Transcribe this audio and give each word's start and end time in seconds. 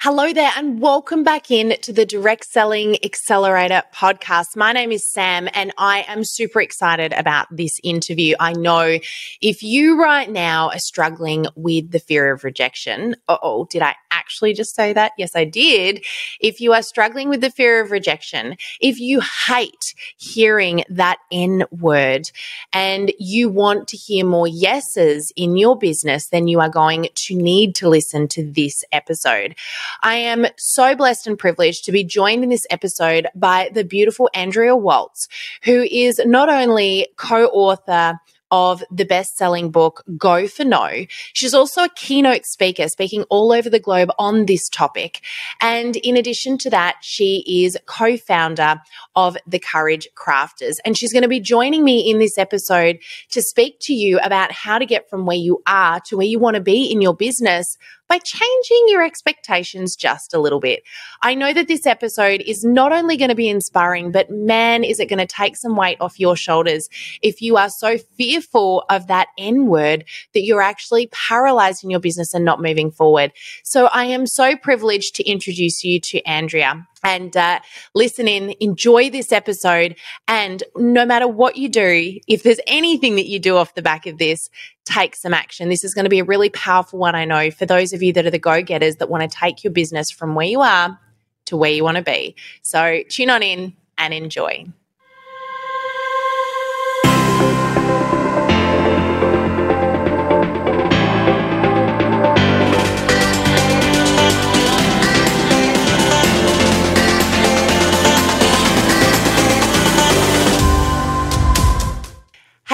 Hello 0.00 0.30
there, 0.30 0.52
and 0.54 0.78
welcome 0.78 1.24
back 1.24 1.50
in 1.50 1.74
to 1.80 1.90
the 1.90 2.04
Direct 2.04 2.44
Selling 2.44 3.02
Accelerator 3.02 3.82
podcast. 3.94 4.54
My 4.54 4.72
name 4.72 4.92
is 4.92 5.10
Sam, 5.10 5.48
and 5.54 5.72
I 5.78 6.04
am 6.06 6.22
super 6.22 6.60
excited 6.60 7.14
about 7.14 7.46
this 7.50 7.80
interview. 7.82 8.34
I 8.38 8.52
know 8.52 8.98
if 9.40 9.62
you 9.62 9.98
right 10.00 10.30
now 10.30 10.68
are 10.68 10.78
struggling 10.78 11.46
with 11.56 11.92
the 11.92 11.98
fear 11.98 12.30
of 12.30 12.44
rejection, 12.44 13.16
oh, 13.26 13.66
did 13.70 13.80
I 13.80 13.94
actually 14.26 14.52
just 14.52 14.74
say 14.74 14.92
that? 14.92 15.12
Yes, 15.16 15.36
I 15.36 15.44
did. 15.44 16.04
If 16.40 16.60
you 16.60 16.72
are 16.72 16.82
struggling 16.82 17.28
with 17.28 17.40
the 17.40 17.50
fear 17.50 17.80
of 17.80 17.92
rejection, 17.92 18.56
if 18.80 18.98
you 18.98 19.20
hate 19.20 19.94
hearing 20.16 20.82
that 20.88 21.18
N 21.30 21.62
word 21.70 22.30
and 22.72 23.12
you 23.20 23.48
want 23.48 23.86
to 23.88 23.96
hear 23.96 24.24
more 24.24 24.48
yeses 24.48 25.32
in 25.36 25.56
your 25.56 25.78
business, 25.78 26.26
then 26.26 26.48
you 26.48 26.58
are 26.58 26.68
going 26.68 27.08
to 27.14 27.36
need 27.36 27.76
to 27.76 27.88
listen 27.88 28.26
to 28.28 28.50
this 28.50 28.84
episode. 28.90 29.54
I 30.02 30.16
am 30.16 30.46
so 30.56 30.96
blessed 30.96 31.28
and 31.28 31.38
privileged 31.38 31.84
to 31.84 31.92
be 31.92 32.02
joined 32.02 32.42
in 32.42 32.50
this 32.50 32.66
episode 32.68 33.28
by 33.36 33.70
the 33.72 33.84
beautiful 33.84 34.28
Andrea 34.34 34.74
Waltz, 34.74 35.28
who 35.62 35.82
is 35.82 36.20
not 36.24 36.48
only 36.48 37.06
co 37.16 37.46
author 37.46 38.18
of 38.50 38.82
the 38.90 39.04
best 39.04 39.36
selling 39.36 39.70
book, 39.70 40.02
Go 40.16 40.46
for 40.46 40.64
No. 40.64 41.06
She's 41.32 41.54
also 41.54 41.84
a 41.84 41.88
keynote 41.88 42.46
speaker, 42.46 42.88
speaking 42.88 43.24
all 43.24 43.52
over 43.52 43.68
the 43.68 43.80
globe 43.80 44.10
on 44.18 44.46
this 44.46 44.68
topic. 44.68 45.22
And 45.60 45.96
in 45.96 46.16
addition 46.16 46.58
to 46.58 46.70
that, 46.70 46.96
she 47.02 47.44
is 47.64 47.76
co 47.86 48.16
founder 48.16 48.80
of 49.14 49.36
The 49.46 49.58
Courage 49.58 50.08
Crafters. 50.14 50.76
And 50.84 50.96
she's 50.96 51.12
going 51.12 51.22
to 51.22 51.28
be 51.28 51.40
joining 51.40 51.84
me 51.84 52.10
in 52.10 52.18
this 52.18 52.38
episode 52.38 52.98
to 53.30 53.42
speak 53.42 53.78
to 53.82 53.94
you 53.94 54.18
about 54.20 54.52
how 54.52 54.78
to 54.78 54.86
get 54.86 55.08
from 55.10 55.26
where 55.26 55.36
you 55.36 55.62
are 55.66 56.00
to 56.06 56.16
where 56.16 56.26
you 56.26 56.38
want 56.38 56.54
to 56.56 56.62
be 56.62 56.90
in 56.90 57.00
your 57.00 57.14
business 57.14 57.76
by 58.08 58.18
changing 58.18 58.84
your 58.88 59.02
expectations 59.02 59.96
just 59.96 60.34
a 60.34 60.38
little 60.38 60.60
bit. 60.60 60.82
I 61.22 61.34
know 61.34 61.52
that 61.52 61.68
this 61.68 61.86
episode 61.86 62.42
is 62.42 62.64
not 62.64 62.92
only 62.92 63.16
going 63.16 63.30
to 63.30 63.34
be 63.34 63.48
inspiring, 63.48 64.12
but 64.12 64.30
man, 64.30 64.84
is 64.84 65.00
it 65.00 65.08
going 65.08 65.18
to 65.18 65.26
take 65.26 65.56
some 65.56 65.76
weight 65.76 65.98
off 66.00 66.20
your 66.20 66.36
shoulders 66.36 66.88
if 67.22 67.42
you 67.42 67.56
are 67.56 67.70
so 67.70 67.98
fearful 68.16 68.84
of 68.90 69.06
that 69.08 69.28
N 69.38 69.66
word 69.66 70.04
that 70.34 70.42
you're 70.42 70.62
actually 70.62 71.08
paralyzed 71.08 71.84
in 71.84 71.90
your 71.90 72.00
business 72.00 72.34
and 72.34 72.44
not 72.44 72.60
moving 72.60 72.90
forward. 72.90 73.32
So 73.64 73.86
I 73.86 74.04
am 74.06 74.26
so 74.26 74.56
privileged 74.56 75.14
to 75.16 75.24
introduce 75.24 75.84
you 75.84 76.00
to 76.00 76.22
Andrea 76.24 76.86
and 77.06 77.36
uh, 77.36 77.60
listen 77.94 78.26
in, 78.26 78.52
enjoy 78.58 79.08
this 79.08 79.30
episode. 79.30 79.94
And 80.26 80.64
no 80.74 81.06
matter 81.06 81.28
what 81.28 81.56
you 81.56 81.68
do, 81.68 82.18
if 82.26 82.42
there's 82.42 82.58
anything 82.66 83.14
that 83.14 83.28
you 83.28 83.38
do 83.38 83.56
off 83.56 83.74
the 83.74 83.82
back 83.82 84.06
of 84.06 84.18
this, 84.18 84.50
take 84.84 85.14
some 85.14 85.32
action. 85.32 85.68
This 85.68 85.84
is 85.84 85.94
going 85.94 86.04
to 86.04 86.10
be 86.10 86.18
a 86.18 86.24
really 86.24 86.50
powerful 86.50 86.98
one, 86.98 87.14
I 87.14 87.24
know, 87.24 87.52
for 87.52 87.64
those 87.64 87.92
of 87.92 88.02
you 88.02 88.12
that 88.14 88.26
are 88.26 88.30
the 88.30 88.40
go 88.40 88.60
getters 88.60 88.96
that 88.96 89.08
want 89.08 89.22
to 89.22 89.38
take 89.38 89.62
your 89.62 89.72
business 89.72 90.10
from 90.10 90.34
where 90.34 90.48
you 90.48 90.60
are 90.62 90.98
to 91.44 91.56
where 91.56 91.70
you 91.70 91.84
want 91.84 91.96
to 91.96 92.02
be. 92.02 92.34
So 92.62 93.02
tune 93.08 93.30
on 93.30 93.44
in 93.44 93.76
and 93.96 94.12
enjoy. 94.12 94.66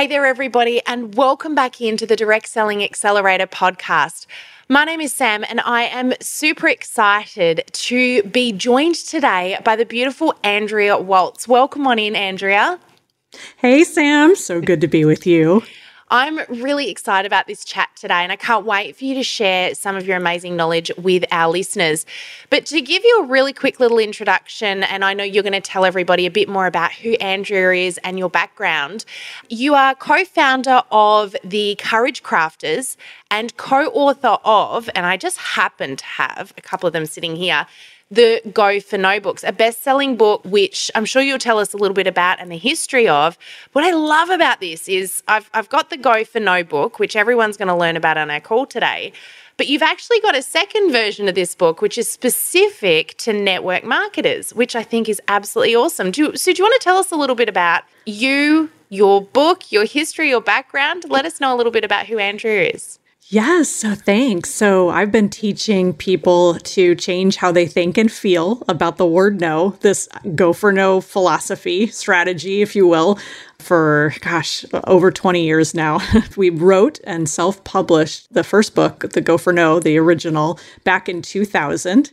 Hey 0.02 0.08
there, 0.08 0.26
everybody, 0.26 0.82
and 0.84 1.14
welcome 1.14 1.54
back 1.54 1.80
into 1.80 2.06
the 2.06 2.16
Direct 2.16 2.48
Selling 2.48 2.82
Accelerator 2.82 3.46
podcast. 3.46 4.26
My 4.68 4.84
name 4.84 5.00
is 5.00 5.12
Sam, 5.12 5.44
and 5.48 5.60
I 5.60 5.84
am 5.84 6.12
super 6.20 6.66
excited 6.66 7.62
to 7.70 8.24
be 8.24 8.50
joined 8.50 8.96
today 8.96 9.60
by 9.62 9.76
the 9.76 9.86
beautiful 9.86 10.34
Andrea 10.42 10.98
Waltz. 10.98 11.46
Welcome 11.46 11.86
on 11.86 12.00
in, 12.00 12.16
Andrea. 12.16 12.80
Hey, 13.58 13.84
Sam. 13.84 14.34
So 14.34 14.60
good 14.60 14.80
to 14.80 14.88
be 14.88 15.04
with 15.04 15.24
you. 15.24 15.62
I'm 16.12 16.40
really 16.50 16.90
excited 16.90 17.26
about 17.26 17.46
this 17.46 17.64
chat 17.64 17.88
today, 17.96 18.22
and 18.22 18.30
I 18.30 18.36
can't 18.36 18.66
wait 18.66 18.96
for 18.96 19.04
you 19.06 19.14
to 19.14 19.22
share 19.22 19.74
some 19.74 19.96
of 19.96 20.06
your 20.06 20.18
amazing 20.18 20.56
knowledge 20.56 20.90
with 20.98 21.24
our 21.32 21.50
listeners. 21.50 22.04
But 22.50 22.66
to 22.66 22.82
give 22.82 23.02
you 23.02 23.22
a 23.22 23.26
really 23.26 23.54
quick 23.54 23.80
little 23.80 23.98
introduction, 23.98 24.82
and 24.82 25.06
I 25.06 25.14
know 25.14 25.24
you're 25.24 25.42
going 25.42 25.54
to 25.54 25.60
tell 25.62 25.86
everybody 25.86 26.26
a 26.26 26.30
bit 26.30 26.50
more 26.50 26.66
about 26.66 26.92
who 26.92 27.12
Andrea 27.14 27.86
is 27.86 27.96
and 28.04 28.18
your 28.18 28.28
background, 28.28 29.06
you 29.48 29.74
are 29.74 29.94
co 29.94 30.26
founder 30.26 30.82
of 30.90 31.34
the 31.42 31.76
Courage 31.76 32.22
Crafters 32.22 32.98
and 33.30 33.56
co 33.56 33.86
author 33.86 34.36
of, 34.44 34.90
and 34.94 35.06
I 35.06 35.16
just 35.16 35.38
happen 35.38 35.96
to 35.96 36.04
have 36.04 36.52
a 36.58 36.60
couple 36.60 36.86
of 36.86 36.92
them 36.92 37.06
sitting 37.06 37.36
here 37.36 37.66
the 38.12 38.42
Go 38.52 38.78
for 38.78 38.98
No 38.98 39.18
books, 39.18 39.42
a 39.42 39.52
best 39.52 39.82
selling 39.82 40.16
book, 40.16 40.44
which 40.44 40.90
I'm 40.94 41.06
sure 41.06 41.22
you'll 41.22 41.38
tell 41.38 41.58
us 41.58 41.72
a 41.72 41.78
little 41.78 41.94
bit 41.94 42.06
about 42.06 42.40
and 42.40 42.52
the 42.52 42.58
history 42.58 43.08
of. 43.08 43.38
What 43.72 43.84
I 43.84 43.92
love 43.92 44.28
about 44.28 44.60
this 44.60 44.86
is 44.86 45.22
I've, 45.28 45.48
I've 45.54 45.70
got 45.70 45.88
the 45.88 45.96
Go 45.96 46.22
for 46.22 46.38
No 46.38 46.62
book, 46.62 46.98
which 46.98 47.16
everyone's 47.16 47.56
going 47.56 47.68
to 47.68 47.74
learn 47.74 47.96
about 47.96 48.18
on 48.18 48.30
our 48.30 48.40
call 48.40 48.66
today. 48.66 49.12
But 49.56 49.68
you've 49.68 49.82
actually 49.82 50.20
got 50.20 50.36
a 50.36 50.42
second 50.42 50.92
version 50.92 51.26
of 51.26 51.34
this 51.34 51.54
book, 51.54 51.80
which 51.80 51.96
is 51.96 52.10
specific 52.10 53.16
to 53.18 53.32
network 53.32 53.84
marketers, 53.84 54.54
which 54.54 54.76
I 54.76 54.82
think 54.82 55.08
is 55.08 55.20
absolutely 55.28 55.74
awesome. 55.74 56.10
Do, 56.10 56.36
so, 56.36 56.52
do 56.52 56.58
you 56.58 56.64
want 56.64 56.80
to 56.80 56.84
tell 56.84 56.98
us 56.98 57.12
a 57.12 57.16
little 57.16 57.36
bit 57.36 57.48
about 57.48 57.84
you, 58.04 58.70
your 58.90 59.22
book, 59.22 59.72
your 59.72 59.84
history, 59.86 60.28
your 60.28 60.40
background? 60.42 61.04
Let 61.08 61.24
us 61.24 61.40
know 61.40 61.54
a 61.54 61.56
little 61.56 61.72
bit 61.72 61.84
about 61.84 62.06
who 62.06 62.18
Andrea 62.18 62.70
is. 62.74 62.98
Yes, 63.32 63.70
so 63.70 63.94
thanks. 63.94 64.50
So 64.50 64.90
I've 64.90 65.10
been 65.10 65.30
teaching 65.30 65.94
people 65.94 66.58
to 66.58 66.94
change 66.94 67.36
how 67.36 67.50
they 67.50 67.66
think 67.66 67.96
and 67.96 68.12
feel 68.12 68.62
about 68.68 68.98
the 68.98 69.06
word 69.06 69.40
no, 69.40 69.70
this 69.80 70.06
go 70.34 70.52
for 70.52 70.70
no 70.70 71.00
philosophy, 71.00 71.86
strategy, 71.86 72.60
if 72.60 72.76
you 72.76 72.86
will, 72.86 73.18
for 73.58 74.12
gosh, 74.20 74.66
over 74.84 75.10
20 75.10 75.42
years 75.42 75.74
now. 75.74 76.00
we 76.36 76.50
wrote 76.50 77.00
and 77.04 77.26
self 77.26 77.64
published 77.64 78.30
the 78.34 78.44
first 78.44 78.74
book, 78.74 79.12
The 79.12 79.22
Go 79.22 79.38
for 79.38 79.54
No, 79.54 79.80
the 79.80 79.96
original, 79.96 80.60
back 80.84 81.08
in 81.08 81.22
2000. 81.22 82.12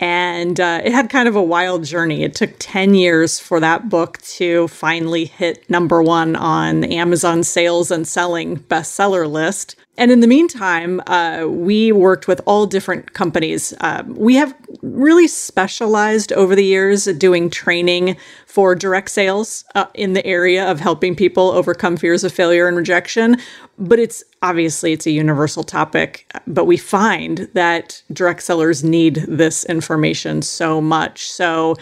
And 0.00 0.58
uh, 0.58 0.80
it 0.84 0.90
had 0.90 1.10
kind 1.10 1.28
of 1.28 1.36
a 1.36 1.42
wild 1.42 1.84
journey. 1.84 2.24
It 2.24 2.34
took 2.34 2.50
10 2.58 2.96
years 2.96 3.38
for 3.38 3.60
that 3.60 3.88
book 3.88 4.18
to 4.22 4.66
finally 4.66 5.26
hit 5.26 5.70
number 5.70 6.02
one 6.02 6.34
on 6.34 6.82
Amazon 6.82 7.44
sales 7.44 7.92
and 7.92 8.06
selling 8.06 8.58
bestseller 8.58 9.30
list. 9.30 9.76
And 9.98 10.10
in 10.10 10.20
the 10.20 10.26
meantime, 10.26 11.00
uh, 11.06 11.46
we 11.48 11.90
worked 11.90 12.28
with 12.28 12.40
all 12.44 12.66
different 12.66 13.14
companies. 13.14 13.72
Um, 13.80 14.14
we 14.14 14.34
have 14.34 14.54
really 14.82 15.26
specialized 15.26 16.32
over 16.32 16.54
the 16.54 16.64
years 16.64 17.06
doing 17.06 17.48
training 17.48 18.16
for 18.46 18.74
direct 18.74 19.10
sales 19.10 19.64
uh, 19.74 19.86
in 19.94 20.12
the 20.12 20.24
area 20.26 20.70
of 20.70 20.80
helping 20.80 21.14
people 21.14 21.50
overcome 21.50 21.96
fears 21.96 22.24
of 22.24 22.32
failure 22.32 22.68
and 22.68 22.76
rejection. 22.76 23.38
But 23.78 23.98
it's 23.98 24.22
obviously 24.42 24.92
it's 24.92 25.06
a 25.06 25.10
universal 25.10 25.64
topic. 25.64 26.30
But 26.46 26.66
we 26.66 26.76
find 26.76 27.48
that 27.54 28.02
direct 28.12 28.42
sellers 28.42 28.84
need 28.84 29.16
this 29.28 29.64
information 29.64 30.42
so 30.42 30.80
much. 30.80 31.28
So. 31.28 31.76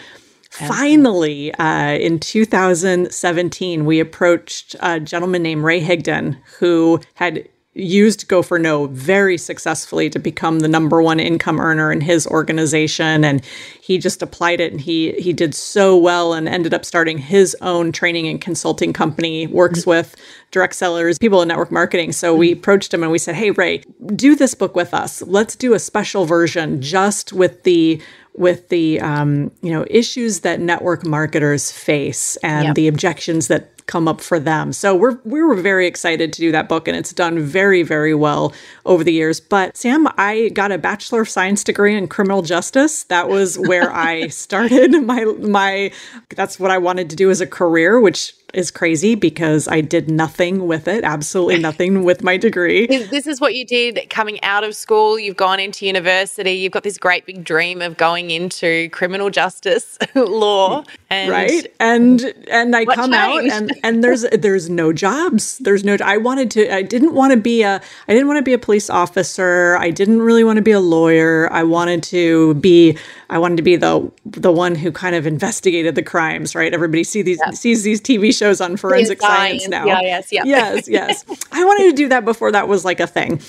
Finally, 0.51 1.53
uh, 1.55 1.97
in 1.97 2.17
2017, 2.17 3.83
we 3.83 3.99
approached 3.99 4.73
a 4.79 5.01
gentleman 5.01 5.43
named 5.43 5.65
Ray 5.65 5.81
Higdon 5.81 6.37
who 6.59 7.01
had 7.15 7.49
used 7.75 8.27
Go 8.29 8.41
for 8.41 8.57
No 8.57 8.87
very 8.87 9.37
successfully 9.37 10.09
to 10.09 10.17
become 10.17 10.61
the 10.61 10.67
number 10.67 11.01
one 11.01 11.19
income 11.19 11.59
earner 11.59 11.91
in 11.91 12.01
his 12.01 12.25
organization. 12.25 13.25
And 13.25 13.43
he 13.81 13.97
just 13.97 14.21
applied 14.21 14.61
it 14.61 14.71
and 14.71 14.81
he 14.81 15.11
he 15.13 15.33
did 15.33 15.53
so 15.53 15.95
well 15.97 16.33
and 16.33 16.47
ended 16.47 16.73
up 16.73 16.85
starting 16.85 17.17
his 17.17 17.55
own 17.61 17.91
training 17.91 18.27
and 18.27 18.39
consulting 18.39 18.93
company, 18.93 19.45
works 19.47 19.81
mm-hmm. 19.81 19.89
with 19.91 20.15
direct 20.51 20.75
sellers, 20.75 21.19
people 21.19 21.41
in 21.41 21.49
network 21.49 21.71
marketing. 21.71 22.13
So 22.13 22.33
we 22.33 22.51
mm-hmm. 22.51 22.59
approached 22.59 22.93
him 22.93 23.03
and 23.03 23.11
we 23.11 23.19
said, 23.19 23.35
Hey 23.35 23.51
Ray, 23.51 23.83
do 24.15 24.35
this 24.35 24.55
book 24.55 24.75
with 24.75 24.93
us. 24.93 25.21
Let's 25.21 25.55
do 25.55 25.73
a 25.73 25.79
special 25.79 26.25
version 26.25 26.81
just 26.81 27.33
with 27.33 27.63
the 27.63 28.01
with 28.37 28.69
the 28.69 28.99
um, 29.01 29.51
you 29.61 29.71
know 29.71 29.85
issues 29.89 30.41
that 30.41 30.59
network 30.59 31.05
marketers 31.05 31.71
face 31.71 32.37
and 32.37 32.67
yep. 32.67 32.75
the 32.75 32.87
objections 32.87 33.47
that 33.47 33.74
come 33.87 34.07
up 34.07 34.21
for 34.21 34.39
them. 34.39 34.73
So 34.73 34.95
we're 34.95 35.19
we 35.23 35.41
were 35.41 35.55
very 35.55 35.87
excited 35.87 36.33
to 36.33 36.39
do 36.41 36.51
that 36.51 36.67
book 36.67 36.87
and 36.87 36.97
it's 36.97 37.13
done 37.13 37.39
very 37.39 37.83
very 37.83 38.15
well 38.15 38.53
over 38.85 39.03
the 39.03 39.13
years. 39.13 39.39
But 39.39 39.77
Sam, 39.77 40.07
I 40.17 40.49
got 40.53 40.71
a 40.71 40.77
bachelor 40.77 41.21
of 41.21 41.29
science 41.29 41.63
degree 41.63 41.95
in 41.95 42.07
criminal 42.07 42.41
justice. 42.41 43.03
That 43.03 43.29
was 43.29 43.57
where 43.57 43.91
I 43.91 44.27
started 44.29 44.91
my 45.03 45.25
my 45.25 45.91
that's 46.35 46.59
what 46.59 46.71
I 46.71 46.77
wanted 46.77 47.09
to 47.11 47.15
do 47.15 47.29
as 47.29 47.41
a 47.41 47.47
career, 47.47 47.99
which 47.99 48.33
is 48.55 48.71
crazy 48.71 49.15
because 49.15 49.67
I 49.67 49.81
did 49.81 50.09
nothing 50.09 50.67
with 50.67 50.87
it, 50.87 51.03
absolutely 51.03 51.59
nothing 51.59 52.03
with 52.03 52.23
my 52.23 52.37
degree. 52.37 52.87
This 53.15 53.27
is 53.27 53.39
what 53.39 53.55
you 53.55 53.65
did 53.65 54.09
coming 54.09 54.41
out 54.43 54.63
of 54.63 54.75
school. 54.75 55.19
You've 55.19 55.37
gone 55.37 55.59
into 55.59 55.85
university. 55.85 56.51
You've 56.51 56.71
got 56.71 56.83
this 56.83 56.97
great 56.97 57.25
big 57.25 57.43
dream 57.43 57.81
of 57.81 57.97
going 57.97 58.31
into 58.31 58.89
criminal 58.89 59.29
justice 59.29 59.97
law. 60.15 60.83
And 61.09 61.31
right. 61.31 61.67
And 61.79 62.33
and 62.49 62.75
I 62.75 62.85
come 62.85 63.11
changed? 63.11 63.53
out 63.53 63.61
and 63.61 63.71
and 63.83 64.03
there's 64.03 64.23
there's 64.31 64.69
no 64.69 64.91
jobs. 64.91 65.59
There's 65.59 65.83
no 65.83 65.97
I 66.03 66.17
wanted 66.17 66.51
to 66.51 66.73
I 66.73 66.81
didn't 66.81 67.13
want 67.13 67.31
to 67.31 67.37
be 67.37 67.61
a 67.63 67.81
I 68.07 68.13
didn't 68.13 68.27
want 68.27 68.37
to 68.37 68.43
be 68.43 68.53
a 68.53 68.59
police 68.59 68.89
officer. 68.89 69.77
I 69.77 69.91
didn't 69.91 70.21
really 70.21 70.43
want 70.43 70.57
to 70.57 70.63
be 70.63 70.71
a 70.71 70.79
lawyer. 70.79 71.51
I 71.51 71.63
wanted 71.63 72.03
to 72.03 72.55
be 72.55 72.97
I 73.29 73.39
wanted 73.39 73.57
to 73.57 73.63
be 73.63 73.75
the 73.75 74.11
the 74.25 74.51
one 74.51 74.75
who 74.75 74.91
kind 74.91 75.15
of 75.15 75.25
investigated 75.25 75.95
the 75.95 76.03
crimes, 76.03 76.55
right? 76.55 76.73
Everybody 76.73 77.03
see 77.03 77.21
these 77.21 77.39
yep. 77.43 77.55
sees 77.55 77.83
these 77.83 78.01
TV 78.01 78.35
shows 78.35 78.61
on 78.61 78.77
forensic 78.77 79.21
science 79.21 79.67
now. 79.67 79.85
Yeah, 79.85 80.01
yes, 80.01 80.31
yeah. 80.31 80.43
Yes, 80.45 80.87
yes. 80.89 81.25
I 81.51 81.63
wanted 81.63 81.89
to 81.89 81.95
do 81.95 82.09
that 82.09 82.25
before 82.25 82.51
that 82.51 82.67
was 82.67 82.85
like 82.85 82.99
a 82.99 83.07
thing. 83.07 83.41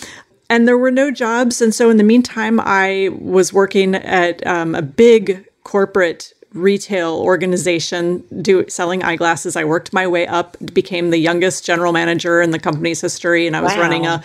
And 0.49 0.69
there 0.69 0.78
were 0.78 0.93
no 0.93 1.11
jobs. 1.11 1.61
And 1.61 1.75
so 1.75 1.90
in 1.90 1.96
the 1.96 2.05
meantime, 2.05 2.61
I 2.61 3.11
was 3.19 3.52
working 3.52 3.96
at 3.96 4.46
um, 4.46 4.75
a 4.76 4.82
big 4.82 5.44
corporate 5.64 6.32
retail 6.52 7.14
organization 7.14 8.25
do 8.40 8.64
selling 8.69 9.02
eyeglasses. 9.02 9.56
I 9.56 9.64
worked 9.64 9.93
my 9.93 10.06
way 10.06 10.26
up, 10.26 10.56
became 10.72 11.11
the 11.11 11.19
youngest 11.19 11.64
general 11.64 11.93
manager 11.93 12.40
in 12.40 12.50
the 12.50 12.58
company's 12.58 13.00
history, 13.00 13.46
and 13.46 13.56
I 13.56 13.61
was 13.61 13.75
wow. 13.75 13.81
running 13.81 14.06
a 14.06 14.22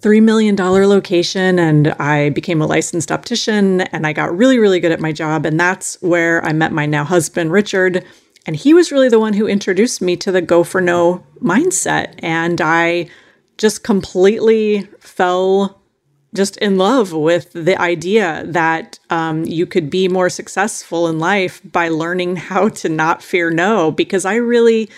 $3 0.00 0.22
million 0.22 0.56
location 0.56 1.58
and 1.58 1.88
I 1.98 2.30
became 2.30 2.62
a 2.62 2.66
licensed 2.66 3.12
optician 3.12 3.82
and 3.82 4.06
I 4.06 4.12
got 4.12 4.36
really, 4.36 4.58
really 4.58 4.80
good 4.80 4.92
at 4.92 5.00
my 5.00 5.12
job. 5.12 5.44
And 5.44 5.60
that's 5.60 6.00
where 6.00 6.44
I 6.44 6.52
met 6.52 6.72
my 6.72 6.86
now 6.86 7.04
husband, 7.04 7.52
Richard. 7.52 8.04
And 8.46 8.56
he 8.56 8.72
was 8.72 8.90
really 8.90 9.10
the 9.10 9.20
one 9.20 9.34
who 9.34 9.46
introduced 9.46 10.00
me 10.00 10.16
to 10.16 10.32
the 10.32 10.40
go 10.40 10.64
for 10.64 10.80
no 10.80 11.24
mindset. 11.42 12.14
And 12.20 12.60
I 12.60 13.08
just 13.58 13.84
completely 13.84 14.88
fell 15.00 15.78
just 16.32 16.56
in 16.58 16.78
love 16.78 17.12
with 17.12 17.52
the 17.52 17.78
idea 17.78 18.44
that 18.46 18.98
um, 19.10 19.44
you 19.44 19.66
could 19.66 19.90
be 19.90 20.08
more 20.08 20.30
successful 20.30 21.08
in 21.08 21.18
life 21.18 21.60
by 21.64 21.88
learning 21.88 22.36
how 22.36 22.68
to 22.68 22.88
not 22.88 23.22
fear 23.22 23.50
no. 23.50 23.90
Because 23.90 24.24
I 24.24 24.36
really 24.36 24.88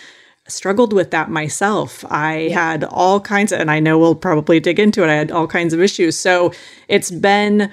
struggled 0.53 0.93
with 0.93 1.11
that 1.11 1.31
myself. 1.31 2.05
I 2.11 2.51
had 2.53 2.85
all 2.85 3.21
kinds 3.21 3.53
of, 3.53 3.61
and 3.61 3.71
I 3.71 3.81
know 3.81 3.99
we'll 3.99 4.15
probably 4.15 4.61
dig 4.61 4.79
into 4.79 5.03
it, 5.03 5.11
I 5.11 5.15
had 5.15 5.31
all 5.31 5.47
kinds 5.47 5.73
of 5.73 5.81
issues. 5.81 6.19
So 6.19 6.53
it's 6.89 7.11
been, 7.11 7.63
uh, 7.63 7.69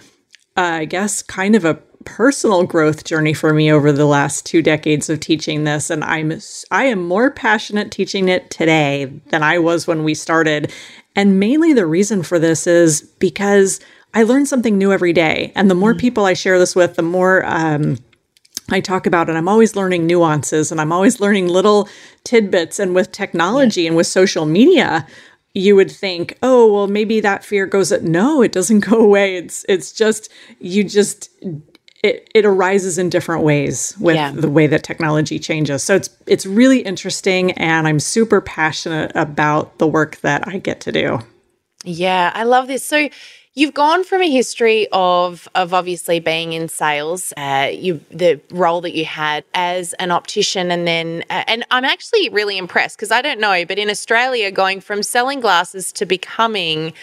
I 0.56 0.86
guess, 0.86 1.22
kind 1.22 1.56
of 1.56 1.66
a 1.66 1.80
personal 2.06 2.64
growth 2.64 3.04
journey 3.04 3.34
for 3.34 3.54
me 3.54 3.72
over 3.72 3.92
the 3.92 4.06
last 4.06 4.46
two 4.46 4.62
decades 4.62 5.10
of 5.10 5.20
teaching 5.20 5.64
this 5.64 5.90
and 5.90 6.04
I'm 6.04 6.40
I 6.72 6.86
am 6.86 7.06
more 7.06 7.30
passionate 7.30 7.92
teaching 7.92 8.30
it 8.30 8.50
today 8.50 9.06
than 9.28 9.44
I 9.44 9.60
was 9.60 9.86
when 9.86 10.04
we 10.04 10.14
started 10.16 10.72
and 11.16 11.40
mainly 11.40 11.74
the 11.74 11.86
reason 11.86 12.24
for 12.24 12.40
this 12.40 12.68
is 12.68 13.02
because 13.20 13.82
I 14.14 14.24
learn 14.24 14.46
something 14.46 14.78
new 14.78 14.94
every 14.94 15.14
day 15.14 15.52
and 15.56 15.70
the 15.70 15.76
more 15.76 15.92
mm-hmm. 15.92 16.00
people 16.00 16.26
I 16.26 16.34
share 16.34 16.58
this 16.58 16.76
with 16.76 16.96
the 16.96 17.04
more 17.04 17.46
um, 17.46 17.98
I 18.72 18.80
talk 18.80 19.06
about, 19.06 19.30
and 19.30 19.38
I'm 19.38 19.48
always 19.48 19.76
learning 19.76 20.06
nuances 20.06 20.72
and 20.72 20.80
I'm 20.80 20.92
always 20.92 21.20
learning 21.20 21.48
little 21.48 21.88
tidbits. 22.24 22.80
And 22.80 22.94
with 22.96 23.12
technology 23.12 23.88
and 23.88 23.96
with 23.96 24.08
social 24.08 24.46
media, 24.46 25.08
you 25.54 25.76
would 25.76 25.92
think, 25.92 26.38
oh, 26.44 26.72
well, 26.72 26.88
maybe 26.88 27.20
that 27.22 27.44
fear 27.44 27.66
goes. 27.66 27.92
At-. 27.92 28.04
No, 28.04 28.42
it 28.42 28.52
doesn't 28.52 28.80
go 28.90 29.00
away. 29.00 29.38
It's 29.38 29.66
it's 29.68 29.92
just 29.92 30.32
you 30.60 30.84
just 30.84 31.30
it, 32.04 32.30
it 32.34 32.46
arises 32.46 32.98
in 32.98 33.10
different 33.10 33.44
ways 33.44 33.96
with 34.00 34.16
yeah. 34.16 34.32
the 34.32 34.50
way 34.50 34.68
that 34.68 34.84
technology 34.84 35.40
changes. 35.40 35.84
So 35.84 35.96
it's 35.96 36.10
it's 36.28 36.46
really 36.46 36.80
interesting, 36.82 37.52
and 37.54 37.88
I'm 37.88 38.00
super 38.00 38.42
passionate 38.42 39.12
about 39.16 39.78
the 39.80 39.88
work 39.88 40.18
that 40.18 40.48
I 40.48 40.60
get 40.60 40.82
to 40.82 40.92
do. 40.92 41.20
Yeah, 41.84 42.32
I 42.34 42.44
love 42.44 42.68
this. 42.68 42.84
So 42.84 43.10
You've 43.60 43.74
gone 43.74 44.06
from 44.06 44.22
a 44.22 44.32
history 44.32 44.88
of 44.94 45.50
of 45.54 45.74
obviously 45.74 46.22
being 46.22 46.54
in 46.54 46.70
sales, 46.70 47.34
uh, 47.36 47.70
you 47.70 48.00
the 48.10 48.40
role 48.52 48.80
that 48.80 48.96
you 48.96 49.04
had 49.04 49.44
as 49.54 49.92
an 49.96 50.12
optician, 50.12 50.72
and 50.72 50.88
then 50.88 51.26
uh, 51.30 51.44
and 51.46 51.66
I'm 51.70 51.84
actually 51.84 52.30
really 52.30 52.58
impressed 52.58 52.96
because 52.96 53.12
I 53.12 53.22
don't 53.22 53.42
know, 53.42 53.66
but 53.66 53.78
in 53.78 53.90
Australia, 53.90 54.50
going 54.50 54.80
from 54.80 55.04
selling 55.04 55.42
glasses 55.42 55.92
to 55.92 56.06
becoming 56.06 56.94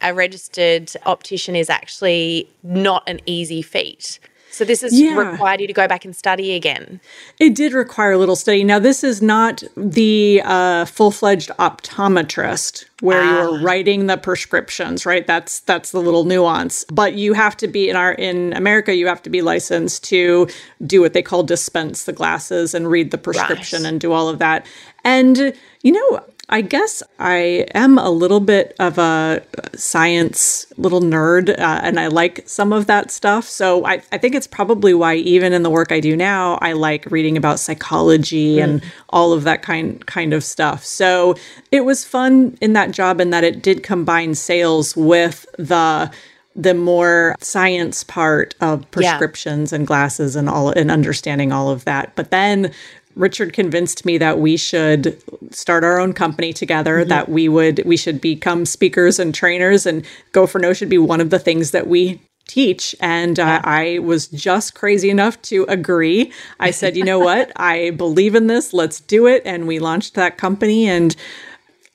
a 0.00 0.14
registered 0.14 0.90
optician 1.04 1.54
is 1.54 1.68
actually 1.68 2.48
not 2.62 3.06
an 3.06 3.20
easy 3.26 3.60
feat. 3.60 4.18
So 4.56 4.64
this 4.64 4.80
has 4.80 4.98
yeah. 4.98 5.14
required 5.14 5.60
you 5.60 5.66
to 5.66 5.74
go 5.74 5.86
back 5.86 6.06
and 6.06 6.16
study 6.16 6.54
again. 6.54 6.98
It 7.38 7.54
did 7.54 7.74
require 7.74 8.12
a 8.12 8.18
little 8.18 8.36
study. 8.36 8.64
Now 8.64 8.78
this 8.78 9.04
is 9.04 9.20
not 9.20 9.62
the 9.76 10.40
uh, 10.42 10.86
full-fledged 10.86 11.50
optometrist 11.58 12.86
where 13.02 13.22
ah. 13.22 13.42
you're 13.42 13.60
writing 13.60 14.06
the 14.06 14.16
prescriptions, 14.16 15.04
right? 15.04 15.26
That's 15.26 15.60
that's 15.60 15.90
the 15.90 16.00
little 16.00 16.24
nuance. 16.24 16.84
But 16.84 17.16
you 17.16 17.34
have 17.34 17.54
to 17.58 17.68
be 17.68 17.90
in 17.90 17.96
our 17.96 18.12
in 18.12 18.54
America, 18.54 18.94
you 18.94 19.06
have 19.08 19.22
to 19.24 19.30
be 19.30 19.42
licensed 19.42 20.04
to 20.04 20.48
do 20.86 21.02
what 21.02 21.12
they 21.12 21.20
call 21.20 21.42
dispense 21.42 22.04
the 22.04 22.14
glasses 22.14 22.72
and 22.72 22.88
read 22.88 23.10
the 23.10 23.18
prescription 23.18 23.82
right. 23.82 23.90
and 23.90 24.00
do 24.00 24.12
all 24.12 24.30
of 24.30 24.38
that. 24.38 24.64
And 25.04 25.52
you 25.82 25.92
know, 25.92 26.24
I 26.48 26.60
guess 26.60 27.02
I 27.18 27.66
am 27.74 27.98
a 27.98 28.08
little 28.08 28.38
bit 28.38 28.76
of 28.78 28.98
a 28.98 29.42
science 29.74 30.64
little 30.76 31.00
nerd, 31.00 31.50
uh, 31.50 31.80
and 31.82 31.98
I 31.98 32.06
like 32.06 32.48
some 32.48 32.72
of 32.72 32.86
that 32.86 33.10
stuff. 33.10 33.48
So 33.48 33.84
I, 33.84 33.94
I, 34.12 34.18
think 34.18 34.36
it's 34.36 34.46
probably 34.46 34.94
why, 34.94 35.16
even 35.16 35.52
in 35.52 35.64
the 35.64 35.70
work 35.70 35.90
I 35.90 35.98
do 35.98 36.14
now, 36.14 36.56
I 36.62 36.72
like 36.72 37.04
reading 37.06 37.36
about 37.36 37.58
psychology 37.58 38.56
mm. 38.56 38.62
and 38.62 38.82
all 39.10 39.32
of 39.32 39.42
that 39.42 39.62
kind 39.62 40.06
kind 40.06 40.32
of 40.32 40.44
stuff. 40.44 40.84
So 40.84 41.34
it 41.72 41.84
was 41.84 42.04
fun 42.04 42.56
in 42.60 42.74
that 42.74 42.92
job, 42.92 43.20
in 43.20 43.30
that 43.30 43.42
it 43.42 43.60
did 43.60 43.82
combine 43.82 44.36
sales 44.36 44.96
with 44.96 45.46
the 45.58 46.12
the 46.54 46.74
more 46.74 47.34
science 47.40 48.02
part 48.04 48.54
of 48.60 48.88
prescriptions 48.90 49.72
yeah. 49.72 49.76
and 49.76 49.86
glasses 49.86 50.36
and 50.36 50.48
all 50.48 50.70
and 50.70 50.92
understanding 50.92 51.50
all 51.50 51.70
of 51.70 51.84
that. 51.86 52.14
But 52.14 52.30
then 52.30 52.72
Richard 53.16 53.54
convinced 53.54 54.04
me 54.04 54.18
that 54.18 54.38
we 54.38 54.56
should 54.56 55.20
start 55.50 55.82
our 55.82 55.98
own 55.98 56.12
company 56.12 56.52
together, 56.52 57.00
mm-hmm. 57.00 57.08
that 57.08 57.28
we 57.28 57.48
would 57.48 57.82
we 57.84 57.96
should 57.96 58.20
become 58.20 58.64
speakers 58.66 59.18
and 59.18 59.34
trainers 59.34 59.86
and 59.86 60.04
Go 60.32 60.46
for 60.46 60.58
No 60.58 60.72
should 60.72 60.90
be 60.90 60.98
one 60.98 61.20
of 61.20 61.30
the 61.30 61.38
things 61.38 61.70
that 61.72 61.86
we 61.88 62.20
teach 62.46 62.94
and 63.00 63.40
uh, 63.40 63.60
I 63.64 63.98
was 63.98 64.28
just 64.28 64.76
crazy 64.76 65.10
enough 65.10 65.40
to 65.42 65.64
agree. 65.68 66.30
I 66.60 66.70
said, 66.70 66.96
"You 66.96 67.04
know 67.04 67.18
what? 67.18 67.50
I 67.56 67.90
believe 67.90 68.34
in 68.34 68.46
this. 68.46 68.72
Let's 68.72 69.00
do 69.00 69.26
it." 69.26 69.42
And 69.44 69.66
we 69.66 69.78
launched 69.78 70.14
that 70.14 70.36
company 70.36 70.86
and 70.86 71.16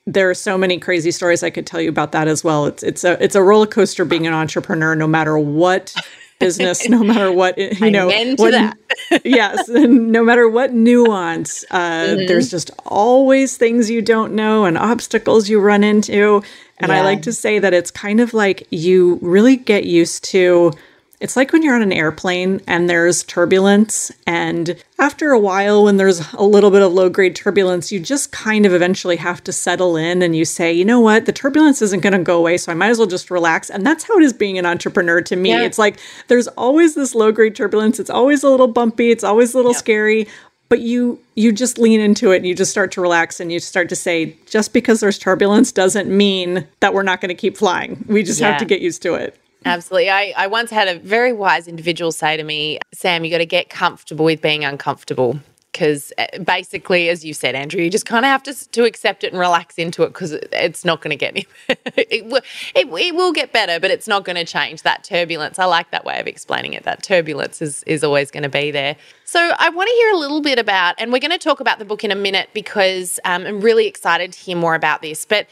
there 0.08 0.30
are 0.30 0.34
so 0.34 0.58
many 0.58 0.80
crazy 0.80 1.12
stories 1.12 1.44
I 1.44 1.52
could 1.52 1.68
tell 1.68 1.80
you 1.80 1.90
about 1.90 2.12
that 2.14 2.28
as 2.28 2.44
well. 2.44 2.66
It's 2.66 2.84
it's 2.84 3.04
a 3.04 3.24
it's 3.24 3.36
a 3.36 3.44
roller 3.44 3.68
coaster 3.68 4.04
being 4.06 4.26
an 4.26 4.34
entrepreneur 4.34 4.96
no 4.96 5.08
matter 5.08 5.38
what 5.38 5.96
business, 6.42 6.90
no 6.90 7.04
matter 7.04 7.32
what 7.32 7.58
you 7.58 7.92
know. 7.92 8.08
what, 8.36 8.78
yes, 9.24 9.70
no 9.70 10.24
matter 10.24 10.50
what 10.50 10.74
nuance, 10.74 11.64
uh, 11.72 11.78
mm-hmm. 11.80 12.26
there's 12.28 12.52
just 12.52 12.72
always 12.86 13.56
things 13.56 13.90
you 13.90 14.02
don't 14.02 14.34
know 14.34 14.66
and 14.66 14.78
obstacles 14.78 15.48
you 15.48 15.62
run 15.62 15.84
into. 15.84 16.44
And 16.80 16.92
yeah. 16.92 16.98
I 16.98 17.02
like 17.02 17.22
to 17.24 17.32
say 17.32 17.60
that 17.60 17.74
it's 17.74 17.92
kind 17.92 18.20
of 18.20 18.34
like 18.34 18.68
you 18.72 19.20
really 19.22 19.56
get 19.56 19.86
used 19.86 20.24
to 20.26 20.74
it's 21.22 21.36
like 21.36 21.54
when 21.54 21.62
you're 21.62 21.76
on 21.76 21.84
an 21.84 21.94
airplane 21.94 22.62
and 22.66 22.90
there's 22.90 23.24
turbulence, 23.24 24.12
and 24.26 24.76
after 24.98 25.32
a 25.32 25.40
while, 25.40 25.84
when 25.84 25.98
there's 25.98 26.34
a 26.34 26.44
little 26.44 26.72
bit 26.72 26.82
of 26.82 26.92
low 26.92 27.10
grade 27.10 27.36
turbulence, 27.36 27.92
you 27.92 28.00
just 28.00 28.32
kind 28.32 28.66
of 28.66 28.74
eventually 28.74 29.18
have 29.18 29.44
to 29.44 29.54
settle 29.54 29.96
in 29.96 30.24
and 30.24 30.36
you 30.36 30.46
say, 30.46 30.74
you 30.74 30.84
know 30.84 31.00
what, 31.00 31.28
the 31.28 31.32
turbulence 31.32 31.82
isn't 31.84 32.02
going 32.02 32.14
to 32.14 32.20
go 32.20 32.40
away, 32.40 32.58
so 32.58 32.72
I 32.72 32.76
might 32.76 32.90
as 32.90 32.98
well 32.98 33.08
just 33.08 33.30
relax. 33.30 33.70
And 33.70 33.86
that's 33.86 34.04
how 34.04 34.18
it 34.18 34.24
is 34.24 34.34
being 34.34 34.58
an 34.58 34.66
entrepreneur 34.66 35.22
to 35.22 35.36
me. 35.36 35.50
Yeah. 35.50 35.62
It's 35.62 35.78
like 35.78 36.00
there's 36.28 36.48
always 36.50 36.96
this 36.96 37.14
low 37.14 37.32
grade 37.32 37.56
turbulence, 37.56 38.00
it's 38.00 38.10
always 38.10 38.44
a 38.44 38.50
little 38.50 38.68
bumpy, 38.68 39.12
it's 39.12 39.24
always 39.24 39.54
a 39.54 39.58
little 39.58 39.74
yeah. 39.74 39.78
scary, 39.78 40.28
but 40.70 40.80
you 40.80 41.20
you 41.36 41.52
just 41.52 41.78
lean 41.78 42.00
into 42.00 42.32
it 42.32 42.38
and 42.38 42.48
you 42.48 42.56
just 42.56 42.72
start 42.72 42.94
to 42.94 43.02
relax 43.02 43.42
and 43.42 43.52
you 43.52 43.60
start 43.60 43.90
to 43.90 43.96
say 43.96 44.38
just 44.46 44.72
because 44.72 45.02
there's 45.02 45.20
turbulence 45.20 45.72
doesn't 45.72 46.10
mean 46.10 46.66
that 46.80 46.94
we're 46.94 47.04
not 47.04 47.20
going 47.20 47.28
to 47.28 47.36
keep 47.36 47.58
flying 47.58 48.04
we 48.08 48.24
just 48.24 48.40
yeah. 48.40 48.52
have 48.52 48.58
to 48.58 48.64
get 48.64 48.80
used 48.80 49.02
to 49.02 49.14
it 49.14 49.38
Absolutely. 49.66 50.10
I, 50.10 50.34
I 50.36 50.48
once 50.48 50.72
had 50.72 50.88
a 50.88 51.00
very 51.00 51.34
wise 51.34 51.68
individual 51.68 52.12
say 52.12 52.36
to 52.38 52.44
me, 52.44 52.80
Sam, 52.94 53.24
you 53.24 53.32
got 53.32 53.40
to 53.40 53.46
get 53.46 53.70
comfortable 53.70 54.26
with 54.26 54.42
being 54.42 54.66
uncomfortable. 54.66 55.40
Because 55.72 56.12
uh, 56.18 56.40
basically, 56.40 57.08
as 57.08 57.24
you 57.24 57.34
said, 57.34 57.56
Andrea, 57.56 57.86
you 57.86 57.90
just 57.90 58.06
kind 58.06 58.26
of 58.26 58.30
have 58.30 58.44
to, 58.44 58.70
to 58.72 58.84
accept 58.84 59.24
it 59.24 59.32
and 59.32 59.40
relax 59.40 59.78
into 59.78 60.04
it 60.04 60.10
because 60.10 60.34
it's 60.34 60.84
not 60.84 61.00
going 61.00 61.12
to 61.12 61.16
get 61.16 61.30
any. 61.30 61.48
it, 61.96 62.44
it, 62.76 62.88
it 62.88 63.16
will 63.16 63.32
get 63.32 63.54
better, 63.54 63.80
but 63.80 63.90
it's 63.90 64.06
not 64.06 64.26
going 64.26 64.36
to 64.36 64.44
change 64.44 64.82
that 64.82 65.06
turbulence. 65.06 65.60
I 65.60 65.66
like 65.66 65.92
that 65.92 66.04
way 66.04 66.20
of 66.20 66.28
explaining 66.28 66.74
it. 66.74 66.84
That 66.84 67.04
turbulence 67.04 67.62
is, 67.62 67.84
is 67.84 68.04
always 68.04 68.32
going 68.32 68.44
to 68.44 68.50
be 68.50 68.72
there. 68.72 68.98
So, 69.24 69.54
I 69.58 69.70
want 69.70 69.88
to 69.88 69.94
hear 69.94 70.12
a 70.12 70.18
little 70.18 70.42
bit 70.42 70.60
about, 70.60 70.96
and 70.98 71.10
we're 71.10 71.20
going 71.20 71.32
to 71.32 71.38
talk 71.38 71.62
about 71.62 71.80
the 71.80 71.86
book 71.86 72.04
in 72.04 72.12
a 72.12 72.16
minute 72.16 72.50
because 72.54 73.18
um, 73.24 73.46
I'm 73.46 73.62
really 73.62 73.88
excited 73.88 74.34
to 74.34 74.40
hear 74.40 74.58
more 74.58 74.76
about 74.76 75.02
this. 75.02 75.24
But 75.24 75.48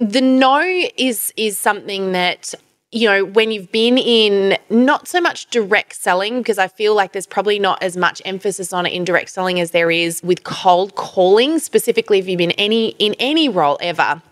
the 0.00 0.20
no 0.20 0.60
is 0.96 1.32
is 1.36 1.56
something 1.56 2.10
that 2.12 2.52
you 2.92 3.08
know, 3.08 3.24
when 3.24 3.50
you've 3.50 3.72
been 3.72 3.98
in 3.98 4.58
not 4.70 5.08
so 5.08 5.20
much 5.20 5.46
direct 5.50 5.96
selling, 5.96 6.38
because 6.38 6.58
I 6.58 6.68
feel 6.68 6.94
like 6.94 7.12
there's 7.12 7.26
probably 7.26 7.58
not 7.58 7.82
as 7.82 7.96
much 7.96 8.20
emphasis 8.24 8.72
on 8.72 8.86
it 8.86 8.92
in 8.92 9.04
direct 9.04 9.30
selling 9.30 9.58
as 9.58 9.70
there 9.70 9.90
is 9.90 10.22
with 10.22 10.44
cold 10.44 10.94
calling, 10.94 11.58
specifically 11.58 12.18
if 12.18 12.28
you've 12.28 12.38
been 12.38 12.52
any 12.52 12.90
in 12.98 13.14
any 13.18 13.48
role 13.48 13.78
ever 13.80 14.22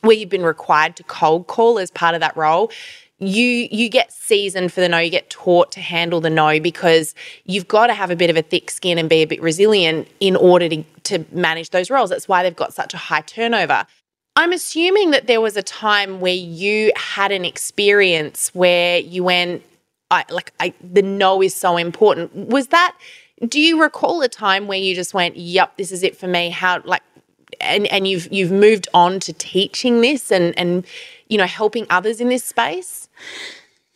where 0.00 0.16
you've 0.16 0.30
been 0.30 0.44
required 0.44 0.96
to 0.96 1.02
cold 1.04 1.46
call 1.46 1.78
as 1.78 1.90
part 1.90 2.14
of 2.14 2.20
that 2.20 2.36
role 2.36 2.70
you 3.18 3.66
you 3.70 3.88
get 3.88 4.12
seasoned 4.12 4.70
for 4.70 4.80
the 4.80 4.88
no 4.88 4.98
you 4.98 5.10
get 5.10 5.30
taught 5.30 5.72
to 5.72 5.80
handle 5.80 6.20
the 6.20 6.28
no 6.28 6.60
because 6.60 7.14
you've 7.44 7.66
got 7.66 7.86
to 7.86 7.94
have 7.94 8.10
a 8.10 8.16
bit 8.16 8.28
of 8.28 8.36
a 8.36 8.42
thick 8.42 8.70
skin 8.70 8.98
and 8.98 9.08
be 9.08 9.22
a 9.22 9.24
bit 9.24 9.40
resilient 9.40 10.06
in 10.20 10.36
order 10.36 10.68
to 10.68 10.84
to 11.06 11.24
manage 11.30 11.70
those 11.70 11.88
roles. 11.88 12.10
That's 12.10 12.28
why 12.28 12.42
they've 12.42 12.54
got 12.54 12.74
such 12.74 12.92
a 12.92 12.96
high 12.96 13.20
turnover 13.22 13.86
i'm 14.36 14.52
assuming 14.52 15.10
that 15.10 15.26
there 15.26 15.40
was 15.40 15.56
a 15.56 15.62
time 15.62 16.20
where 16.20 16.34
you 16.34 16.92
had 16.96 17.32
an 17.32 17.44
experience 17.44 18.50
where 18.54 18.98
you 18.98 19.24
went 19.24 19.62
I 20.10 20.24
like 20.30 20.52
I 20.60 20.72
the 20.82 21.02
no 21.02 21.42
is 21.42 21.54
so 21.54 21.76
important. 21.76 22.34
Was 22.34 22.68
that 22.68 22.96
do 23.48 23.60
you 23.60 23.82
recall 23.82 24.22
a 24.22 24.28
time 24.28 24.66
where 24.66 24.78
you 24.78 24.94
just 24.94 25.12
went 25.12 25.36
yep 25.36 25.76
this 25.76 25.92
is 25.92 26.02
it 26.02 26.16
for 26.16 26.26
me 26.26 26.50
how 26.50 26.80
like 26.84 27.02
and 27.60 27.86
and 27.88 28.06
you've 28.08 28.32
you've 28.32 28.52
moved 28.52 28.88
on 28.94 29.20
to 29.20 29.32
teaching 29.32 30.00
this 30.00 30.30
and 30.30 30.58
and 30.58 30.86
you 31.28 31.36
know 31.36 31.46
helping 31.46 31.86
others 31.90 32.20
in 32.20 32.28
this 32.28 32.44
space 32.44 33.08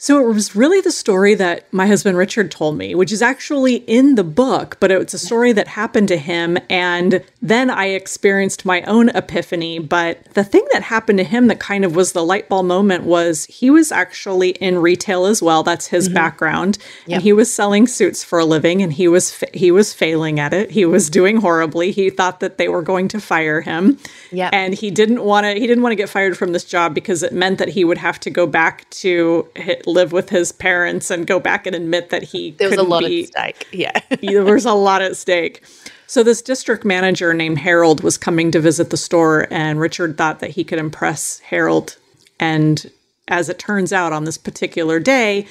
so 0.02 0.18
it 0.18 0.32
was 0.32 0.56
really 0.56 0.80
the 0.80 0.90
story 0.90 1.34
that 1.34 1.70
my 1.74 1.86
husband 1.86 2.16
Richard 2.16 2.50
told 2.50 2.78
me, 2.78 2.94
which 2.94 3.12
is 3.12 3.20
actually 3.20 3.76
in 3.76 4.14
the 4.14 4.24
book, 4.24 4.78
but 4.80 4.90
it's 4.90 5.12
a 5.12 5.18
story 5.18 5.52
that 5.52 5.68
happened 5.68 6.08
to 6.08 6.16
him. 6.16 6.56
And 6.70 7.22
then 7.42 7.68
I 7.68 7.88
experienced 7.88 8.64
my 8.64 8.80
own 8.84 9.10
epiphany. 9.10 9.78
But 9.78 10.24
the 10.32 10.42
thing 10.42 10.66
that 10.72 10.82
happened 10.84 11.18
to 11.18 11.24
him 11.24 11.48
that 11.48 11.60
kind 11.60 11.84
of 11.84 11.94
was 11.94 12.12
the 12.12 12.24
light 12.24 12.48
bulb 12.48 12.64
moment 12.64 13.04
was 13.04 13.44
he 13.44 13.68
was 13.68 13.92
actually 13.92 14.52
in 14.52 14.78
retail 14.78 15.26
as 15.26 15.42
well. 15.42 15.62
That's 15.62 15.88
his 15.88 16.06
mm-hmm. 16.06 16.14
background. 16.14 16.78
Yep. 17.04 17.16
And 17.16 17.22
he 17.22 17.34
was 17.34 17.52
selling 17.52 17.86
suits 17.86 18.24
for 18.24 18.38
a 18.38 18.46
living 18.46 18.80
and 18.80 18.94
he 18.94 19.06
was 19.06 19.30
fa- 19.30 19.50
he 19.52 19.70
was 19.70 19.92
failing 19.92 20.40
at 20.40 20.54
it. 20.54 20.70
He 20.70 20.86
was 20.86 21.10
doing 21.10 21.36
horribly. 21.36 21.90
He 21.90 22.08
thought 22.08 22.40
that 22.40 22.56
they 22.56 22.68
were 22.68 22.80
going 22.80 23.08
to 23.08 23.20
fire 23.20 23.60
him. 23.60 23.98
Yeah. 24.32 24.48
And 24.50 24.72
he 24.72 24.90
didn't 24.90 25.22
want 25.22 25.44
to 25.44 25.52
he 25.52 25.66
didn't 25.66 25.82
want 25.82 25.92
to 25.92 25.96
get 25.96 26.08
fired 26.08 26.38
from 26.38 26.54
this 26.54 26.64
job 26.64 26.94
because 26.94 27.22
it 27.22 27.34
meant 27.34 27.58
that 27.58 27.68
he 27.68 27.84
would 27.84 27.98
have 27.98 28.18
to 28.20 28.30
go 28.30 28.46
back 28.46 28.88
to 28.90 29.46
hit, 29.54 29.86
live 29.92 30.12
with 30.12 30.30
his 30.30 30.52
parents 30.52 31.10
and 31.10 31.26
go 31.26 31.40
back 31.40 31.66
and 31.66 31.76
admit 31.76 32.10
that 32.10 32.22
he 32.22 32.52
there 32.52 32.68
was 32.70 32.78
a 32.78 32.82
lot 32.82 33.04
be, 33.04 33.22
at 33.22 33.28
stake. 33.28 33.68
Yeah, 33.72 34.00
there 34.20 34.44
was 34.44 34.64
a 34.64 34.74
lot 34.74 35.02
at 35.02 35.16
stake. 35.16 35.62
So 36.06 36.22
this 36.22 36.42
district 36.42 36.84
manager 36.84 37.32
named 37.32 37.58
Harold 37.58 38.02
was 38.02 38.18
coming 38.18 38.50
to 38.50 38.60
visit 38.60 38.90
the 38.90 38.96
store, 38.96 39.46
and 39.50 39.78
Richard 39.78 40.18
thought 40.18 40.40
that 40.40 40.50
he 40.50 40.64
could 40.64 40.78
impress 40.78 41.38
Harold. 41.38 41.96
And 42.40 42.90
as 43.28 43.48
it 43.48 43.58
turns 43.58 43.92
out, 43.92 44.12
on 44.12 44.24
this 44.24 44.36
particular 44.36 44.98
day, 44.98 45.46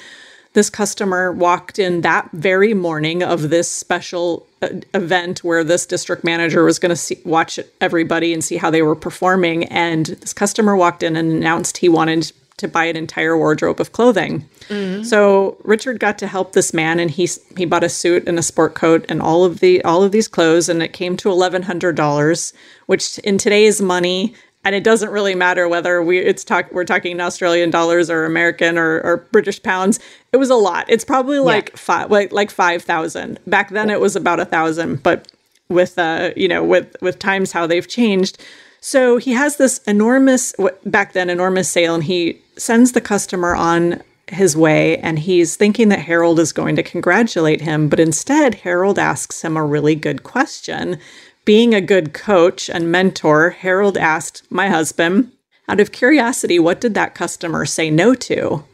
this 0.52 0.68
customer 0.68 1.32
walked 1.32 1.78
in 1.78 2.00
that 2.00 2.28
very 2.32 2.74
morning 2.74 3.22
of 3.22 3.50
this 3.50 3.70
special 3.70 4.46
uh, 4.62 4.68
event 4.94 5.44
where 5.44 5.62
this 5.62 5.86
district 5.86 6.24
manager 6.24 6.64
was 6.64 6.78
going 6.78 6.94
to 6.94 7.18
watch 7.24 7.60
everybody 7.80 8.32
and 8.32 8.42
see 8.42 8.56
how 8.56 8.70
they 8.70 8.82
were 8.82 8.96
performing 8.96 9.64
and 9.64 10.06
this 10.06 10.32
customer 10.32 10.76
walked 10.76 11.02
in 11.02 11.16
and 11.16 11.30
announced 11.32 11.78
he 11.78 11.88
wanted 11.88 12.32
to 12.60 12.68
buy 12.68 12.84
an 12.84 12.96
entire 12.96 13.36
wardrobe 13.36 13.80
of 13.80 13.92
clothing. 13.92 14.48
Mm-hmm. 14.68 15.02
So 15.02 15.56
Richard 15.64 15.98
got 15.98 16.18
to 16.18 16.26
help 16.26 16.52
this 16.52 16.72
man, 16.72 17.00
and 17.00 17.10
he 17.10 17.28
he 17.56 17.64
bought 17.64 17.84
a 17.84 17.88
suit 17.88 18.28
and 18.28 18.38
a 18.38 18.42
sport 18.42 18.74
coat 18.74 19.04
and 19.08 19.20
all 19.20 19.44
of 19.44 19.60
the 19.60 19.82
all 19.82 20.02
of 20.02 20.12
these 20.12 20.28
clothes, 20.28 20.68
and 20.68 20.82
it 20.82 20.92
came 20.92 21.16
to 21.18 21.30
eleven 21.30 21.62
hundred 21.62 21.96
dollars, 21.96 22.52
which 22.86 23.18
in 23.20 23.38
today's 23.38 23.82
money. 23.82 24.34
And 24.62 24.74
it 24.74 24.84
doesn't 24.84 25.08
really 25.08 25.34
matter 25.34 25.66
whether 25.68 26.02
we 26.02 26.18
it's 26.18 26.44
talk 26.44 26.70
we're 26.70 26.84
talking 26.84 27.18
Australian 27.18 27.70
dollars 27.70 28.10
or 28.10 28.26
American 28.26 28.76
or, 28.76 29.00
or 29.00 29.26
British 29.32 29.62
pounds. 29.62 29.98
It 30.32 30.36
was 30.36 30.50
a 30.50 30.54
lot. 30.54 30.84
It's 30.90 31.04
probably 31.04 31.38
like 31.38 31.70
yeah. 31.70 31.76
five 31.76 32.10
like 32.10 32.30
like 32.30 32.50
five 32.50 32.82
thousand. 32.82 33.40
Back 33.46 33.70
then 33.70 33.88
it 33.88 34.00
was 34.00 34.16
about 34.16 34.38
a 34.38 34.44
thousand, 34.44 35.02
but 35.02 35.32
with 35.70 35.98
uh 35.98 36.32
you 36.36 36.46
know 36.46 36.62
with 36.62 36.94
with 37.00 37.18
times 37.18 37.52
how 37.52 37.66
they've 37.66 37.88
changed 37.88 38.36
so 38.80 39.18
he 39.18 39.32
has 39.32 39.56
this 39.56 39.78
enormous, 39.86 40.54
back 40.84 41.12
then, 41.12 41.28
enormous 41.28 41.68
sale, 41.68 41.94
and 41.94 42.04
he 42.04 42.40
sends 42.60 42.92
the 42.92 43.00
customer 43.00 43.54
on 43.54 44.02
his 44.28 44.56
way 44.56 44.98
and 44.98 45.18
he's 45.18 45.56
thinking 45.56 45.88
that 45.88 46.00
Harold 46.00 46.38
is 46.38 46.52
going 46.52 46.76
to 46.76 46.82
congratulate 46.82 47.60
him, 47.60 47.88
but 47.88 48.00
instead, 48.00 48.56
Harold 48.56 48.98
asks 48.98 49.42
him 49.42 49.56
a 49.56 49.64
really 49.64 49.94
good 49.94 50.22
question. 50.22 50.98
Being 51.44 51.74
a 51.74 51.80
good 51.80 52.12
coach 52.12 52.70
and 52.70 52.92
mentor, 52.92 53.50
Harold 53.50 53.96
asked 53.96 54.42
my 54.50 54.68
husband, 54.68 55.32
out 55.68 55.80
of 55.80 55.92
curiosity, 55.92 56.58
what 56.58 56.80
did 56.80 56.94
that 56.94 57.14
customer 57.14 57.64
say 57.64 57.90
no 57.90 58.14
to? 58.14 58.64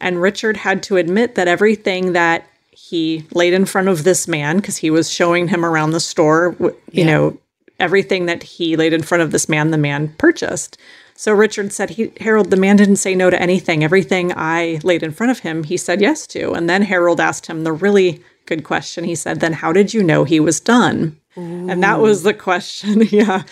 And 0.00 0.20
Richard 0.20 0.56
had 0.56 0.82
to 0.84 0.96
admit 0.96 1.34
that 1.34 1.48
everything 1.48 2.12
that 2.12 2.46
he 2.70 3.24
laid 3.32 3.52
in 3.52 3.66
front 3.66 3.88
of 3.88 4.04
this 4.04 4.26
man, 4.26 4.56
because 4.56 4.78
he 4.78 4.90
was 4.90 5.12
showing 5.12 5.48
him 5.48 5.64
around 5.64 5.90
the 5.90 6.00
store, 6.00 6.56
you 6.58 6.74
yeah. 6.90 7.06
know, 7.06 7.38
everything 7.82 8.26
that 8.26 8.42
he 8.42 8.76
laid 8.76 8.94
in 8.94 9.02
front 9.02 9.22
of 9.22 9.32
this 9.32 9.48
man, 9.48 9.72
the 9.72 9.76
man 9.76 10.14
purchased. 10.16 10.78
So 11.14 11.32
Richard 11.32 11.72
said, 11.72 11.90
he, 11.90 12.12
Harold, 12.20 12.50
the 12.50 12.56
man 12.56 12.76
didn't 12.76 12.96
say 12.96 13.14
no 13.14 13.28
to 13.28 13.40
anything. 13.40 13.84
Everything 13.84 14.32
I 14.34 14.80
laid 14.82 15.02
in 15.02 15.12
front 15.12 15.32
of 15.32 15.40
him, 15.40 15.64
he 15.64 15.76
said 15.76 16.00
yes 16.00 16.26
to. 16.28 16.52
And 16.52 16.70
then 16.70 16.82
Harold 16.82 17.20
asked 17.20 17.46
him 17.46 17.64
the 17.64 17.72
really 17.72 18.22
good 18.46 18.64
question. 18.64 19.04
He 19.04 19.14
said, 19.14 19.40
Then 19.40 19.52
how 19.52 19.72
did 19.72 19.92
you 19.92 20.02
know 20.02 20.24
he 20.24 20.40
was 20.40 20.60
done? 20.60 21.18
Ooh. 21.36 21.68
And 21.68 21.82
that 21.82 21.98
was 21.98 22.22
the 22.22 22.34
question, 22.34 23.02
yeah, 23.10 23.42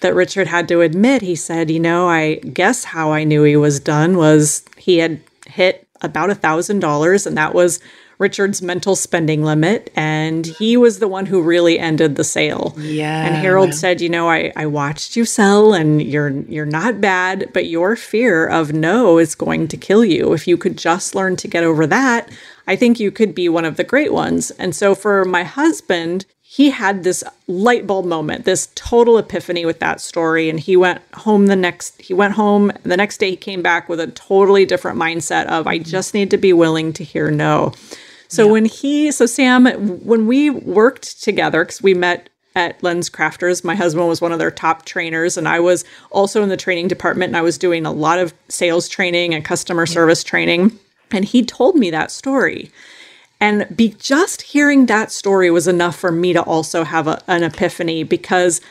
that 0.00 0.14
Richard 0.14 0.46
had 0.46 0.68
to 0.68 0.80
admit. 0.80 1.22
He 1.22 1.36
said, 1.36 1.70
You 1.70 1.80
know, 1.80 2.08
I 2.08 2.36
guess 2.36 2.84
how 2.84 3.12
I 3.12 3.24
knew 3.24 3.42
he 3.42 3.56
was 3.56 3.80
done 3.80 4.16
was 4.16 4.64
he 4.76 4.98
had 4.98 5.20
hit 5.46 5.86
about 6.00 6.30
a 6.30 6.34
thousand 6.34 6.80
dollars, 6.80 7.26
and 7.26 7.36
that 7.36 7.54
was 7.54 7.80
Richard's 8.22 8.62
mental 8.62 8.96
spending 8.96 9.42
limit, 9.42 9.90
and 9.96 10.46
he 10.46 10.76
was 10.76 10.98
the 10.98 11.08
one 11.08 11.26
who 11.26 11.42
really 11.42 11.78
ended 11.78 12.16
the 12.16 12.24
sale. 12.24 12.74
Yeah. 12.78 13.26
And 13.26 13.34
Harold 13.34 13.74
said, 13.74 14.00
"You 14.00 14.08
know, 14.08 14.30
I 14.30 14.52
I 14.56 14.66
watched 14.66 15.16
you 15.16 15.24
sell, 15.24 15.74
and 15.74 16.00
you're 16.00 16.30
you're 16.48 16.64
not 16.64 17.00
bad, 17.00 17.50
but 17.52 17.66
your 17.66 17.96
fear 17.96 18.46
of 18.46 18.72
no 18.72 19.18
is 19.18 19.34
going 19.34 19.68
to 19.68 19.76
kill 19.76 20.04
you. 20.04 20.32
If 20.32 20.46
you 20.46 20.56
could 20.56 20.78
just 20.78 21.14
learn 21.14 21.36
to 21.36 21.48
get 21.48 21.64
over 21.64 21.86
that, 21.88 22.30
I 22.66 22.76
think 22.76 23.00
you 23.00 23.10
could 23.10 23.34
be 23.34 23.48
one 23.48 23.66
of 23.66 23.76
the 23.76 23.84
great 23.92 24.12
ones." 24.12 24.52
And 24.52 24.74
so 24.74 24.94
for 24.94 25.24
my 25.24 25.42
husband, 25.42 26.24
he 26.56 26.68
had 26.68 27.02
this 27.02 27.24
light 27.46 27.86
bulb 27.86 28.04
moment, 28.04 28.44
this 28.44 28.68
total 28.74 29.16
epiphany 29.16 29.64
with 29.64 29.78
that 29.78 30.02
story. 30.02 30.50
And 30.50 30.60
he 30.60 30.76
went 30.76 31.00
home 31.14 31.46
the 31.46 31.56
next, 31.56 32.02
he 32.02 32.12
went 32.12 32.34
home 32.34 32.70
the 32.82 32.96
next 32.96 33.16
day, 33.16 33.30
he 33.30 33.36
came 33.36 33.62
back 33.62 33.88
with 33.88 33.98
a 33.98 34.08
totally 34.08 34.66
different 34.66 34.98
mindset 34.98 35.46
of, 35.46 35.66
I 35.66 35.78
just 35.78 36.12
need 36.12 36.30
to 36.30 36.36
be 36.36 36.52
willing 36.52 36.92
to 36.92 37.04
hear 37.04 37.30
no. 37.30 37.72
So 38.32 38.46
yeah. 38.46 38.52
when 38.52 38.64
he, 38.64 39.12
so 39.12 39.26
Sam, 39.26 39.66
when 40.06 40.26
we 40.26 40.48
worked 40.48 41.22
together, 41.22 41.66
because 41.66 41.82
we 41.82 41.92
met 41.92 42.30
at 42.56 42.80
LensCrafters, 42.80 43.62
my 43.62 43.74
husband 43.74 44.08
was 44.08 44.22
one 44.22 44.32
of 44.32 44.38
their 44.38 44.50
top 44.50 44.86
trainers, 44.86 45.36
and 45.36 45.46
I 45.46 45.60
was 45.60 45.84
also 46.10 46.42
in 46.42 46.48
the 46.48 46.56
training 46.56 46.88
department, 46.88 47.28
and 47.28 47.36
I 47.36 47.42
was 47.42 47.58
doing 47.58 47.84
a 47.84 47.92
lot 47.92 48.18
of 48.18 48.32
sales 48.48 48.88
training 48.88 49.34
and 49.34 49.44
customer 49.44 49.84
service 49.84 50.24
training. 50.24 50.78
And 51.10 51.26
he 51.26 51.44
told 51.44 51.76
me 51.76 51.90
that 51.90 52.10
story. 52.10 52.70
And 53.38 53.66
be 53.76 53.90
just 53.98 54.40
hearing 54.40 54.86
that 54.86 55.12
story 55.12 55.50
was 55.50 55.68
enough 55.68 55.96
for 55.96 56.10
me 56.10 56.32
to 56.32 56.40
also 56.40 56.84
have 56.84 57.06
a, 57.06 57.22
an 57.26 57.42
epiphany 57.42 58.02
because 58.02 58.62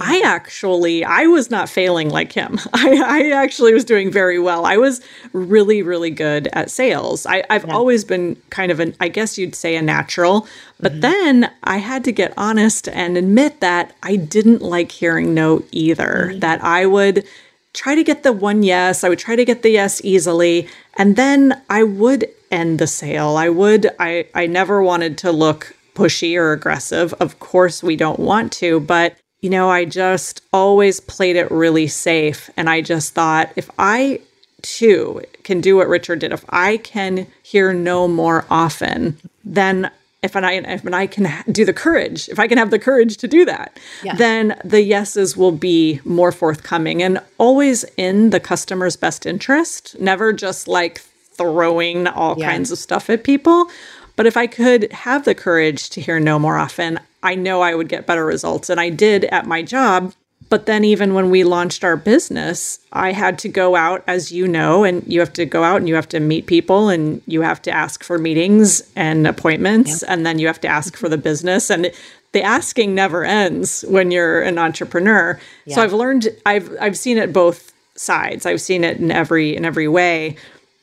I 0.00 0.22
actually 0.24 1.04
I 1.04 1.26
was 1.26 1.50
not 1.50 1.68
failing 1.68 2.10
like 2.10 2.32
him. 2.32 2.58
I, 2.72 3.02
I 3.04 3.30
actually 3.30 3.74
was 3.74 3.84
doing 3.84 4.10
very 4.10 4.38
well. 4.38 4.64
I 4.64 4.76
was 4.76 5.00
really, 5.32 5.82
really 5.82 6.10
good 6.10 6.48
at 6.52 6.70
sales. 6.70 7.26
I, 7.26 7.44
have 7.50 7.66
yeah. 7.66 7.74
always 7.74 8.04
been 8.04 8.36
kind 8.50 8.70
of 8.70 8.80
an 8.80 8.94
I 9.00 9.08
guess 9.08 9.38
you'd 9.38 9.54
say 9.54 9.76
a 9.76 9.82
natural. 9.82 10.46
But 10.80 10.92
mm-hmm. 10.92 11.00
then 11.00 11.52
I 11.64 11.78
had 11.78 12.04
to 12.04 12.12
get 12.12 12.32
honest 12.36 12.88
and 12.88 13.16
admit 13.16 13.60
that 13.60 13.94
I 14.02 14.16
didn't 14.16 14.62
like 14.62 14.92
hearing 14.92 15.34
no 15.34 15.64
either. 15.72 16.28
Mm-hmm. 16.30 16.40
That 16.40 16.62
I 16.62 16.86
would 16.86 17.26
try 17.72 17.94
to 17.94 18.04
get 18.04 18.22
the 18.22 18.32
one 18.32 18.62
yes, 18.62 19.04
I 19.04 19.08
would 19.08 19.18
try 19.18 19.36
to 19.36 19.44
get 19.44 19.62
the 19.62 19.70
yes 19.70 20.00
easily, 20.04 20.68
and 20.94 21.16
then 21.16 21.60
I 21.68 21.82
would 21.82 22.28
end 22.50 22.78
the 22.78 22.86
sale. 22.86 23.36
I 23.36 23.48
would 23.48 23.90
I 23.98 24.26
I 24.34 24.46
never 24.46 24.82
wanted 24.82 25.18
to 25.18 25.32
look 25.32 25.76
pushy 25.94 26.36
or 26.36 26.52
aggressive. 26.52 27.12
Of 27.14 27.40
course 27.40 27.82
we 27.82 27.96
don't 27.96 28.20
want 28.20 28.52
to, 28.54 28.80
but 28.80 29.16
you 29.40 29.50
know, 29.50 29.70
I 29.70 29.84
just 29.84 30.42
always 30.52 31.00
played 31.00 31.36
it 31.36 31.50
really 31.50 31.86
safe. 31.86 32.50
And 32.56 32.68
I 32.68 32.80
just 32.80 33.14
thought 33.14 33.52
if 33.56 33.70
I 33.78 34.20
too 34.62 35.22
can 35.44 35.60
do 35.60 35.76
what 35.76 35.88
Richard 35.88 36.18
did, 36.18 36.32
if 36.32 36.44
I 36.48 36.78
can 36.78 37.26
hear 37.42 37.72
no 37.72 38.08
more 38.08 38.44
often, 38.50 39.16
then 39.44 39.90
if 40.22 40.34
I 40.34 40.52
if 40.54 40.84
I 40.86 41.06
can 41.06 41.30
do 41.52 41.64
the 41.64 41.72
courage, 41.72 42.28
if 42.28 42.40
I 42.40 42.48
can 42.48 42.58
have 42.58 42.70
the 42.70 42.78
courage 42.78 43.18
to 43.18 43.28
do 43.28 43.44
that, 43.44 43.78
yeah. 44.02 44.16
then 44.16 44.60
the 44.64 44.82
yeses 44.82 45.36
will 45.36 45.52
be 45.52 46.00
more 46.04 46.32
forthcoming 46.32 47.02
and 47.02 47.20
always 47.38 47.84
in 47.96 48.30
the 48.30 48.40
customer's 48.40 48.96
best 48.96 49.26
interest. 49.26 49.98
Never 50.00 50.32
just 50.32 50.66
like 50.66 50.98
throwing 51.38 52.08
all 52.08 52.36
yeah. 52.36 52.50
kinds 52.50 52.72
of 52.72 52.78
stuff 52.78 53.08
at 53.08 53.22
people. 53.22 53.70
But 54.18 54.26
if 54.26 54.36
I 54.36 54.48
could 54.48 54.90
have 54.90 55.24
the 55.24 55.32
courage 55.32 55.90
to 55.90 56.00
hear 56.00 56.18
no 56.18 56.40
more 56.40 56.58
often, 56.58 56.98
I 57.22 57.36
know 57.36 57.60
I 57.60 57.76
would 57.76 57.88
get 57.88 58.04
better 58.04 58.26
results. 58.26 58.68
And 58.68 58.80
I 58.80 58.90
did 58.90 59.26
at 59.26 59.46
my 59.46 59.62
job. 59.62 60.12
But 60.48 60.66
then, 60.66 60.82
even 60.82 61.14
when 61.14 61.30
we 61.30 61.44
launched 61.44 61.84
our 61.84 61.96
business, 61.96 62.80
I 62.92 63.12
had 63.12 63.38
to 63.40 63.48
go 63.48 63.76
out, 63.76 64.02
as 64.08 64.32
you 64.32 64.48
know, 64.48 64.82
and 64.82 65.06
you 65.06 65.20
have 65.20 65.32
to 65.34 65.46
go 65.46 65.62
out 65.62 65.76
and 65.76 65.88
you 65.88 65.94
have 65.94 66.08
to 66.08 66.18
meet 66.18 66.46
people 66.46 66.88
and 66.88 67.22
you 67.26 67.42
have 67.42 67.62
to 67.62 67.70
ask 67.70 68.02
for 68.02 68.18
meetings 68.18 68.82
and 68.96 69.24
appointments, 69.24 70.02
yep. 70.02 70.10
and 70.10 70.26
then 70.26 70.40
you 70.40 70.48
have 70.48 70.60
to 70.62 70.68
ask 70.68 70.96
for 70.96 71.08
the 71.08 71.14
mm-hmm. 71.14 71.22
business. 71.22 71.70
And 71.70 71.92
the 72.32 72.42
asking 72.42 72.96
never 72.96 73.24
ends 73.24 73.84
when 73.88 74.10
you're 74.10 74.42
an 74.42 74.58
entrepreneur. 74.58 75.38
Yeah. 75.64 75.76
So 75.76 75.82
I've 75.82 75.92
learned, 75.92 76.28
I've 76.44 76.74
I've 76.80 76.98
seen 76.98 77.18
it 77.18 77.32
both 77.32 77.72
sides. 77.94 78.46
I've 78.46 78.60
seen 78.60 78.82
it 78.82 78.96
in 78.96 79.12
every 79.12 79.54
in 79.54 79.64
every 79.64 79.86
way. 79.86 80.36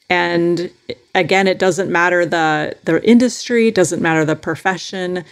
And 0.10 0.72
again, 1.14 1.48
it 1.48 1.60
doesn't 1.60 1.92
matter 1.92 2.26
the 2.26 2.78
the 2.84 3.04
industry, 3.08 3.72
doesn't 3.72 4.02
matter 4.02 4.26
the 4.26 4.36
profession 4.36 5.24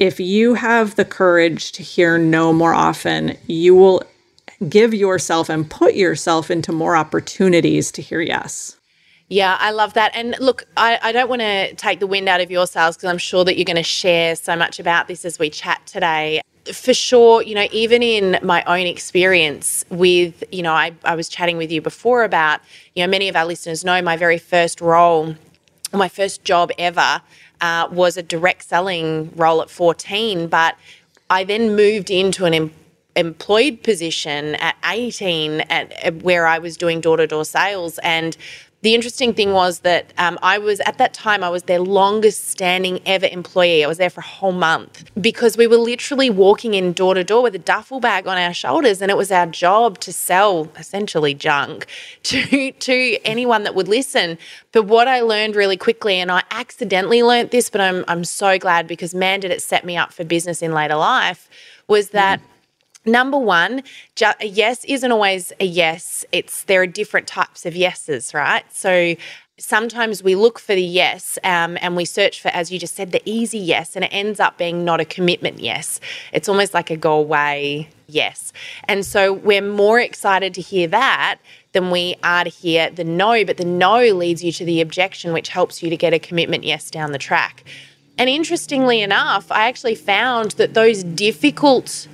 if 0.00 0.18
you 0.18 0.54
have 0.54 0.96
the 0.96 1.04
courage 1.04 1.72
to 1.72 1.82
hear 1.82 2.18
no 2.18 2.52
more 2.52 2.74
often, 2.74 3.36
you 3.46 3.74
will 3.74 4.02
give 4.68 4.94
yourself 4.94 5.48
and 5.48 5.70
put 5.70 5.94
yourself 5.94 6.50
into 6.50 6.72
more 6.72 6.96
opportunities 6.96 7.92
to 7.92 8.02
hear 8.02 8.20
yes. 8.20 8.76
Yeah, 9.28 9.56
I 9.60 9.70
love 9.70 9.94
that. 9.94 10.10
And 10.14 10.34
look, 10.40 10.64
I, 10.76 10.98
I 11.02 11.12
don't 11.12 11.28
want 11.28 11.42
to 11.42 11.74
take 11.74 12.00
the 12.00 12.06
wind 12.06 12.28
out 12.28 12.40
of 12.40 12.50
your 12.50 12.66
sails 12.66 12.96
because 12.96 13.10
I'm 13.10 13.18
sure 13.18 13.44
that 13.44 13.56
you're 13.56 13.64
going 13.64 13.76
to 13.76 13.82
share 13.82 14.34
so 14.34 14.56
much 14.56 14.80
about 14.80 15.06
this 15.06 15.24
as 15.24 15.38
we 15.38 15.50
chat 15.50 15.82
today. 15.86 16.40
For 16.72 16.94
sure, 16.94 17.42
you 17.42 17.54
know, 17.54 17.66
even 17.72 18.02
in 18.02 18.38
my 18.42 18.62
own 18.64 18.86
experience 18.86 19.84
with, 19.90 20.44
you 20.52 20.62
know, 20.62 20.72
I, 20.72 20.92
I 21.04 21.14
was 21.14 21.28
chatting 21.28 21.56
with 21.56 21.70
you 21.72 21.80
before 21.80 22.24
about, 22.24 22.60
you 22.94 23.04
know, 23.04 23.10
many 23.10 23.28
of 23.28 23.36
our 23.36 23.44
listeners 23.44 23.84
know 23.84 24.00
my 24.02 24.16
very 24.16 24.38
first 24.38 24.80
role, 24.80 25.34
my 25.92 26.08
first 26.08 26.44
job 26.44 26.70
ever 26.78 27.22
uh, 27.60 27.88
was 27.90 28.16
a 28.16 28.22
direct 28.22 28.64
selling 28.64 29.32
role 29.34 29.62
at 29.62 29.70
14, 29.70 30.48
but 30.48 30.76
I 31.28 31.44
then 31.44 31.76
moved 31.76 32.10
into 32.10 32.44
an 32.44 32.54
em- 32.54 32.72
employed 33.16 33.82
position 33.82 34.54
at 34.56 34.76
18 34.84 35.62
at, 35.62 36.22
where 36.22 36.46
I 36.46 36.58
was 36.58 36.76
doing 36.76 37.00
door 37.00 37.16
to 37.16 37.26
door 37.26 37.44
sales. 37.44 37.98
And 38.02 38.36
the 38.82 38.94
interesting 38.94 39.34
thing 39.34 39.52
was 39.52 39.80
that 39.80 40.12
um, 40.16 40.38
I 40.42 40.56
was 40.56 40.80
at 40.80 40.96
that 40.98 41.12
time 41.12 41.44
I 41.44 41.50
was 41.50 41.64
their 41.64 41.80
longest 41.80 42.48
standing 42.48 43.00
ever 43.04 43.26
employee. 43.26 43.84
I 43.84 43.86
was 43.86 43.98
there 43.98 44.08
for 44.08 44.20
a 44.20 44.24
whole 44.24 44.52
month 44.52 45.04
because 45.20 45.58
we 45.58 45.66
were 45.66 45.76
literally 45.76 46.30
walking 46.30 46.72
in 46.72 46.94
door 46.94 47.12
to 47.12 47.22
door 47.22 47.42
with 47.42 47.54
a 47.54 47.58
duffel 47.58 48.00
bag 48.00 48.26
on 48.26 48.38
our 48.38 48.54
shoulders, 48.54 49.02
and 49.02 49.10
it 49.10 49.18
was 49.18 49.30
our 49.30 49.46
job 49.46 49.98
to 50.00 50.12
sell 50.12 50.68
essentially 50.76 51.34
junk 51.34 51.86
to 52.24 52.72
to 52.72 53.18
anyone 53.24 53.64
that 53.64 53.74
would 53.74 53.88
listen. 53.88 54.38
But 54.72 54.84
what 54.84 55.08
I 55.08 55.20
learned 55.20 55.56
really 55.56 55.76
quickly, 55.76 56.14
and 56.14 56.30
I 56.32 56.42
accidentally 56.50 57.22
learned 57.22 57.50
this, 57.50 57.68
but 57.68 57.82
I'm 57.82 58.04
I'm 58.08 58.24
so 58.24 58.58
glad 58.58 58.86
because 58.86 59.14
man, 59.14 59.40
did 59.40 59.50
it 59.50 59.60
set 59.60 59.84
me 59.84 59.98
up 59.98 60.12
for 60.12 60.24
business 60.24 60.62
in 60.62 60.72
later 60.72 60.96
life, 60.96 61.48
was 61.86 62.10
that. 62.10 62.40
Number 63.06 63.38
one, 63.38 63.82
ju- 64.14 64.26
a 64.40 64.46
yes 64.46 64.84
isn't 64.84 65.10
always 65.10 65.52
a 65.58 65.64
yes. 65.64 66.24
It's 66.32 66.64
there 66.64 66.82
are 66.82 66.86
different 66.86 67.26
types 67.26 67.64
of 67.64 67.74
yeses, 67.74 68.34
right? 68.34 68.64
So 68.72 69.16
sometimes 69.58 70.22
we 70.22 70.34
look 70.34 70.58
for 70.58 70.74
the 70.74 70.82
yes 70.82 71.38
um, 71.44 71.78
and 71.80 71.96
we 71.96 72.04
search 72.04 72.40
for, 72.40 72.48
as 72.48 72.70
you 72.70 72.78
just 72.78 72.96
said, 72.96 73.12
the 73.12 73.22
easy 73.24 73.58
yes, 73.58 73.94
and 73.96 74.04
it 74.04 74.08
ends 74.08 74.40
up 74.40 74.58
being 74.58 74.84
not 74.84 75.00
a 75.00 75.04
commitment 75.04 75.60
yes. 75.60 76.00
It's 76.32 76.48
almost 76.48 76.74
like 76.74 76.90
a 76.90 76.96
go 76.96 77.14
away 77.14 77.88
yes. 78.06 78.52
And 78.84 79.04
so 79.04 79.32
we're 79.32 79.62
more 79.62 80.00
excited 80.00 80.54
to 80.54 80.60
hear 80.60 80.86
that 80.88 81.38
than 81.72 81.90
we 81.90 82.16
are 82.22 82.44
to 82.44 82.50
hear 82.50 82.90
the 82.90 83.04
no, 83.04 83.44
but 83.44 83.56
the 83.56 83.64
no 83.64 84.00
leads 84.00 84.42
you 84.42 84.52
to 84.52 84.64
the 84.64 84.80
objection, 84.80 85.32
which 85.32 85.48
helps 85.48 85.82
you 85.82 85.90
to 85.90 85.96
get 85.96 86.12
a 86.12 86.18
commitment 86.18 86.64
yes 86.64 86.90
down 86.90 87.12
the 87.12 87.18
track. 87.18 87.64
And 88.18 88.28
interestingly 88.28 89.00
enough, 89.00 89.50
I 89.50 89.68
actually 89.68 89.94
found 89.94 90.52
that 90.52 90.74
those 90.74 91.02
difficult 91.04 92.08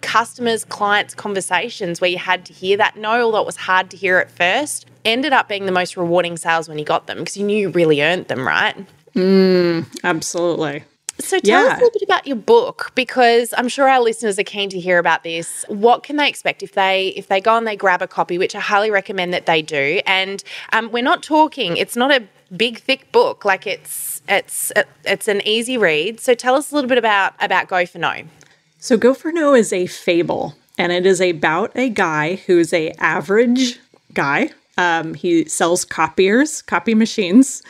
customers, 0.00 0.64
clients, 0.64 1.14
conversations 1.14 2.00
where 2.00 2.10
you 2.10 2.18
had 2.18 2.44
to 2.46 2.52
hear 2.52 2.76
that 2.76 2.96
no, 2.96 3.22
although 3.22 3.40
it 3.40 3.46
was 3.46 3.56
hard 3.56 3.90
to 3.90 3.96
hear 3.96 4.18
at 4.18 4.30
first, 4.30 4.86
ended 5.04 5.32
up 5.32 5.48
being 5.48 5.66
the 5.66 5.72
most 5.72 5.96
rewarding 5.96 6.36
sales 6.36 6.68
when 6.68 6.78
you 6.78 6.84
got 6.84 7.06
them 7.06 7.18
because 7.18 7.36
you 7.36 7.44
knew 7.44 7.56
you 7.56 7.70
really 7.70 8.02
earned 8.02 8.28
them, 8.28 8.46
right? 8.46 8.76
Mm, 9.14 9.86
absolutely. 10.04 10.84
So 11.20 11.38
tell 11.40 11.64
yeah. 11.64 11.72
us 11.72 11.80
a 11.80 11.82
little 11.82 11.90
bit 11.98 12.02
about 12.02 12.26
your 12.26 12.36
book 12.36 12.92
because 12.94 13.52
I'm 13.56 13.68
sure 13.68 13.88
our 13.88 14.00
listeners 14.00 14.38
are 14.38 14.44
keen 14.44 14.70
to 14.70 14.78
hear 14.78 14.98
about 14.98 15.24
this. 15.24 15.64
What 15.68 16.04
can 16.04 16.16
they 16.16 16.28
expect 16.28 16.62
if 16.62 16.72
they 16.72 17.08
if 17.08 17.26
they 17.26 17.40
go 17.40 17.56
and 17.56 17.66
they 17.66 17.74
grab 17.74 18.02
a 18.02 18.06
copy, 18.06 18.38
which 18.38 18.54
I 18.54 18.60
highly 18.60 18.90
recommend 18.90 19.34
that 19.34 19.46
they 19.46 19.60
do. 19.60 20.00
And 20.06 20.44
um, 20.72 20.92
we're 20.92 21.02
not 21.02 21.24
talking; 21.24 21.76
it's 21.76 21.96
not 21.96 22.12
a 22.12 22.22
big 22.56 22.78
thick 22.78 23.10
book. 23.10 23.44
Like 23.44 23.66
it's 23.66 24.22
it's 24.28 24.70
it's 25.04 25.26
an 25.26 25.42
easy 25.44 25.76
read. 25.76 26.20
So 26.20 26.34
tell 26.34 26.54
us 26.54 26.70
a 26.70 26.74
little 26.76 26.88
bit 26.88 26.98
about 26.98 27.34
about 27.40 27.66
Go 27.66 27.84
for 27.84 27.98
No. 27.98 28.22
So 28.78 28.96
Go 28.96 29.12
for 29.12 29.32
No 29.32 29.54
is 29.54 29.72
a 29.72 29.86
fable, 29.86 30.54
and 30.78 30.92
it 30.92 31.04
is 31.04 31.20
about 31.20 31.72
a 31.74 31.88
guy 31.88 32.36
who's 32.36 32.72
a 32.72 32.90
average 32.92 33.80
guy. 34.14 34.50
Um, 34.76 35.14
he 35.14 35.44
sells 35.46 35.84
copiers, 35.84 36.62
copy 36.62 36.94
machines, 36.94 37.62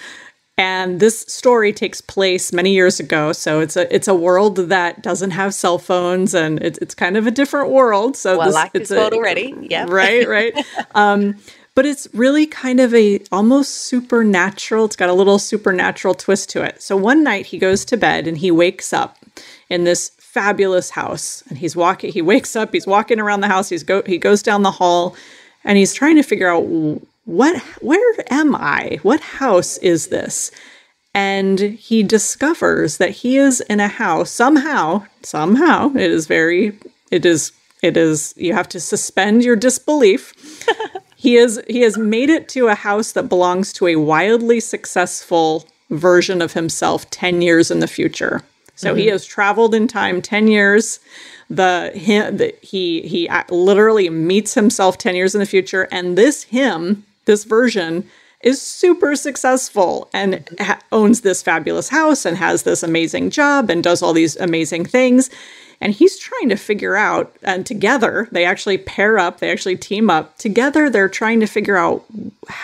and 0.58 1.00
this 1.00 1.20
story 1.20 1.72
takes 1.72 2.02
place 2.02 2.52
many 2.52 2.74
years 2.74 3.00
ago. 3.00 3.32
So 3.32 3.60
it's 3.60 3.74
a 3.76 3.92
it's 3.94 4.06
a 4.06 4.14
world 4.14 4.56
that 4.56 5.02
doesn't 5.02 5.30
have 5.30 5.54
cell 5.54 5.78
phones, 5.78 6.34
and 6.34 6.62
it's 6.62 6.78
it's 6.78 6.94
kind 6.94 7.16
of 7.16 7.26
a 7.26 7.30
different 7.30 7.70
world. 7.70 8.14
So 8.14 8.36
well, 8.36 8.48
this, 8.48 8.54
like 8.54 8.70
it's 8.74 8.90
this 8.90 8.98
a, 8.98 9.00
world 9.00 9.14
already. 9.14 9.54
Yeah, 9.62 9.86
right, 9.88 10.28
right. 10.28 10.54
um, 10.94 11.36
but 11.74 11.86
it's 11.86 12.06
really 12.12 12.44
kind 12.44 12.80
of 12.80 12.92
a 12.92 13.20
almost 13.32 13.86
supernatural. 13.86 14.84
It's 14.84 14.96
got 14.96 15.08
a 15.08 15.14
little 15.14 15.38
supernatural 15.38 16.14
twist 16.14 16.50
to 16.50 16.62
it. 16.62 16.82
So 16.82 16.98
one 16.98 17.24
night 17.24 17.46
he 17.46 17.56
goes 17.56 17.86
to 17.86 17.96
bed 17.96 18.26
and 18.26 18.36
he 18.36 18.50
wakes 18.50 18.92
up 18.92 19.16
in 19.70 19.84
this 19.84 20.10
fabulous 20.28 20.90
house. 20.90 21.42
And 21.48 21.58
he's 21.58 21.74
walking, 21.74 22.12
he 22.12 22.22
wakes 22.22 22.54
up, 22.54 22.72
he's 22.72 22.86
walking 22.86 23.18
around 23.18 23.40
the 23.40 23.48
house, 23.48 23.68
he's 23.70 23.82
go 23.82 24.02
he 24.04 24.18
goes 24.18 24.42
down 24.42 24.62
the 24.62 24.70
hall 24.70 25.16
and 25.64 25.78
he's 25.78 25.94
trying 25.94 26.16
to 26.16 26.22
figure 26.22 26.48
out 26.48 26.64
what 27.24 27.60
where 27.80 28.14
am 28.30 28.54
I? 28.54 28.98
What 29.02 29.20
house 29.20 29.78
is 29.78 30.08
this? 30.08 30.50
And 31.14 31.58
he 31.58 32.02
discovers 32.02 32.98
that 32.98 33.10
he 33.10 33.38
is 33.38 33.60
in 33.62 33.80
a 33.80 33.88
house 33.88 34.30
somehow, 34.30 35.06
somehow, 35.22 35.90
it 35.94 36.10
is 36.10 36.26
very 36.26 36.78
it 37.10 37.24
is 37.24 37.52
it 37.82 37.96
is 37.96 38.34
you 38.36 38.52
have 38.52 38.68
to 38.68 38.80
suspend 38.80 39.42
your 39.42 39.56
disbelief. 39.56 40.34
he 41.16 41.36
is 41.36 41.60
he 41.68 41.80
has 41.80 41.96
made 41.96 42.28
it 42.28 42.48
to 42.50 42.68
a 42.68 42.74
house 42.74 43.12
that 43.12 43.30
belongs 43.30 43.72
to 43.74 43.86
a 43.86 43.96
wildly 43.96 44.60
successful 44.60 45.66
version 45.90 46.42
of 46.42 46.52
himself 46.52 47.08
10 47.10 47.40
years 47.40 47.70
in 47.70 47.80
the 47.80 47.86
future. 47.86 48.42
So 48.78 48.90
mm-hmm. 48.90 48.98
he 48.98 49.06
has 49.08 49.26
traveled 49.26 49.74
in 49.74 49.88
time 49.88 50.22
10 50.22 50.46
years. 50.46 51.00
The 51.50 51.90
him 51.94 52.36
the, 52.36 52.54
he 52.62 53.02
he 53.02 53.28
literally 53.50 54.08
meets 54.08 54.54
himself 54.54 54.98
10 54.98 55.16
years 55.16 55.34
in 55.34 55.40
the 55.40 55.46
future 55.46 55.88
and 55.90 56.16
this 56.16 56.44
him, 56.44 57.04
this 57.24 57.44
version 57.44 58.08
is 58.40 58.62
super 58.62 59.16
successful 59.16 60.08
and 60.12 60.48
ha- 60.60 60.78
owns 60.92 61.22
this 61.22 61.42
fabulous 61.42 61.88
house 61.88 62.24
and 62.24 62.36
has 62.36 62.62
this 62.62 62.84
amazing 62.84 63.30
job 63.30 63.68
and 63.68 63.82
does 63.82 64.00
all 64.00 64.12
these 64.12 64.36
amazing 64.36 64.84
things. 64.84 65.28
And 65.80 65.92
he's 65.92 66.18
trying 66.18 66.48
to 66.48 66.56
figure 66.56 66.96
out, 66.96 67.36
and 67.42 67.64
together 67.64 68.28
they 68.32 68.44
actually 68.44 68.78
pair 68.78 69.18
up, 69.18 69.38
they 69.38 69.50
actually 69.50 69.76
team 69.76 70.10
up. 70.10 70.36
Together, 70.36 70.90
they're 70.90 71.08
trying 71.08 71.38
to 71.40 71.46
figure 71.46 71.76
out 71.76 72.04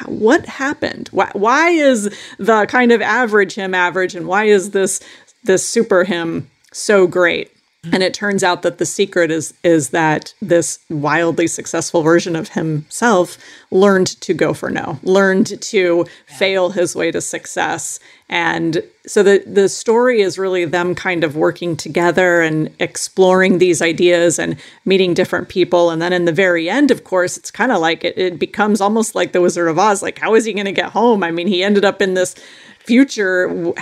what 0.06 0.46
happened. 0.46 1.08
Why, 1.12 1.30
why 1.32 1.70
is 1.70 2.12
the 2.38 2.66
kind 2.66 2.90
of 2.90 3.00
average 3.00 3.54
him 3.54 3.72
average, 3.72 4.16
and 4.16 4.26
why 4.26 4.44
is 4.44 4.70
this 4.70 5.00
this 5.44 5.66
super 5.66 6.04
him 6.04 6.50
so 6.72 7.06
great. 7.06 7.50
And 7.92 8.02
it 8.02 8.14
turns 8.14 8.42
out 8.42 8.62
that 8.62 8.78
the 8.78 8.86
secret 8.86 9.30
is 9.30 9.52
is 9.62 9.90
that 9.90 10.34
this 10.40 10.78
wildly 10.88 11.46
successful 11.46 12.02
version 12.02 12.34
of 12.34 12.50
himself 12.50 13.36
learned 13.70 14.06
to 14.22 14.32
go 14.32 14.54
for 14.54 14.70
no, 14.70 14.98
learned 15.02 15.60
to 15.60 16.06
fail 16.26 16.70
his 16.70 16.96
way 16.96 17.10
to 17.10 17.20
success. 17.20 18.00
And 18.30 18.82
so 19.06 19.22
the 19.22 19.44
the 19.46 19.68
story 19.68 20.22
is 20.22 20.38
really 20.38 20.64
them 20.64 20.94
kind 20.94 21.24
of 21.24 21.36
working 21.36 21.76
together 21.76 22.40
and 22.40 22.74
exploring 22.78 23.58
these 23.58 23.82
ideas 23.82 24.38
and 24.38 24.56
meeting 24.86 25.12
different 25.12 25.48
people. 25.48 25.90
And 25.90 26.00
then 26.00 26.12
in 26.12 26.24
the 26.24 26.32
very 26.32 26.70
end, 26.70 26.90
of 26.90 27.04
course, 27.04 27.36
it's 27.36 27.50
kind 27.50 27.70
of 27.70 27.80
like 27.80 28.02
it, 28.02 28.16
it 28.16 28.38
becomes 28.38 28.80
almost 28.80 29.14
like 29.14 29.32
the 29.32 29.42
Wizard 29.42 29.68
of 29.68 29.78
Oz. 29.78 30.02
Like, 30.02 30.18
how 30.18 30.34
is 30.34 30.46
he 30.46 30.54
going 30.54 30.64
to 30.64 30.72
get 30.72 30.92
home? 30.92 31.22
I 31.22 31.30
mean, 31.30 31.48
he 31.48 31.62
ended 31.62 31.84
up 31.84 32.00
in 32.00 32.14
this 32.14 32.34
future 32.78 33.74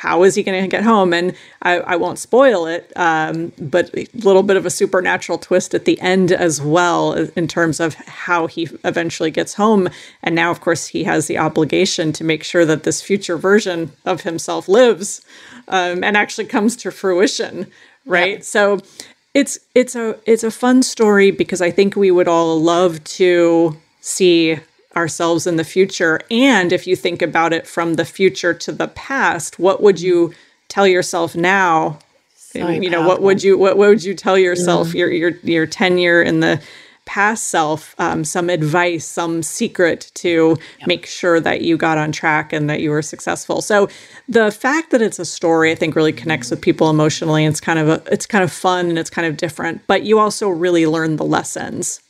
how 0.00 0.22
is 0.22 0.34
he 0.34 0.42
going 0.42 0.62
to 0.62 0.66
get 0.66 0.82
home? 0.82 1.12
And 1.12 1.34
I, 1.60 1.80
I 1.80 1.96
won't 1.96 2.18
spoil 2.18 2.64
it, 2.64 2.90
um, 2.96 3.52
but 3.58 3.94
a 3.94 4.06
little 4.14 4.42
bit 4.42 4.56
of 4.56 4.64
a 4.64 4.70
supernatural 4.70 5.36
twist 5.36 5.74
at 5.74 5.84
the 5.84 6.00
end 6.00 6.32
as 6.32 6.58
well 6.58 7.12
in 7.12 7.46
terms 7.46 7.80
of 7.80 7.92
how 7.94 8.46
he 8.46 8.66
eventually 8.82 9.30
gets 9.30 9.52
home. 9.52 9.90
And 10.22 10.34
now, 10.34 10.50
of 10.50 10.62
course, 10.62 10.86
he 10.86 11.04
has 11.04 11.26
the 11.26 11.36
obligation 11.36 12.12
to 12.14 12.24
make 12.24 12.42
sure 12.44 12.64
that 12.64 12.84
this 12.84 13.02
future 13.02 13.36
version 13.36 13.92
of 14.06 14.22
himself 14.22 14.68
lives 14.68 15.20
um, 15.68 16.02
and 16.02 16.16
actually 16.16 16.46
comes 16.46 16.76
to 16.76 16.90
fruition, 16.90 17.66
right? 18.06 18.38
Yeah. 18.38 18.42
So 18.42 18.80
it's 19.34 19.58
it's 19.74 19.94
a 19.94 20.18
it's 20.24 20.44
a 20.44 20.50
fun 20.50 20.82
story 20.82 21.30
because 21.30 21.60
I 21.60 21.70
think 21.70 21.94
we 21.94 22.10
would 22.10 22.26
all 22.26 22.58
love 22.58 23.04
to 23.20 23.76
see 24.00 24.60
ourselves 24.96 25.46
in 25.46 25.56
the 25.56 25.64
future. 25.64 26.20
And 26.30 26.72
if 26.72 26.86
you 26.86 26.96
think 26.96 27.22
about 27.22 27.52
it 27.52 27.66
from 27.66 27.94
the 27.94 28.04
future 28.04 28.54
to 28.54 28.72
the 28.72 28.88
past, 28.88 29.58
what 29.58 29.82
would 29.82 30.00
you 30.00 30.34
tell 30.68 30.86
yourself 30.86 31.34
now 31.34 31.98
So 32.34 32.68
you 32.68 32.90
know, 32.90 33.06
what 33.06 33.22
would 33.22 33.44
you 33.44 33.56
what, 33.56 33.76
what 33.76 33.88
would 33.88 34.02
you 34.02 34.14
tell 34.14 34.36
yourself, 34.36 34.88
mm. 34.88 34.94
your 34.94 35.10
your 35.10 35.30
your 35.42 35.66
tenure 35.66 36.20
in 36.20 36.40
the 36.40 36.60
past 37.06 37.48
self 37.48 37.94
um, 37.98 38.24
some 38.24 38.50
advice, 38.50 39.06
some 39.06 39.42
secret 39.42 40.10
to 40.14 40.56
yep. 40.78 40.88
make 40.88 41.06
sure 41.06 41.40
that 41.40 41.60
you 41.60 41.76
got 41.76 41.96
on 41.96 42.10
track 42.12 42.52
and 42.52 42.68
that 42.68 42.80
you 42.80 42.90
were 42.90 43.02
successful. 43.02 43.62
So 43.62 43.88
the 44.28 44.50
fact 44.50 44.90
that 44.90 45.00
it's 45.00 45.18
a 45.18 45.24
story, 45.24 45.70
I 45.70 45.76
think, 45.76 45.94
really 45.94 46.12
connects 46.12 46.50
with 46.50 46.60
people 46.60 46.90
emotionally. 46.90 47.44
It's 47.44 47.60
kind 47.60 47.78
of 47.78 47.88
a, 47.88 48.02
it's 48.12 48.26
kind 48.26 48.44
of 48.44 48.52
fun 48.52 48.88
and 48.90 48.98
it's 48.98 49.10
kind 49.10 49.26
of 49.26 49.36
different, 49.36 49.86
but 49.86 50.02
you 50.02 50.18
also 50.18 50.48
really 50.48 50.86
learn 50.86 51.16
the 51.16 51.24
lessons. 51.24 52.00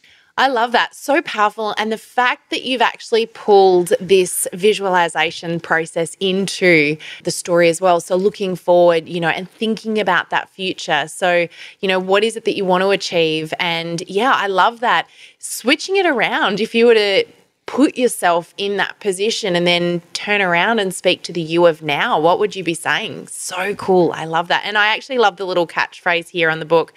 I 0.40 0.48
love 0.48 0.72
that. 0.72 0.94
So 0.94 1.20
powerful. 1.20 1.74
And 1.76 1.92
the 1.92 1.98
fact 1.98 2.48
that 2.48 2.62
you've 2.62 2.80
actually 2.80 3.26
pulled 3.26 3.92
this 4.00 4.48
visualization 4.54 5.60
process 5.60 6.16
into 6.18 6.96
the 7.24 7.30
story 7.30 7.68
as 7.68 7.78
well. 7.78 8.00
So 8.00 8.16
looking 8.16 8.56
forward, 8.56 9.06
you 9.06 9.20
know, 9.20 9.28
and 9.28 9.50
thinking 9.50 9.98
about 9.98 10.30
that 10.30 10.48
future. 10.48 11.08
So, 11.08 11.46
you 11.80 11.88
know, 11.88 11.98
what 11.98 12.24
is 12.24 12.36
it 12.36 12.46
that 12.46 12.56
you 12.56 12.64
want 12.64 12.80
to 12.80 12.88
achieve? 12.88 13.52
And 13.60 14.02
yeah, 14.08 14.32
I 14.34 14.46
love 14.46 14.80
that. 14.80 15.06
Switching 15.38 15.96
it 15.96 16.06
around, 16.06 16.58
if 16.58 16.74
you 16.74 16.86
were 16.86 16.94
to 16.94 17.24
put 17.66 17.98
yourself 17.98 18.54
in 18.56 18.78
that 18.78 18.98
position 18.98 19.54
and 19.54 19.66
then 19.66 20.00
turn 20.14 20.40
around 20.40 20.78
and 20.78 20.94
speak 20.94 21.22
to 21.24 21.34
the 21.34 21.42
you 21.42 21.66
of 21.66 21.82
now, 21.82 22.18
what 22.18 22.38
would 22.38 22.56
you 22.56 22.64
be 22.64 22.72
saying? 22.72 23.26
So 23.26 23.74
cool. 23.74 24.10
I 24.14 24.24
love 24.24 24.48
that. 24.48 24.62
And 24.64 24.78
I 24.78 24.86
actually 24.86 25.18
love 25.18 25.36
the 25.36 25.46
little 25.46 25.66
catchphrase 25.66 26.30
here 26.30 26.48
on 26.48 26.60
the 26.60 26.64
book 26.64 26.94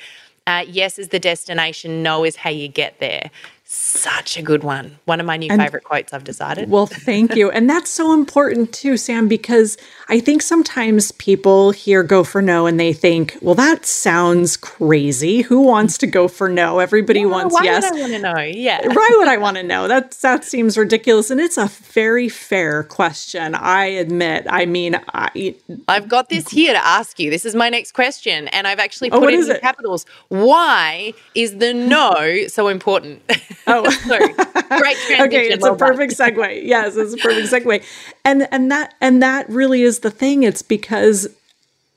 uh, 0.47 0.65
yes 0.67 0.99
is 0.99 1.09
the 1.09 1.19
destination, 1.19 2.03
no 2.03 2.23
is 2.23 2.35
how 2.35 2.49
you 2.49 2.67
get 2.67 2.99
there. 2.99 3.29
Such 3.75 4.37
a 4.37 4.43
good 4.43 4.63
one. 4.63 4.99
One 5.05 5.19
of 5.19 5.25
my 5.25 5.35
new 5.35 5.47
and, 5.49 5.59
favorite 5.59 5.83
quotes 5.83 6.13
I've 6.13 6.23
decided. 6.23 6.69
Well, 6.69 6.85
thank 6.85 7.35
you. 7.35 7.49
and 7.49 7.67
that's 7.67 7.89
so 7.89 8.13
important 8.13 8.71
too, 8.71 8.97
Sam, 8.97 9.27
because 9.27 9.77
I 10.09 10.19
think 10.19 10.43
sometimes 10.43 11.11
people 11.13 11.71
hear 11.71 12.03
go 12.03 12.23
for 12.23 12.39
no 12.39 12.67
and 12.67 12.79
they 12.79 12.93
think, 12.93 13.35
well, 13.41 13.55
that 13.55 13.87
sounds 13.87 14.57
crazy. 14.57 15.41
Who 15.41 15.61
wants 15.61 15.97
to 15.99 16.07
go 16.07 16.27
for 16.27 16.47
no? 16.47 16.77
Everybody 16.77 17.21
yeah, 17.21 17.25
wants 17.25 17.55
why 17.55 17.63
yes. 17.63 17.83
Why 17.91 17.91
would 17.91 17.97
I 17.97 18.01
want 18.01 18.13
to 18.13 18.19
know? 18.19 18.41
Yeah. 18.41 18.87
why 18.93 19.09
would 19.17 19.27
I 19.27 19.37
want 19.37 19.57
to 19.57 19.63
know? 19.63 19.87
That, 19.87 20.11
that 20.21 20.43
seems 20.43 20.77
ridiculous. 20.77 21.31
And 21.31 21.41
it's 21.41 21.57
a 21.57 21.65
very 21.65 22.29
fair 22.29 22.83
question. 22.83 23.55
I 23.55 23.85
admit. 23.85 24.45
I 24.51 24.67
mean, 24.67 25.01
I, 25.15 25.55
I've 25.87 26.07
got 26.07 26.29
this 26.29 26.47
here 26.49 26.73
to 26.73 26.85
ask 26.85 27.19
you. 27.19 27.31
This 27.31 27.43
is 27.43 27.55
my 27.55 27.69
next 27.69 27.93
question. 27.93 28.49
And 28.49 28.67
I've 28.67 28.79
actually 28.79 29.09
oh, 29.09 29.19
put 29.19 29.33
oh, 29.33 29.37
it 29.37 29.45
in 29.45 29.51
it? 29.51 29.61
capitals. 29.61 30.05
Why 30.27 31.15
is 31.33 31.57
the 31.57 31.73
no 31.73 32.45
so 32.49 32.67
important? 32.67 33.23
Oh, 33.67 33.89
sorry. 34.07 34.33
Great 34.33 34.97
transition. 34.97 35.25
Okay, 35.25 35.47
it's 35.47 35.65
a 35.65 35.75
perfect 35.75 36.13
segue. 36.13 36.65
Yes, 36.65 36.95
it's 36.95 37.13
a 37.13 37.17
perfect 37.17 37.47
segue. 37.47 37.83
And 38.25 38.47
and 38.51 38.71
that 38.71 38.95
and 39.01 39.21
that 39.21 39.49
really 39.49 39.83
is 39.83 39.99
the 39.99 40.11
thing. 40.11 40.43
It's 40.43 40.61
because 40.61 41.27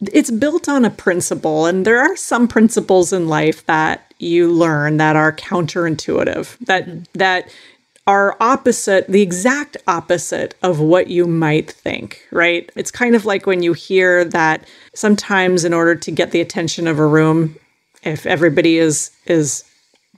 it's 0.00 0.30
built 0.30 0.68
on 0.68 0.84
a 0.84 0.90
principle 0.90 1.66
and 1.66 1.86
there 1.86 1.98
are 1.98 2.16
some 2.16 2.46
principles 2.46 3.12
in 3.12 3.28
life 3.28 3.64
that 3.66 4.12
you 4.18 4.50
learn 4.52 4.98
that 4.98 5.16
are 5.16 5.32
counterintuitive 5.32 6.58
that 6.58 6.86
mm-hmm. 6.86 7.02
that 7.14 7.50
are 8.06 8.36
opposite 8.38 9.06
the 9.08 9.22
exact 9.22 9.76
opposite 9.88 10.54
of 10.62 10.80
what 10.80 11.08
you 11.08 11.26
might 11.26 11.70
think 11.70 12.22
right 12.30 12.70
it's 12.76 12.90
kind 12.90 13.14
of 13.14 13.24
like 13.24 13.46
when 13.46 13.62
you 13.62 13.72
hear 13.72 14.22
that 14.22 14.66
sometimes 14.94 15.64
in 15.64 15.72
order 15.72 15.94
to 15.94 16.10
get 16.10 16.30
the 16.30 16.42
attention 16.42 16.86
of 16.86 16.98
a 16.98 17.06
room 17.06 17.56
if 18.02 18.26
everybody 18.26 18.76
is 18.76 19.10
is 19.26 19.64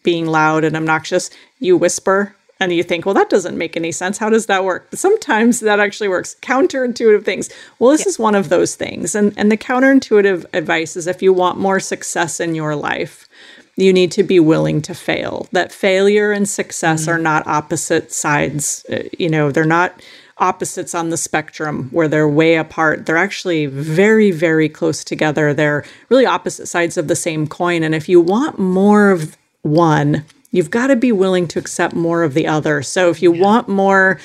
being 0.09 0.25
loud 0.25 0.65
and 0.65 0.75
obnoxious, 0.75 1.29
you 1.59 1.77
whisper 1.77 2.35
and 2.61 2.73
you 2.73 2.83
think, 2.83 3.05
well, 3.05 3.15
that 3.15 3.29
doesn't 3.29 3.59
make 3.59 3.77
any 3.77 3.93
sense. 3.93 4.17
How 4.17 4.31
does 4.31 4.47
that 4.47 4.65
work? 4.65 4.87
But 4.89 4.99
sometimes 4.99 5.61
that 5.61 5.81
actually 5.81 6.09
works. 6.09 6.35
Counterintuitive 6.41 7.27
things. 7.27 7.51
Well, 7.79 7.91
this 7.91 8.07
yeah. 8.07 8.09
is 8.09 8.19
one 8.19 8.35
of 8.35 8.49
those 8.49 8.75
things. 8.75 9.15
And, 9.15 9.35
and 9.37 9.53
the 9.53 9.59
counterintuitive 9.59 10.47
advice 10.55 10.97
is 10.97 11.07
if 11.07 11.21
you 11.21 11.35
want 11.35 11.59
more 11.59 11.79
success 11.79 12.41
in 12.41 12.55
your 12.55 12.75
life, 12.75 13.29
you 13.77 13.93
need 13.93 14.11
to 14.13 14.23
be 14.23 14.41
willing 14.41 14.81
to 14.81 14.95
fail. 14.95 15.47
That 15.53 15.73
failure 15.73 16.33
and 16.33 16.49
success 16.49 17.03
mm-hmm. 17.03 17.11
are 17.11 17.19
not 17.19 17.47
opposite 17.47 18.11
sides. 18.11 18.87
Uh, 18.91 19.03
you 19.19 19.29
know, 19.29 19.53
they're 19.53 19.67
not 19.67 20.01
opposites 20.39 20.95
on 20.95 21.11
the 21.11 21.19
spectrum 21.19 21.91
where 21.91 22.09
they're 22.09 22.27
way 22.27 22.57
apart. 22.57 23.05
They're 23.05 23.19
actually 23.19 23.67
very, 23.67 24.31
very 24.31 24.71
close 24.71 25.05
together. 25.05 25.53
They're 25.53 25.85
really 26.09 26.25
opposite 26.25 26.67
sides 26.67 26.97
of 26.97 27.09
the 27.09 27.17
same 27.17 27.47
coin. 27.47 27.83
And 27.83 27.95
if 27.95 28.09
you 28.09 28.23
want 28.23 28.59
more 28.59 29.11
of 29.11 29.37
one, 29.71 30.25
you've 30.51 30.71
got 30.71 30.89
to 30.89 30.97
be 30.97 31.13
willing 31.13 31.47
to 31.49 31.59
accept 31.59 31.95
more 31.95 32.23
of 32.23 32.35
the 32.35 32.47
other. 32.47 32.83
So 32.83 33.11
if 33.11 33.23
you 33.23 33.35
yeah. 33.35 33.43
want 33.43 33.69
more 33.69 34.21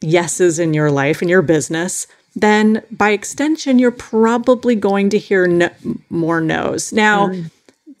yeses 0.00 0.58
in 0.58 0.74
your 0.74 0.90
life 0.90 1.20
and 1.20 1.30
your 1.30 1.42
business, 1.42 2.06
then 2.36 2.82
by 2.90 3.10
extension, 3.10 3.78
you're 3.78 3.90
probably 3.90 4.74
going 4.74 5.08
to 5.10 5.18
hear 5.18 5.46
no- 5.46 5.70
more 6.10 6.40
no's. 6.40 6.92
Now, 6.92 7.28
mm. 7.28 7.50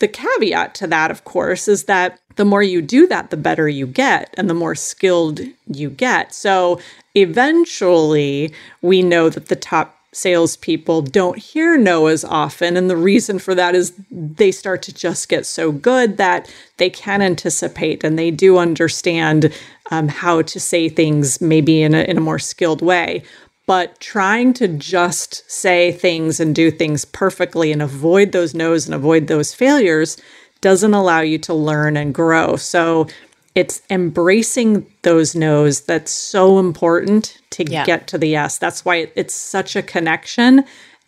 the 0.00 0.08
caveat 0.08 0.74
to 0.76 0.86
that, 0.88 1.10
of 1.10 1.24
course, 1.24 1.68
is 1.68 1.84
that 1.84 2.18
the 2.36 2.44
more 2.44 2.62
you 2.62 2.82
do 2.82 3.06
that, 3.06 3.30
the 3.30 3.36
better 3.36 3.68
you 3.68 3.86
get 3.86 4.34
and 4.36 4.50
the 4.50 4.54
more 4.54 4.74
skilled 4.74 5.40
you 5.66 5.88
get. 5.88 6.34
So 6.34 6.80
eventually, 7.14 8.52
we 8.82 9.02
know 9.02 9.28
that 9.28 9.46
the 9.46 9.56
top 9.56 9.93
salespeople 10.14 11.02
don't 11.02 11.38
hear 11.38 11.76
no 11.76 12.06
as 12.06 12.24
often. 12.24 12.76
And 12.76 12.88
the 12.88 12.96
reason 12.96 13.38
for 13.38 13.54
that 13.54 13.74
is 13.74 13.92
they 14.10 14.50
start 14.50 14.82
to 14.82 14.94
just 14.94 15.28
get 15.28 15.46
so 15.46 15.72
good 15.72 16.16
that 16.16 16.52
they 16.76 16.90
can 16.90 17.22
anticipate 17.22 18.04
and 18.04 18.18
they 18.18 18.30
do 18.30 18.58
understand 18.58 19.52
um, 19.90 20.08
how 20.08 20.42
to 20.42 20.60
say 20.60 20.88
things 20.88 21.40
maybe 21.40 21.82
in 21.82 21.94
a, 21.94 22.02
in 22.02 22.16
a 22.16 22.22
more 22.22 22.38
skilled 22.38 22.82
way. 22.82 23.22
But 23.66 23.98
trying 23.98 24.52
to 24.54 24.68
just 24.68 25.50
say 25.50 25.90
things 25.90 26.38
and 26.38 26.54
do 26.54 26.70
things 26.70 27.04
perfectly 27.04 27.72
and 27.72 27.80
avoid 27.80 28.32
those 28.32 28.54
no's 28.54 28.86
and 28.86 28.94
avoid 28.94 29.26
those 29.26 29.54
failures 29.54 30.18
doesn't 30.60 30.94
allow 30.94 31.20
you 31.20 31.38
to 31.38 31.52
learn 31.52 31.96
and 31.96 32.14
grow. 32.14 32.56
So 32.56 33.06
it's 33.54 33.82
embracing 33.88 34.86
those 35.02 35.34
no's 35.34 35.82
that's 35.82 36.10
so 36.10 36.58
important 36.58 37.38
to 37.50 37.64
yeah. 37.64 37.84
get 37.84 38.08
to 38.08 38.18
the 38.18 38.28
yes. 38.28 38.58
That's 38.58 38.84
why 38.84 39.10
it's 39.14 39.34
such 39.34 39.76
a 39.76 39.82
connection 39.82 40.64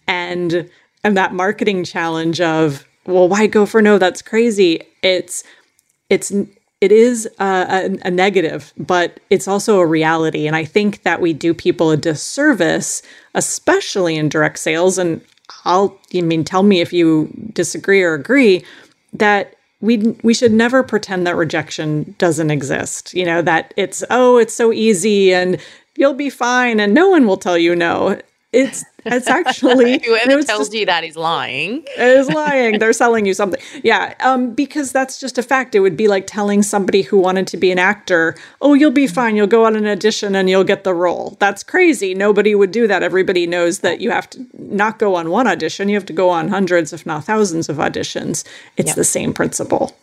and 0.06 0.70
and 1.02 1.16
that 1.16 1.34
marketing 1.34 1.84
challenge 1.84 2.40
of 2.40 2.86
well 3.06 3.28
why 3.28 3.46
go 3.46 3.66
for 3.66 3.82
no 3.82 3.98
that's 3.98 4.22
crazy. 4.22 4.82
It's 5.02 5.42
it's 6.08 6.32
it 6.80 6.92
is 6.92 7.26
a, 7.38 7.44
a, 7.44 8.08
a 8.08 8.10
negative, 8.10 8.72
but 8.76 9.18
it's 9.30 9.48
also 9.48 9.80
a 9.80 9.86
reality. 9.86 10.46
And 10.46 10.54
I 10.54 10.64
think 10.64 11.02
that 11.02 11.20
we 11.20 11.32
do 11.32 11.54
people 11.54 11.90
a 11.90 11.96
disservice, 11.96 13.02
especially 13.34 14.16
in 14.16 14.28
direct 14.28 14.58
sales. 14.58 14.98
And 14.98 15.22
I'll, 15.64 15.98
I 16.14 16.20
mean, 16.20 16.44
tell 16.44 16.62
me 16.62 16.80
if 16.80 16.92
you 16.92 17.30
disagree 17.54 18.02
or 18.02 18.12
agree 18.12 18.64
that 19.14 19.55
we 19.80 19.98
we 20.22 20.34
should 20.34 20.52
never 20.52 20.82
pretend 20.82 21.26
that 21.26 21.36
rejection 21.36 22.14
doesn't 22.18 22.50
exist. 22.50 23.14
You 23.14 23.24
know 23.24 23.42
that 23.42 23.74
it's 23.76 24.02
oh 24.10 24.38
it's 24.38 24.54
so 24.54 24.72
easy 24.72 25.34
and 25.34 25.58
you'll 25.96 26.14
be 26.14 26.30
fine 26.30 26.80
and 26.80 26.94
no 26.94 27.08
one 27.08 27.26
will 27.26 27.36
tell 27.36 27.58
you 27.58 27.74
no. 27.76 28.20
It's 28.52 28.84
it's 29.06 29.28
actually 29.28 29.98
whoever 30.04 30.42
tells 30.42 30.68
just, 30.68 30.74
you 30.74 30.86
that 30.86 31.04
is 31.04 31.16
lying. 31.16 31.84
Is 31.96 32.28
lying. 32.28 32.78
They're 32.78 32.92
selling 32.92 33.26
you 33.26 33.34
something. 33.34 33.60
Yeah, 33.82 34.14
um, 34.20 34.52
because 34.52 34.92
that's 34.92 35.18
just 35.18 35.38
a 35.38 35.42
fact. 35.42 35.74
It 35.74 35.80
would 35.80 35.96
be 35.96 36.08
like 36.08 36.26
telling 36.26 36.62
somebody 36.62 37.02
who 37.02 37.18
wanted 37.18 37.46
to 37.48 37.56
be 37.56 37.70
an 37.70 37.78
actor, 37.78 38.34
"Oh, 38.60 38.74
you'll 38.74 38.90
be 38.90 39.06
fine. 39.06 39.36
You'll 39.36 39.46
go 39.46 39.64
on 39.64 39.76
an 39.76 39.86
audition 39.86 40.34
and 40.34 40.50
you'll 40.50 40.64
get 40.64 40.84
the 40.84 40.94
role." 40.94 41.36
That's 41.40 41.62
crazy. 41.62 42.14
Nobody 42.14 42.54
would 42.54 42.70
do 42.70 42.86
that. 42.86 43.02
Everybody 43.02 43.46
knows 43.46 43.80
that 43.80 44.00
you 44.00 44.10
have 44.10 44.28
to 44.30 44.46
not 44.58 44.98
go 44.98 45.14
on 45.14 45.30
one 45.30 45.46
audition. 45.46 45.88
You 45.88 45.96
have 45.96 46.06
to 46.06 46.12
go 46.12 46.30
on 46.30 46.48
hundreds, 46.48 46.92
if 46.92 47.06
not 47.06 47.24
thousands, 47.24 47.68
of 47.68 47.76
auditions. 47.76 48.44
It's 48.76 48.88
yep. 48.88 48.96
the 48.96 49.04
same 49.04 49.32
principle. 49.32 49.96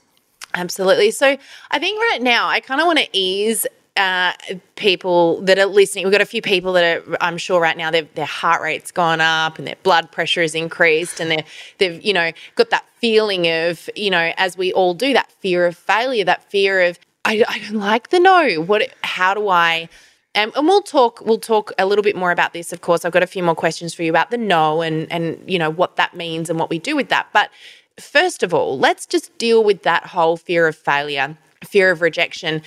Absolutely. 0.53 1.11
So 1.11 1.37
I 1.71 1.79
think 1.79 1.99
right 2.11 2.21
now 2.21 2.47
I 2.47 2.59
kind 2.59 2.79
of 2.79 2.87
want 2.87 2.99
to 2.99 3.07
ease 3.11 3.65
uh, 3.95 4.34
people 4.75 5.41
that 5.41 5.60
are 5.60 5.65
listening. 5.65 6.06
We've 6.06 6.12
got 6.12 6.21
a 6.21 6.25
few 6.25 6.41
people 6.41 6.73
that 6.73 6.84
are, 6.97 7.17
I'm 7.21 7.38
sure 7.38 7.62
right 7.62 7.77
now, 7.77 7.91
their 7.91 8.25
heart 8.25 8.62
rate's 8.62 8.91
gone 8.91 9.21
up 9.21 9.60
and 9.60 9.67
their 9.67 9.75
blood 9.84 10.12
pressure 10.12 10.41
is 10.41 10.56
increased, 10.56 11.19
and 11.19 11.29
they're, 11.29 11.45
they've, 11.77 12.03
you 12.03 12.13
know, 12.13 12.32
got 12.56 12.69
that 12.71 12.86
feeling 12.95 13.47
of, 13.47 13.89
you 13.95 14.10
know, 14.10 14.34
as 14.38 14.58
we 14.58 14.73
all 14.73 14.93
do, 14.93 15.13
that 15.13 15.32
fear 15.32 15.65
of 15.65 15.77
failure, 15.77 16.25
that 16.25 16.49
fear 16.49 16.82
of, 16.82 16.97
I, 17.25 17.43
I 17.47 17.60
don't 17.60 17.79
like 17.79 18.10
the 18.10 18.19
no. 18.19 18.56
What? 18.56 18.89
How 19.03 19.34
do 19.34 19.47
I? 19.47 19.88
And, 20.36 20.51
and 20.56 20.67
we'll 20.67 20.82
talk. 20.82 21.21
We'll 21.21 21.39
talk 21.39 21.71
a 21.77 21.86
little 21.86 22.03
bit 22.03 22.15
more 22.15 22.32
about 22.32 22.53
this. 22.53 22.73
Of 22.73 22.82
course, 22.82 23.06
I've 23.06 23.13
got 23.13 23.23
a 23.23 23.27
few 23.27 23.43
more 23.43 23.56
questions 23.56 23.93
for 23.93 24.03
you 24.03 24.10
about 24.10 24.32
the 24.32 24.38
no 24.38 24.82
and 24.82 25.10
and 25.12 25.41
you 25.47 25.60
know 25.60 25.69
what 25.69 25.95
that 25.95 26.15
means 26.15 26.49
and 26.49 26.60
what 26.60 26.69
we 26.69 26.79
do 26.79 26.95
with 26.95 27.10
that. 27.10 27.27
But 27.32 27.51
first 27.99 28.43
of 28.43 28.53
all, 28.53 28.77
let's 28.77 29.06
just 29.06 29.38
deal 29.38 29.63
with 29.63 29.84
that 29.84 30.08
whole 30.08 30.36
fear 30.36 30.67
of 30.67 30.75
failure, 30.75 31.38
fear 31.63 31.91
of 31.91 32.01
rejection 32.01 32.62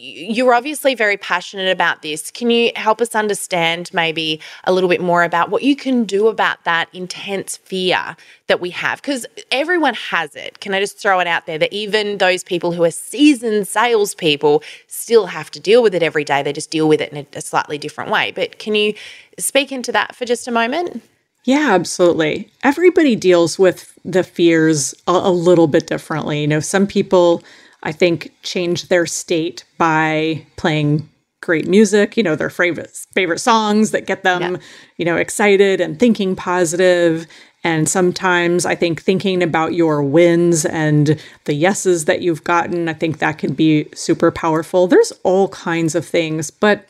you're 0.00 0.54
obviously 0.54 0.94
very 0.94 1.18
passionate 1.18 1.70
about 1.70 2.00
this. 2.00 2.30
Can 2.30 2.50
you 2.50 2.72
help 2.74 3.02
us 3.02 3.14
understand 3.14 3.90
maybe 3.92 4.40
a 4.64 4.72
little 4.72 4.88
bit 4.88 5.02
more 5.02 5.22
about 5.22 5.50
what 5.50 5.62
you 5.62 5.76
can 5.76 6.04
do 6.04 6.28
about 6.28 6.64
that 6.64 6.88
intense 6.94 7.58
fear 7.58 8.16
that 8.46 8.60
we 8.60 8.70
have? 8.70 9.02
Because 9.02 9.26
everyone 9.50 9.92
has 9.94 10.34
it. 10.34 10.60
Can 10.60 10.72
I 10.72 10.80
just 10.80 10.98
throw 10.98 11.20
it 11.20 11.26
out 11.26 11.44
there 11.44 11.58
that 11.58 11.72
even 11.72 12.16
those 12.16 12.42
people 12.42 12.72
who 12.72 12.82
are 12.82 12.90
seasoned 12.90 13.68
salespeople 13.68 14.62
still 14.86 15.26
have 15.26 15.50
to 15.50 15.60
deal 15.60 15.82
with 15.82 15.94
it 15.94 16.02
every 16.02 16.24
day? 16.24 16.42
They 16.42 16.54
just 16.54 16.70
deal 16.70 16.88
with 16.88 17.02
it 17.02 17.12
in 17.12 17.26
a 17.34 17.42
slightly 17.42 17.76
different 17.76 18.10
way. 18.10 18.32
But 18.34 18.58
can 18.58 18.74
you 18.74 18.94
speak 19.38 19.70
into 19.70 19.92
that 19.92 20.16
for 20.16 20.24
just 20.24 20.48
a 20.48 20.50
moment? 20.50 21.02
Yeah, 21.44 21.72
absolutely. 21.72 22.50
Everybody 22.62 23.16
deals 23.16 23.58
with 23.58 23.98
the 24.04 24.22
fears 24.22 24.94
a, 25.06 25.12
a, 25.12 25.30
little 25.30 25.66
bit 25.66 25.86
differently. 25.86 26.40
You 26.42 26.46
know, 26.46 26.60
some 26.60 26.86
people, 26.86 27.42
I 27.82 27.92
think, 27.92 28.32
change 28.42 28.88
their 28.88 29.06
state 29.06 29.64
by 29.78 30.46
playing 30.56 31.08
great 31.40 31.66
music, 31.66 32.16
you 32.16 32.22
know, 32.22 32.36
their 32.36 32.50
favorite 32.50 32.90
favorite 33.14 33.38
songs 33.38 33.92
that 33.92 34.06
get 34.06 34.22
them, 34.22 34.42
yeah. 34.42 34.56
you 34.98 35.04
know, 35.04 35.16
excited 35.16 35.80
and 35.80 35.98
thinking 35.98 36.36
positive. 36.36 37.26
And 37.64 37.88
sometimes 37.88 38.64
I 38.64 38.74
think 38.74 39.02
thinking 39.02 39.42
about 39.42 39.74
your 39.74 40.02
wins 40.02 40.64
and 40.64 41.20
the 41.44 41.54
yeses 41.54 42.06
that 42.06 42.22
you've 42.22 42.44
gotten, 42.44 42.88
I 42.88 42.94
think 42.94 43.18
that 43.18 43.38
can 43.38 43.52
be 43.54 43.86
super 43.94 44.30
powerful. 44.30 44.86
There's 44.86 45.12
all 45.24 45.48
kinds 45.48 45.94
of 45.94 46.06
things, 46.06 46.50
but 46.50 46.86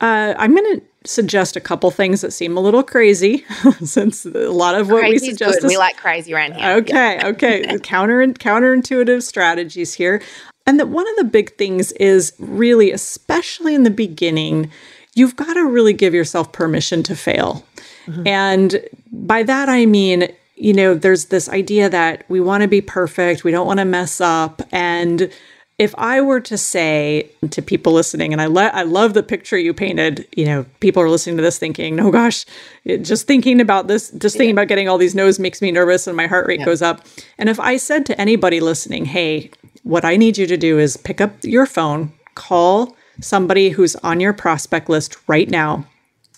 uh, 0.00 0.34
I'm 0.36 0.54
going 0.54 0.78
to 0.78 0.82
suggest 1.04 1.56
a 1.56 1.60
couple 1.60 1.90
things 1.90 2.20
that 2.22 2.32
seem 2.32 2.56
a 2.56 2.60
little 2.60 2.82
crazy, 2.82 3.44
since 3.84 4.24
a 4.24 4.50
lot 4.50 4.74
of 4.74 4.88
what 4.90 5.00
Crazy's 5.00 5.22
we 5.22 5.28
suggest 5.30 5.58
is, 5.58 5.64
we 5.64 5.76
like 5.76 5.96
crazy 5.96 6.34
around 6.34 6.54
here. 6.54 6.70
Okay, 6.72 7.16
yeah. 7.16 7.26
okay, 7.28 7.78
counter 7.82 8.26
counterintuitive 8.26 9.22
strategies 9.22 9.94
here, 9.94 10.22
and 10.66 10.80
that 10.80 10.88
one 10.88 11.08
of 11.08 11.16
the 11.16 11.24
big 11.24 11.56
things 11.56 11.92
is 11.92 12.32
really, 12.38 12.90
especially 12.90 13.74
in 13.74 13.82
the 13.82 13.90
beginning, 13.90 14.70
you've 15.14 15.36
got 15.36 15.54
to 15.54 15.66
really 15.66 15.92
give 15.92 16.14
yourself 16.14 16.52
permission 16.52 17.02
to 17.04 17.14
fail. 17.14 17.64
Mm-hmm. 18.06 18.26
And 18.26 18.88
by 19.12 19.42
that, 19.42 19.68
I 19.68 19.86
mean, 19.86 20.28
you 20.56 20.72
know, 20.72 20.94
there's 20.94 21.26
this 21.26 21.48
idea 21.48 21.88
that 21.88 22.24
we 22.28 22.40
want 22.40 22.62
to 22.62 22.68
be 22.68 22.80
perfect, 22.80 23.44
we 23.44 23.50
don't 23.50 23.66
want 23.66 23.78
to 23.78 23.84
mess 23.84 24.20
up. 24.20 24.62
And 24.72 25.30
if 25.78 25.94
I 25.98 26.20
were 26.20 26.40
to 26.40 26.56
say 26.56 27.30
to 27.50 27.60
people 27.60 27.92
listening, 27.92 28.32
and 28.32 28.40
I, 28.40 28.46
le- 28.46 28.68
I 28.68 28.82
love 28.82 29.14
the 29.14 29.22
picture 29.22 29.58
you 29.58 29.74
painted, 29.74 30.26
you 30.36 30.44
know, 30.44 30.64
people 30.80 31.02
are 31.02 31.10
listening 31.10 31.36
to 31.36 31.42
this 31.42 31.58
thinking, 31.58 31.98
oh 31.98 32.12
gosh, 32.12 32.46
it, 32.84 32.98
just 32.98 33.26
thinking 33.26 33.60
about 33.60 33.88
this, 33.88 34.10
just 34.10 34.36
thinking 34.36 34.54
about 34.54 34.68
getting 34.68 34.88
all 34.88 34.98
these 34.98 35.14
no's 35.16 35.38
makes 35.40 35.60
me 35.60 35.72
nervous 35.72 36.06
and 36.06 36.16
my 36.16 36.26
heart 36.26 36.46
rate 36.46 36.60
yeah. 36.60 36.66
goes 36.66 36.80
up. 36.80 37.04
And 37.38 37.48
if 37.48 37.58
I 37.58 37.76
said 37.76 38.06
to 38.06 38.20
anybody 38.20 38.60
listening, 38.60 39.06
hey, 39.06 39.50
what 39.82 40.04
I 40.04 40.16
need 40.16 40.38
you 40.38 40.46
to 40.46 40.56
do 40.56 40.78
is 40.78 40.96
pick 40.96 41.20
up 41.20 41.32
your 41.42 41.66
phone, 41.66 42.12
call 42.36 42.96
somebody 43.20 43.70
who's 43.70 43.96
on 43.96 44.20
your 44.20 44.32
prospect 44.32 44.88
list 44.88 45.16
right 45.28 45.48
now 45.48 45.86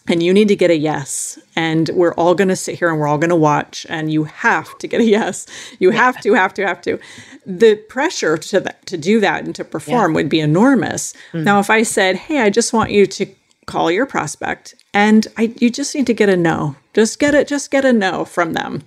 and 0.09 0.23
you 0.23 0.33
need 0.33 0.49
to 0.49 0.57
get 0.57 0.71
a 0.71 0.77
yes 0.77 1.38
and 1.55 1.90
we're 1.90 2.14
all 2.14 2.35
going 2.35 2.49
to 2.49 2.57
sit 2.57 2.79
here 2.79 2.88
and 2.88 2.99
we're 2.99 3.07
all 3.07 3.19
going 3.19 3.31
to 3.31 3.37
watch 3.37 3.87
and 3.88 4.12
you 4.12 4.25
have 4.25 4.77
to 4.79 4.87
get 4.87 5.01
a 5.01 5.05
yes 5.05 5.47
you 5.79 5.92
yeah. 5.92 5.97
have 5.97 6.21
to 6.21 6.35
have 6.35 6.55
to 6.55 6.66
have 6.66 6.81
to 6.81 6.99
the 7.45 7.77
pressure 7.88 8.37
to 8.37 8.61
that 8.61 8.85
to 8.87 8.97
do 8.97 9.21
that 9.21 9.45
and 9.45 9.55
to 9.55 9.64
perform 9.64 10.12
yeah. 10.12 10.16
would 10.16 10.29
be 10.29 10.40
enormous 10.40 11.12
mm. 11.33 11.42
now 11.42 11.59
if 11.59 11.71
i 11.71 11.83
said 11.83 12.16
hey 12.16 12.40
i 12.40 12.51
just 12.51 12.73
want 12.73 12.90
you 12.90 13.07
to 13.07 13.27
call 13.66 13.90
your 13.90 14.07
prospect 14.07 14.75
and 14.95 15.27
i 15.37 15.53
you 15.59 15.71
just 15.71 15.95
need 15.95 16.07
to 16.07 16.14
get 16.14 16.29
a 16.29 16.37
no 16.37 16.77
just 16.95 17.19
get 17.19 17.35
it 17.35 17.49
just 17.49 17.71
get 17.71 17.85
a 17.85 17.92
no 17.92 18.25
from 18.25 18.53
them 18.53 18.83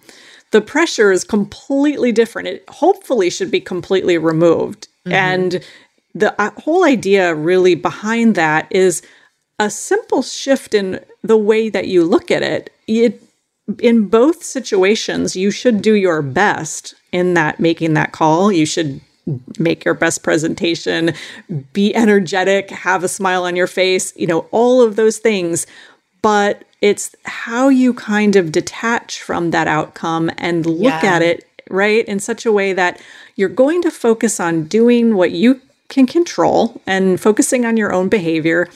the 0.52 0.62
pressure 0.62 1.12
is 1.12 1.24
completely 1.24 2.12
different 2.12 2.48
it 2.48 2.64
hopefully 2.70 3.30
should 3.30 3.52
be 3.52 3.60
completely 3.60 4.18
removed 4.18 4.88
mm-hmm. 5.06 5.14
and 5.14 5.64
the 6.16 6.40
uh, 6.42 6.50
whole 6.62 6.86
idea 6.86 7.36
really 7.36 7.76
behind 7.76 8.36
that 8.36 8.68
is 8.72 9.02
a 9.60 9.69
simple 9.69 10.22
shift 10.22 10.74
in 10.74 11.04
the 11.22 11.38
way 11.38 11.69
that 11.69 11.88
you 11.88 12.04
look 12.04 12.32
at 12.32 12.41
it. 12.41 12.74
it 12.88 13.22
in 13.80 14.08
both 14.08 14.43
situations, 14.43 15.36
you 15.36 15.52
should 15.52 15.82
do 15.82 15.93
your 15.93 16.22
best 16.22 16.95
in 17.12 17.34
that 17.36 17.60
making 17.60 17.93
that 17.93 18.13
call. 18.13 18.52
You 18.52 18.65
should 18.65 19.02
make 19.60 19.86
your 19.86 19.93
best 19.93 20.24
presentation, 20.24 21.13
be 21.74 21.93
energetic, 21.93 22.72
have 22.72 23.04
a 23.04 23.08
smile 23.08 23.43
on 23.43 23.56
your 23.56 23.67
face, 23.67 24.13
you 24.15 24.26
know, 24.26 24.48
all 24.52 24.82
of 24.82 24.95
those 24.95 25.19
things. 25.19 25.67
But 26.22 26.63
it's 26.82 27.15
how 27.26 27.69
you 27.69 27.93
kind 27.93 28.36
of 28.36 28.52
detach 28.52 29.22
from 29.22 29.52
that 29.52 29.67
outcome 29.67 30.32
and 30.38 30.65
look 30.65 31.04
yeah. 31.04 31.15
at 31.15 31.22
it, 31.22 31.48
right, 31.69 32.06
in 32.06 32.19
such 32.19 32.45
a 32.45 32.52
way 32.52 32.74
that 32.74 33.00
you're 33.36 33.50
going 33.50 33.82
to 33.84 33.91
focus 33.91 34.39
on 34.39 34.63
doing 34.63 35.15
what 35.15 35.32
you 35.32 35.62
can 35.89 36.08
control 36.08 36.82
and 36.88 37.19
focusing 37.19 37.65
on 37.65 37.78
your 37.78 37.91
own 37.91 38.10
behavior 38.10 38.67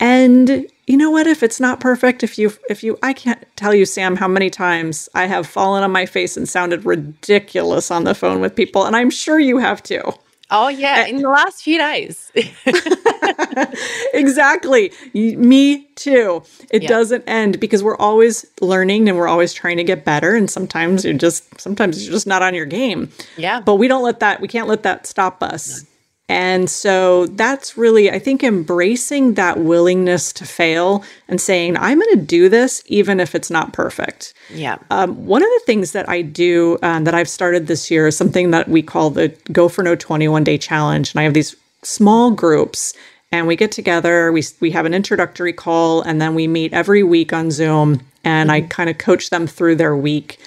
and 0.00 0.66
you 0.86 0.96
know 0.96 1.10
what 1.10 1.26
if 1.26 1.42
it's 1.42 1.60
not 1.60 1.80
perfect 1.80 2.22
if 2.22 2.38
you 2.38 2.52
if 2.70 2.82
you 2.82 2.98
I 3.02 3.12
can't 3.12 3.44
tell 3.56 3.74
you 3.74 3.84
Sam 3.84 4.16
how 4.16 4.28
many 4.28 4.50
times 4.50 5.08
I 5.14 5.26
have 5.26 5.46
fallen 5.46 5.82
on 5.82 5.90
my 5.90 6.06
face 6.06 6.36
and 6.36 6.48
sounded 6.48 6.84
ridiculous 6.84 7.90
on 7.90 8.04
the 8.04 8.14
phone 8.14 8.40
with 8.40 8.54
people 8.54 8.84
and 8.84 8.96
I'm 8.96 9.10
sure 9.10 9.38
you 9.38 9.58
have 9.58 9.82
too. 9.82 10.02
Oh 10.50 10.68
yeah, 10.68 11.04
eh. 11.06 11.08
in 11.08 11.20
the 11.20 11.28
last 11.28 11.62
few 11.62 11.76
days. 11.76 12.32
exactly. 14.14 14.92
Me 15.12 15.84
too. 15.94 16.42
It 16.70 16.84
yeah. 16.84 16.88
doesn't 16.88 17.24
end 17.26 17.60
because 17.60 17.82
we're 17.82 17.98
always 17.98 18.46
learning 18.62 19.08
and 19.10 19.18
we're 19.18 19.28
always 19.28 19.52
trying 19.52 19.76
to 19.76 19.84
get 19.84 20.06
better 20.06 20.34
and 20.34 20.50
sometimes 20.50 21.04
you're 21.04 21.12
just 21.14 21.60
sometimes 21.60 22.02
you're 22.02 22.12
just 22.12 22.26
not 22.26 22.40
on 22.40 22.54
your 22.54 22.64
game. 22.64 23.10
Yeah. 23.36 23.60
But 23.60 23.74
we 23.74 23.88
don't 23.88 24.02
let 24.02 24.20
that 24.20 24.40
we 24.40 24.48
can't 24.48 24.68
let 24.68 24.84
that 24.84 25.06
stop 25.06 25.42
us. 25.42 25.84
And 26.28 26.68
so 26.68 27.26
that's 27.26 27.78
really, 27.78 28.10
I 28.10 28.18
think, 28.18 28.44
embracing 28.44 29.34
that 29.34 29.60
willingness 29.60 30.32
to 30.34 30.44
fail 30.44 31.02
and 31.26 31.40
saying, 31.40 31.78
I'm 31.78 31.98
going 31.98 32.18
to 32.18 32.24
do 32.24 32.50
this 32.50 32.82
even 32.86 33.18
if 33.18 33.34
it's 33.34 33.50
not 33.50 33.72
perfect. 33.72 34.34
Yeah. 34.50 34.76
Um, 34.90 35.24
one 35.26 35.42
of 35.42 35.48
the 35.48 35.62
things 35.64 35.92
that 35.92 36.06
I 36.08 36.20
do 36.20 36.78
um, 36.82 37.04
that 37.04 37.14
I've 37.14 37.30
started 37.30 37.66
this 37.66 37.90
year 37.90 38.06
is 38.06 38.16
something 38.16 38.50
that 38.50 38.68
we 38.68 38.82
call 38.82 39.08
the 39.08 39.28
Go 39.52 39.70
for 39.70 39.82
No 39.82 39.96
21 39.96 40.44
Day 40.44 40.58
Challenge. 40.58 41.10
And 41.12 41.20
I 41.20 41.22
have 41.22 41.34
these 41.34 41.56
small 41.82 42.30
groups 42.30 42.92
and 43.32 43.46
we 43.46 43.56
get 43.56 43.72
together, 43.72 44.30
we, 44.30 44.42
we 44.60 44.70
have 44.70 44.86
an 44.86 44.94
introductory 44.94 45.52
call, 45.52 46.00
and 46.00 46.20
then 46.20 46.34
we 46.34 46.46
meet 46.46 46.72
every 46.72 47.02
week 47.02 47.32
on 47.32 47.50
Zoom. 47.50 48.00
And 48.24 48.50
mm-hmm. 48.50 48.64
I 48.64 48.68
kind 48.68 48.90
of 48.90 48.98
coach 48.98 49.30
them 49.30 49.46
through 49.46 49.76
their 49.76 49.96
week 49.96 50.38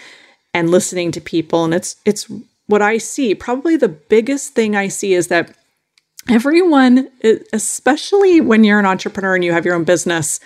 and 0.54 0.70
listening 0.70 1.12
to 1.14 1.22
people. 1.22 1.64
And 1.64 1.74
it's, 1.74 1.96
it's, 2.06 2.28
what 2.68 2.82
I 2.82 2.98
see, 2.98 3.36
probably 3.36 3.78
the 3.78 3.90
biggest 3.90 4.54
thing 4.54 4.76
I 4.76 4.88
see 4.88 5.14
is 5.14 5.28
that 5.28 5.56
everyone, 6.30 7.10
especially 7.54 8.42
when 8.42 8.64
you're 8.64 8.80
an 8.80 8.86
entrepreneur 8.86 9.36
and 9.36 9.44
you 9.44 9.52
have 9.52 9.66
your 9.66 9.76
own 9.76 9.84
business, 9.84 10.40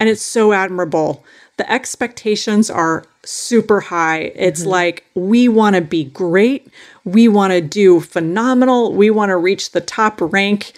and 0.00 0.08
it's 0.08 0.22
so 0.22 0.52
admirable. 0.52 1.24
The 1.56 1.70
expectations 1.70 2.70
are 2.70 3.04
super 3.24 3.80
high. 3.80 4.32
It's 4.34 4.60
mm-hmm. 4.60 4.70
like 4.70 5.04
we 5.14 5.48
want 5.48 5.76
to 5.76 5.82
be 5.82 6.04
great. 6.04 6.72
We 7.04 7.28
want 7.28 7.52
to 7.52 7.60
do 7.60 8.00
phenomenal. 8.00 8.94
We 8.94 9.10
want 9.10 9.30
to 9.30 9.36
reach 9.36 9.72
the 9.72 9.80
top 9.80 10.20
rank, 10.20 10.72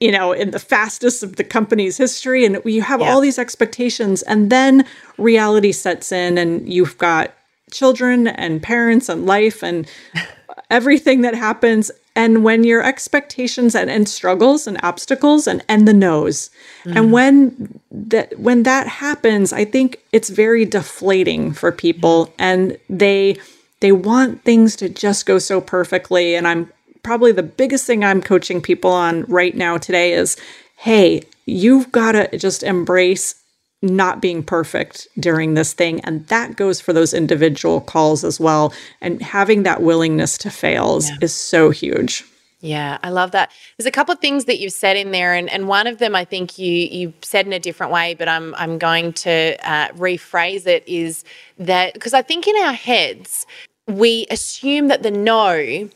you 0.00 0.12
know, 0.12 0.32
in 0.32 0.50
the 0.50 0.58
fastest 0.58 1.22
of 1.22 1.36
the 1.36 1.44
company's 1.44 1.96
history. 1.96 2.44
And 2.44 2.60
you 2.64 2.82
have 2.82 3.00
yeah. 3.00 3.10
all 3.10 3.20
these 3.20 3.38
expectations. 3.38 4.22
And 4.22 4.50
then 4.50 4.84
reality 5.16 5.72
sets 5.72 6.12
in, 6.12 6.36
and 6.36 6.70
you've 6.70 6.98
got 6.98 7.32
children 7.70 8.28
and 8.28 8.62
parents 8.62 9.08
and 9.08 9.24
life 9.24 9.64
and 9.64 9.90
everything 10.70 11.22
that 11.22 11.34
happens 11.34 11.90
and 12.14 12.44
when 12.44 12.64
your 12.64 12.82
expectations 12.82 13.74
and, 13.74 13.90
and 13.90 14.08
struggles 14.08 14.66
and 14.66 14.78
obstacles 14.82 15.46
and 15.46 15.64
and 15.68 15.86
the 15.88 15.92
no's. 15.92 16.50
Mm. 16.84 16.96
and 16.96 17.12
when 17.12 17.80
that 17.90 18.38
when 18.38 18.64
that 18.64 18.86
happens 18.86 19.52
i 19.52 19.64
think 19.64 20.02
it's 20.12 20.28
very 20.28 20.64
deflating 20.64 21.52
for 21.52 21.72
people. 21.72 22.32
And 22.38 22.78
they 22.88 23.38
they 23.80 23.92
want 23.92 24.44
things 24.44 24.76
to 24.76 24.88
just 24.88 25.26
go 25.26 25.38
so 25.38 25.60
perfectly. 25.60 26.34
And 26.34 26.46
i'm 26.46 26.70
probably 27.02 27.32
the 27.32 27.42
biggest 27.42 27.86
thing 27.86 28.04
i'm 28.04 28.22
coaching 28.22 28.60
people 28.60 28.92
on 28.92 29.24
right 29.24 29.56
now 29.56 29.76
today 29.76 30.12
is 30.12 30.36
hey 30.76 31.22
you've 31.46 31.90
got 31.90 32.12
to 32.12 32.38
just 32.38 32.62
embrace 32.62 33.41
not 33.82 34.22
being 34.22 34.42
perfect 34.42 35.08
during 35.18 35.54
this 35.54 35.72
thing. 35.72 36.00
And 36.00 36.26
that 36.28 36.56
goes 36.56 36.80
for 36.80 36.92
those 36.92 37.12
individual 37.12 37.80
calls 37.80 38.24
as 38.24 38.38
well. 38.38 38.72
And 39.00 39.20
having 39.20 39.64
that 39.64 39.82
willingness 39.82 40.38
to 40.38 40.50
fail 40.50 41.00
yeah. 41.02 41.16
is 41.20 41.34
so 41.34 41.70
huge. 41.70 42.24
Yeah, 42.60 42.98
I 43.02 43.10
love 43.10 43.32
that. 43.32 43.50
There's 43.76 43.88
a 43.88 43.90
couple 43.90 44.12
of 44.12 44.20
things 44.20 44.44
that 44.44 44.60
you've 44.60 44.72
said 44.72 44.96
in 44.96 45.10
there, 45.10 45.34
and, 45.34 45.50
and 45.50 45.66
one 45.66 45.88
of 45.88 45.98
them 45.98 46.14
I 46.14 46.24
think 46.24 46.58
you 46.58 46.72
you 46.72 47.12
said 47.20 47.44
in 47.44 47.52
a 47.52 47.58
different 47.58 47.92
way, 47.92 48.14
but 48.14 48.28
I'm 48.28 48.54
I'm 48.54 48.78
going 48.78 49.14
to 49.14 49.56
uh, 49.68 49.88
rephrase 49.88 50.68
it. 50.68 50.84
Is 50.86 51.24
that 51.58 51.92
because 51.92 52.14
I 52.14 52.22
think 52.22 52.46
in 52.46 52.54
our 52.62 52.72
heads 52.72 53.46
we 53.88 54.28
assume 54.30 54.86
that 54.88 55.02
the 55.02 55.10
no, 55.10 55.88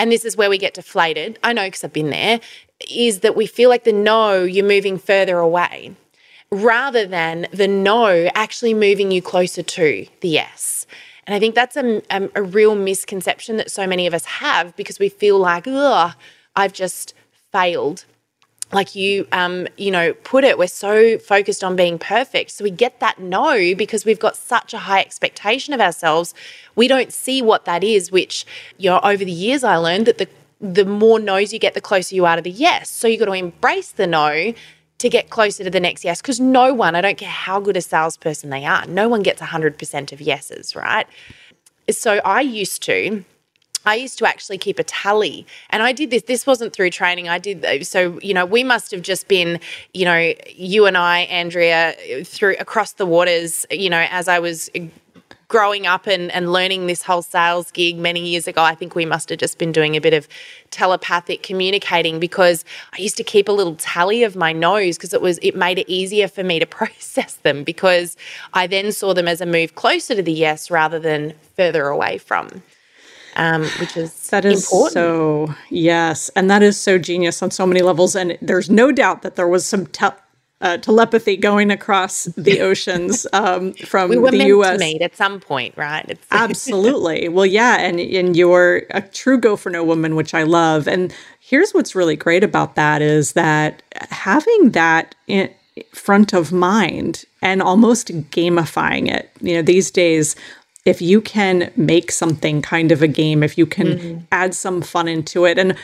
and 0.00 0.10
this 0.10 0.24
is 0.24 0.36
where 0.36 0.50
we 0.50 0.58
get 0.58 0.74
deflated. 0.74 1.38
I 1.44 1.52
know 1.52 1.68
because 1.68 1.84
I've 1.84 1.92
been 1.92 2.10
there. 2.10 2.40
Is 2.90 3.20
that 3.20 3.36
we 3.36 3.46
feel 3.46 3.68
like 3.68 3.84
the 3.84 3.92
no, 3.92 4.42
you're 4.42 4.66
moving 4.66 4.98
further 4.98 5.38
away 5.38 5.94
rather 6.50 7.06
than 7.06 7.46
the 7.52 7.68
no 7.68 8.30
actually 8.34 8.74
moving 8.74 9.10
you 9.10 9.22
closer 9.22 9.62
to 9.62 10.06
the 10.20 10.28
yes. 10.28 10.86
And 11.26 11.34
I 11.34 11.38
think 11.38 11.54
that's 11.54 11.76
a, 11.76 12.02
a, 12.10 12.28
a 12.36 12.42
real 12.42 12.74
misconception 12.74 13.58
that 13.58 13.70
so 13.70 13.86
many 13.86 14.06
of 14.06 14.14
us 14.14 14.24
have 14.24 14.74
because 14.76 14.98
we 14.98 15.10
feel 15.10 15.38
like, 15.38 15.66
ugh, 15.66 16.14
I've 16.56 16.72
just 16.72 17.14
failed. 17.52 18.04
Like 18.70 18.94
you 18.94 19.26
um 19.32 19.66
you 19.78 19.90
know 19.90 20.12
put 20.12 20.44
it 20.44 20.58
we're 20.58 20.66
so 20.66 21.16
focused 21.18 21.64
on 21.64 21.74
being 21.74 21.98
perfect. 21.98 22.50
So 22.50 22.64
we 22.64 22.70
get 22.70 23.00
that 23.00 23.18
no 23.18 23.74
because 23.74 24.04
we've 24.04 24.18
got 24.18 24.36
such 24.36 24.74
a 24.74 24.78
high 24.78 25.00
expectation 25.00 25.72
of 25.72 25.80
ourselves. 25.80 26.34
We 26.74 26.86
don't 26.86 27.10
see 27.10 27.40
what 27.40 27.64
that 27.64 27.82
is 27.82 28.12
which 28.12 28.44
you 28.76 28.90
know 28.90 29.00
over 29.02 29.24
the 29.24 29.32
years 29.32 29.64
i 29.64 29.76
learned 29.76 30.04
that 30.06 30.18
the 30.18 30.28
the 30.60 30.84
more 30.84 31.18
no's 31.18 31.52
you 31.52 31.58
get 31.58 31.72
the 31.74 31.80
closer 31.80 32.14
you 32.14 32.26
are 32.26 32.36
to 32.36 32.42
the 32.42 32.50
yes. 32.50 32.90
So 32.90 33.08
you've 33.08 33.20
got 33.20 33.26
to 33.26 33.32
embrace 33.32 33.92
the 33.92 34.06
no 34.06 34.52
to 34.98 35.08
get 35.08 35.30
closer 35.30 35.64
to 35.64 35.70
the 35.70 35.80
next 35.80 36.04
yes. 36.04 36.20
Because 36.20 36.40
no 36.40 36.74
one, 36.74 36.94
I 36.94 37.00
don't 37.00 37.18
care 37.18 37.28
how 37.28 37.60
good 37.60 37.76
a 37.76 37.82
salesperson 37.82 38.50
they 38.50 38.64
are, 38.64 38.86
no 38.86 39.08
one 39.08 39.22
gets 39.22 39.40
100% 39.40 40.12
of 40.12 40.20
yeses, 40.20 40.74
right? 40.74 41.06
So 41.90 42.20
I 42.24 42.40
used 42.40 42.82
to. 42.84 43.24
I 43.86 43.94
used 43.94 44.18
to 44.18 44.26
actually 44.26 44.58
keep 44.58 44.78
a 44.78 44.84
tally. 44.84 45.46
And 45.70 45.82
I 45.82 45.92
did 45.92 46.10
this. 46.10 46.24
This 46.24 46.46
wasn't 46.46 46.74
through 46.74 46.90
training. 46.90 47.28
I 47.28 47.38
did 47.38 47.64
uh, 47.64 47.82
so, 47.84 48.18
you 48.20 48.34
know, 48.34 48.44
we 48.44 48.62
must 48.62 48.90
have 48.90 49.00
just 49.00 49.28
been, 49.28 49.60
you 49.94 50.04
know, 50.04 50.34
you 50.48 50.84
and 50.84 50.96
I, 50.96 51.20
Andrea, 51.20 51.90
uh, 51.92 52.24
through 52.24 52.56
across 52.60 52.92
the 52.92 53.06
waters, 53.06 53.64
you 53.70 53.88
know, 53.88 54.06
as 54.10 54.28
I 54.28 54.40
was 54.40 54.68
growing 55.48 55.86
up 55.86 56.06
and, 56.06 56.30
and 56.32 56.52
learning 56.52 56.86
this 56.86 57.02
whole 57.02 57.22
sales 57.22 57.70
gig 57.70 57.96
many 57.96 58.20
years 58.20 58.46
ago, 58.46 58.62
I 58.62 58.74
think 58.74 58.94
we 58.94 59.06
must 59.06 59.30
have 59.30 59.38
just 59.38 59.58
been 59.58 59.72
doing 59.72 59.96
a 59.96 60.00
bit 60.00 60.12
of 60.12 60.28
telepathic 60.70 61.42
communicating 61.42 62.20
because 62.20 62.66
I 62.92 63.00
used 63.00 63.16
to 63.16 63.24
keep 63.24 63.48
a 63.48 63.52
little 63.52 63.74
tally 63.76 64.22
of 64.22 64.36
my 64.36 64.52
no's 64.52 64.98
because 64.98 65.14
it 65.14 65.22
was 65.22 65.38
it 65.38 65.56
made 65.56 65.78
it 65.78 65.88
easier 65.88 66.28
for 66.28 66.44
me 66.44 66.58
to 66.58 66.66
process 66.78 67.36
them 67.36 67.64
because 67.64 68.16
I 68.52 68.66
then 68.66 68.92
saw 68.92 69.14
them 69.14 69.26
as 69.26 69.40
a 69.40 69.46
move 69.46 69.74
closer 69.74 70.14
to 70.14 70.22
the 70.22 70.32
yes 70.32 70.70
rather 70.70 70.98
than 70.98 71.32
further 71.56 71.86
away 71.86 72.18
from. 72.18 72.62
Um, 73.36 73.62
which 73.78 73.96
is 73.96 74.30
that 74.30 74.44
is 74.44 74.64
important. 74.64 74.94
so 74.94 75.54
yes, 75.70 76.28
and 76.30 76.50
that 76.50 76.62
is 76.62 76.78
so 76.78 76.98
genius 76.98 77.40
on 77.40 77.52
so 77.52 77.66
many 77.66 77.82
levels. 77.82 78.16
And 78.16 78.36
there's 78.42 78.68
no 78.68 78.90
doubt 78.90 79.22
that 79.22 79.36
there 79.36 79.46
was 79.46 79.64
some 79.64 79.86
te- 79.86 80.08
uh, 80.60 80.76
telepathy 80.78 81.36
going 81.36 81.70
across 81.70 82.24
the 82.36 82.60
oceans 82.62 83.26
um, 83.32 83.72
from 83.74 84.10
we 84.10 84.30
the 84.30 84.46
U.S. 84.46 84.80
meet 84.80 85.02
at 85.02 85.16
some 85.16 85.40
point, 85.40 85.76
right? 85.76 86.04
It's 86.08 86.26
Absolutely. 86.30 87.28
Well, 87.28 87.46
yeah, 87.46 87.76
and 87.78 88.00
and 88.00 88.36
you're 88.36 88.82
a 88.90 89.02
true 89.02 89.38
go 89.38 89.56
for 89.56 89.70
no 89.70 89.84
woman, 89.84 90.16
which 90.16 90.34
I 90.34 90.42
love. 90.42 90.88
And 90.88 91.14
here's 91.40 91.72
what's 91.72 91.94
really 91.94 92.16
great 92.16 92.44
about 92.44 92.74
that 92.74 93.02
is 93.02 93.32
that 93.32 93.82
having 94.10 94.70
that 94.72 95.14
in 95.26 95.50
front 95.92 96.32
of 96.32 96.52
mind 96.52 97.24
and 97.40 97.62
almost 97.62 98.08
gamifying 98.30 99.08
it. 99.08 99.30
You 99.40 99.54
know, 99.54 99.62
these 99.62 99.90
days 99.90 100.34
if 100.84 101.02
you 101.02 101.20
can 101.20 101.70
make 101.76 102.10
something 102.10 102.62
kind 102.62 102.90
of 102.90 103.02
a 103.02 103.08
game, 103.08 103.42
if 103.42 103.58
you 103.58 103.66
can 103.66 103.86
mm-hmm. 103.86 104.24
add 104.32 104.54
some 104.54 104.80
fun 104.80 105.06
into 105.06 105.44
it. 105.44 105.58
And 105.58 105.76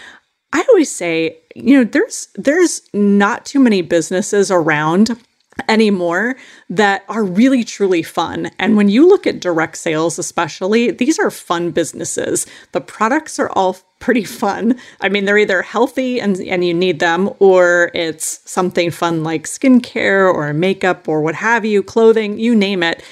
I 0.55 0.65
always 0.69 0.95
say, 0.95 1.39
you 1.57 1.77
know, 1.77 1.85
there's 1.85 2.29
there's 2.37 2.81
not 2.95 3.45
too 3.45 3.59
many 3.59 3.83
businesses 3.83 4.51
around 4.51 5.21
anymore 5.69 6.37
that 6.71 7.05
are 7.09 7.25
really 7.25 7.65
truly 7.65 8.03
fun. 8.03 8.51
And 8.59 8.77
when 8.77 8.89
you 8.89 9.07
look 9.09 9.27
at 9.27 9.41
direct 9.41 9.77
sales 9.77 10.19
especially, 10.19 10.91
these 10.91 11.19
are 11.19 11.31
fun 11.31 11.71
businesses. 11.71 12.47
The 12.73 12.81
products 12.81 13.39
are 13.39 13.51
all 13.51 13.77
pretty 13.99 14.25
fun. 14.25 14.79
I 15.01 15.09
mean, 15.09 15.25
they're 15.25 15.39
either 15.39 15.63
healthy 15.63 16.21
and 16.21 16.39
and 16.41 16.65
you 16.65 16.73
need 16.73 17.01
them 17.01 17.31
or 17.41 17.91
it's 17.93 18.41
something 18.49 18.91
fun 18.91 19.25
like 19.25 19.45
skincare 19.45 20.33
or 20.33 20.53
makeup 20.53 21.09
or 21.09 21.21
what 21.21 21.35
have 21.35 21.65
you, 21.65 21.83
clothing, 21.83 22.39
you 22.39 22.55
name 22.55 22.83
it 22.83 23.03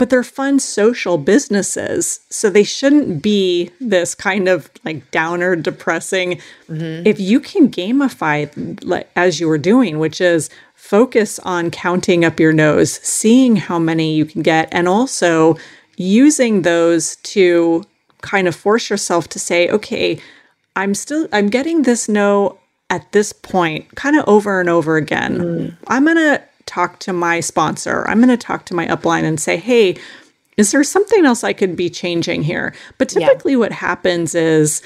but 0.00 0.08
they're 0.08 0.24
fun 0.24 0.58
social 0.58 1.18
businesses. 1.18 2.20
So 2.30 2.48
they 2.48 2.64
shouldn't 2.64 3.22
be 3.22 3.70
this 3.82 4.14
kind 4.14 4.48
of 4.48 4.70
like 4.82 5.10
downer, 5.10 5.54
depressing. 5.56 6.40
Mm-hmm. 6.70 7.06
If 7.06 7.20
you 7.20 7.38
can 7.38 7.70
gamify, 7.70 8.82
like, 8.82 9.10
as 9.14 9.40
you 9.40 9.46
were 9.46 9.58
doing, 9.58 9.98
which 9.98 10.18
is 10.18 10.48
focus 10.74 11.38
on 11.40 11.70
counting 11.70 12.24
up 12.24 12.40
your 12.40 12.54
no's, 12.54 12.92
seeing 12.92 13.56
how 13.56 13.78
many 13.78 14.14
you 14.14 14.24
can 14.24 14.40
get, 14.40 14.70
and 14.72 14.88
also 14.88 15.58
using 15.98 16.62
those 16.62 17.16
to 17.16 17.84
kind 18.22 18.48
of 18.48 18.56
force 18.56 18.88
yourself 18.88 19.28
to 19.28 19.38
say, 19.38 19.68
okay, 19.68 20.18
I'm 20.76 20.94
still, 20.94 21.28
I'm 21.30 21.50
getting 21.50 21.82
this 21.82 22.08
no 22.08 22.58
at 22.88 23.12
this 23.12 23.34
point 23.34 23.94
kind 23.96 24.16
of 24.16 24.26
over 24.26 24.60
and 24.60 24.70
over 24.70 24.96
again. 24.96 25.38
Mm. 25.38 25.76
I'm 25.88 26.04
going 26.04 26.16
to 26.16 26.42
talk 26.70 27.00
to 27.00 27.12
my 27.12 27.40
sponsor. 27.40 28.06
I'm 28.06 28.18
going 28.18 28.28
to 28.28 28.36
talk 28.36 28.64
to 28.66 28.74
my 28.74 28.86
upline 28.86 29.24
and 29.24 29.40
say, 29.40 29.56
hey, 29.56 29.96
is 30.56 30.70
there 30.70 30.84
something 30.84 31.24
else 31.24 31.42
I 31.42 31.52
could 31.52 31.74
be 31.74 31.90
changing 31.90 32.44
here? 32.44 32.74
But 32.96 33.08
typically, 33.08 33.52
yeah. 33.52 33.58
what 33.58 33.72
happens 33.72 34.34
is, 34.34 34.82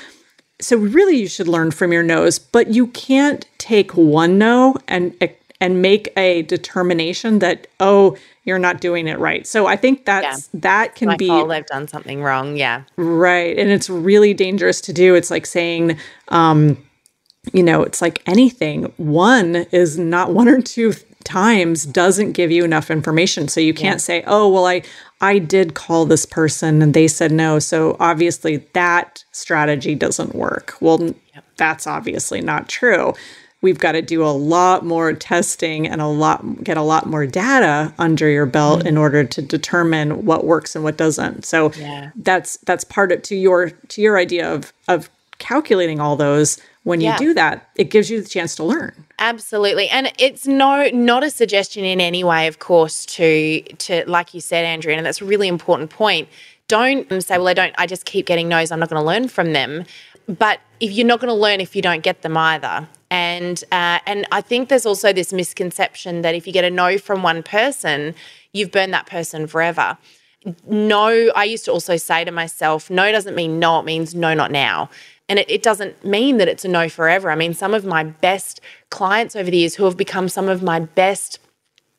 so 0.61 0.79
really, 0.79 1.17
you 1.17 1.29
should 1.29 1.49
learn 1.49 1.73
from 1.73 1.93
your 1.93 2.03
no's, 2.03 2.39
but 2.39 2.69
you 2.69 2.87
can't 2.87 3.47
take 3.59 3.91
one 3.93 4.39
no 4.39 4.77
and 4.89 5.15
and 5.61 5.83
make 5.83 6.13
a 6.17 6.43
determination 6.43 7.41
that 7.41 7.67
oh 7.81 8.17
you're 8.45 8.59
not 8.59 8.81
doing 8.81 9.09
it 9.09 9.19
right. 9.19 9.47
So 9.47 9.67
I 9.67 9.77
think 9.77 10.05
that's 10.05 10.49
yeah. 10.53 10.61
that 10.61 10.95
can 10.95 11.09
My 11.09 11.17
be 11.17 11.29
fault, 11.29 11.49
they've 11.49 11.67
done 11.67 11.89
something 11.89 12.23
wrong. 12.23 12.57
Yeah, 12.57 12.85
right, 12.97 13.59
and 13.59 13.71
it's 13.71 13.91
really 13.91 14.33
dangerous 14.33 14.81
to 14.83 14.93
do. 14.93 15.15
It's 15.15 15.31
like 15.31 15.45
saying. 15.45 15.99
Um, 16.29 16.79
you 17.53 17.63
know, 17.63 17.83
it's 17.83 18.01
like 18.01 18.23
anything. 18.27 18.85
One 18.97 19.67
is 19.71 19.99
not 19.99 20.33
one 20.33 20.49
or 20.49 20.63
two 20.63 20.95
times 21.25 21.85
doesn't 21.87 22.33
give 22.33 22.51
you 22.51 22.65
enough 22.65 22.91
information. 22.91 23.49
So 23.49 23.61
you 23.61 23.75
can't 23.75 24.01
yeah. 24.01 24.05
say, 24.05 24.25
"Oh, 24.27 24.49
well 24.49 24.67
I 24.67 24.83
I 25.21 25.39
did 25.39 25.75
call 25.75 26.05
this 26.05 26.27
person 26.27 26.83
and 26.83 26.95
they 26.95 27.09
said 27.09 27.33
no." 27.33 27.59
So 27.59 27.97
obviously 28.01 28.59
that 28.73 29.25
strategy 29.33 29.95
doesn't 29.95 30.35
work. 30.35 30.77
Well, 30.81 31.03
yep. 31.03 31.45
that's 31.57 31.87
obviously 31.87 32.41
not 32.41 32.69
true. 32.69 33.15
We've 33.63 33.79
got 33.79 33.93
to 33.93 34.03
do 34.03 34.23
a 34.23 34.29
lot 34.29 34.85
more 34.85 35.15
testing 35.15 35.89
and 35.89 36.03
a 36.03 36.07
lot 36.07 36.63
get 36.63 36.77
a 36.77 36.83
lot 36.83 37.07
more 37.07 37.27
data 37.27 37.95
under 37.99 38.29
your 38.29 38.45
belt 38.45 38.81
mm-hmm. 38.81 38.89
in 38.89 38.99
order 38.99 39.25
to 39.25 39.41
determine 39.41 40.27
what 40.27 40.45
works 40.45 40.75
and 40.75 40.85
what 40.85 40.99
doesn't. 40.99 41.47
So 41.47 41.73
yeah. 41.73 42.11
that's 42.17 42.59
that's 42.59 42.85
part 42.85 43.11
of 43.11 43.23
to 43.23 43.37
your 43.37 43.71
to 43.71 44.03
your 44.03 44.19
idea 44.19 44.53
of 44.53 44.73
of 44.87 45.09
calculating 45.39 46.01
all 46.01 46.17
those 46.17 46.61
when 46.85 47.01
you 47.01 47.09
yeah. 47.09 47.19
do 47.19 47.35
that 47.35 47.69
it 47.77 47.85
gives 47.85 48.11
you 48.11 48.23
the 48.23 48.29
chance 48.29 48.55
to 48.55 48.65
learn. 48.65 49.05
Absolutely. 49.19 49.89
And 49.89 50.13
it's 50.19 50.47
no 50.47 50.89
not 50.93 51.25
a 51.25 51.31
suggestion 51.31 51.85
in 51.85 52.01
any 52.01 52.23
way 52.23 52.47
of 52.47 52.59
course 52.59 53.05
to 53.07 53.63
to 53.63 54.05
like 54.07 54.35
you 54.35 54.41
said 54.41 54.65
andrea 54.65 54.97
and 54.97 55.05
that's 55.05 55.21
a 55.21 55.25
really 55.25 55.49
important 55.49 55.91
point. 55.91 56.29
Don't 56.69 57.23
say 57.23 57.37
well 57.39 57.49
i 57.49 57.55
don't 57.55 57.75
i 57.79 57.87
just 57.87 58.05
keep 58.05 58.27
getting 58.27 58.49
no's 58.49 58.71
i'm 58.71 58.81
not 58.81 58.89
going 58.89 59.01
to 59.01 59.07
learn 59.07 59.29
from 59.29 59.53
them. 59.53 59.85
But 60.27 60.61
if 60.81 60.93
you're 60.93 61.07
not 61.07 61.21
going 61.21 61.29
to 61.29 61.41
learn 61.41 61.61
if 61.61 61.75
you 61.77 61.83
don't 61.83 62.03
get 62.03 62.23
them 62.23 62.37
either. 62.37 62.89
And 63.11 63.63
uh, 63.73 64.01
and 64.07 64.27
i 64.33 64.41
think 64.41 64.69
there's 64.69 64.87
also 64.87 65.13
this 65.13 65.33
misconception 65.33 66.23
that 66.23 66.35
if 66.35 66.47
you 66.47 66.53
get 66.53 66.65
a 66.65 66.71
no 66.71 66.99
from 66.99 67.23
one 67.23 67.43
person 67.43 68.15
you've 68.53 68.71
burned 68.71 68.95
that 68.95 69.07
person 69.07 69.47
forever. 69.47 69.97
No 70.67 71.31
i 71.35 71.45
used 71.45 71.65
to 71.65 71.73
also 71.73 71.97
say 71.97 72.25
to 72.25 72.31
myself 72.31 72.91
no 72.91 73.11
doesn't 73.11 73.35
mean 73.35 73.59
no 73.59 73.79
it 73.79 73.85
means 73.85 74.15
no 74.15 74.35
not 74.35 74.51
now 74.51 74.91
and 75.29 75.39
it, 75.39 75.51
it, 75.51 75.63
doesn't 75.63 76.05
mean 76.05 76.37
that 76.37 76.49
it's 76.49 76.65
a 76.65 76.69
no 76.69 76.89
forever. 76.89 77.31
I 77.31 77.35
mean, 77.35 77.55
some 77.55 77.75
of 77.75 77.85
my 77.85 78.05
best 78.05 78.61
clients 78.91 79.35
over 79.35 79.51
the 79.51 79.57
years 79.57 79.75
who 79.75 79.85
have 79.85 79.97
become 79.97 80.29
some 80.29 80.49
of 80.49 80.63
my 80.63 80.81
best 80.81 81.39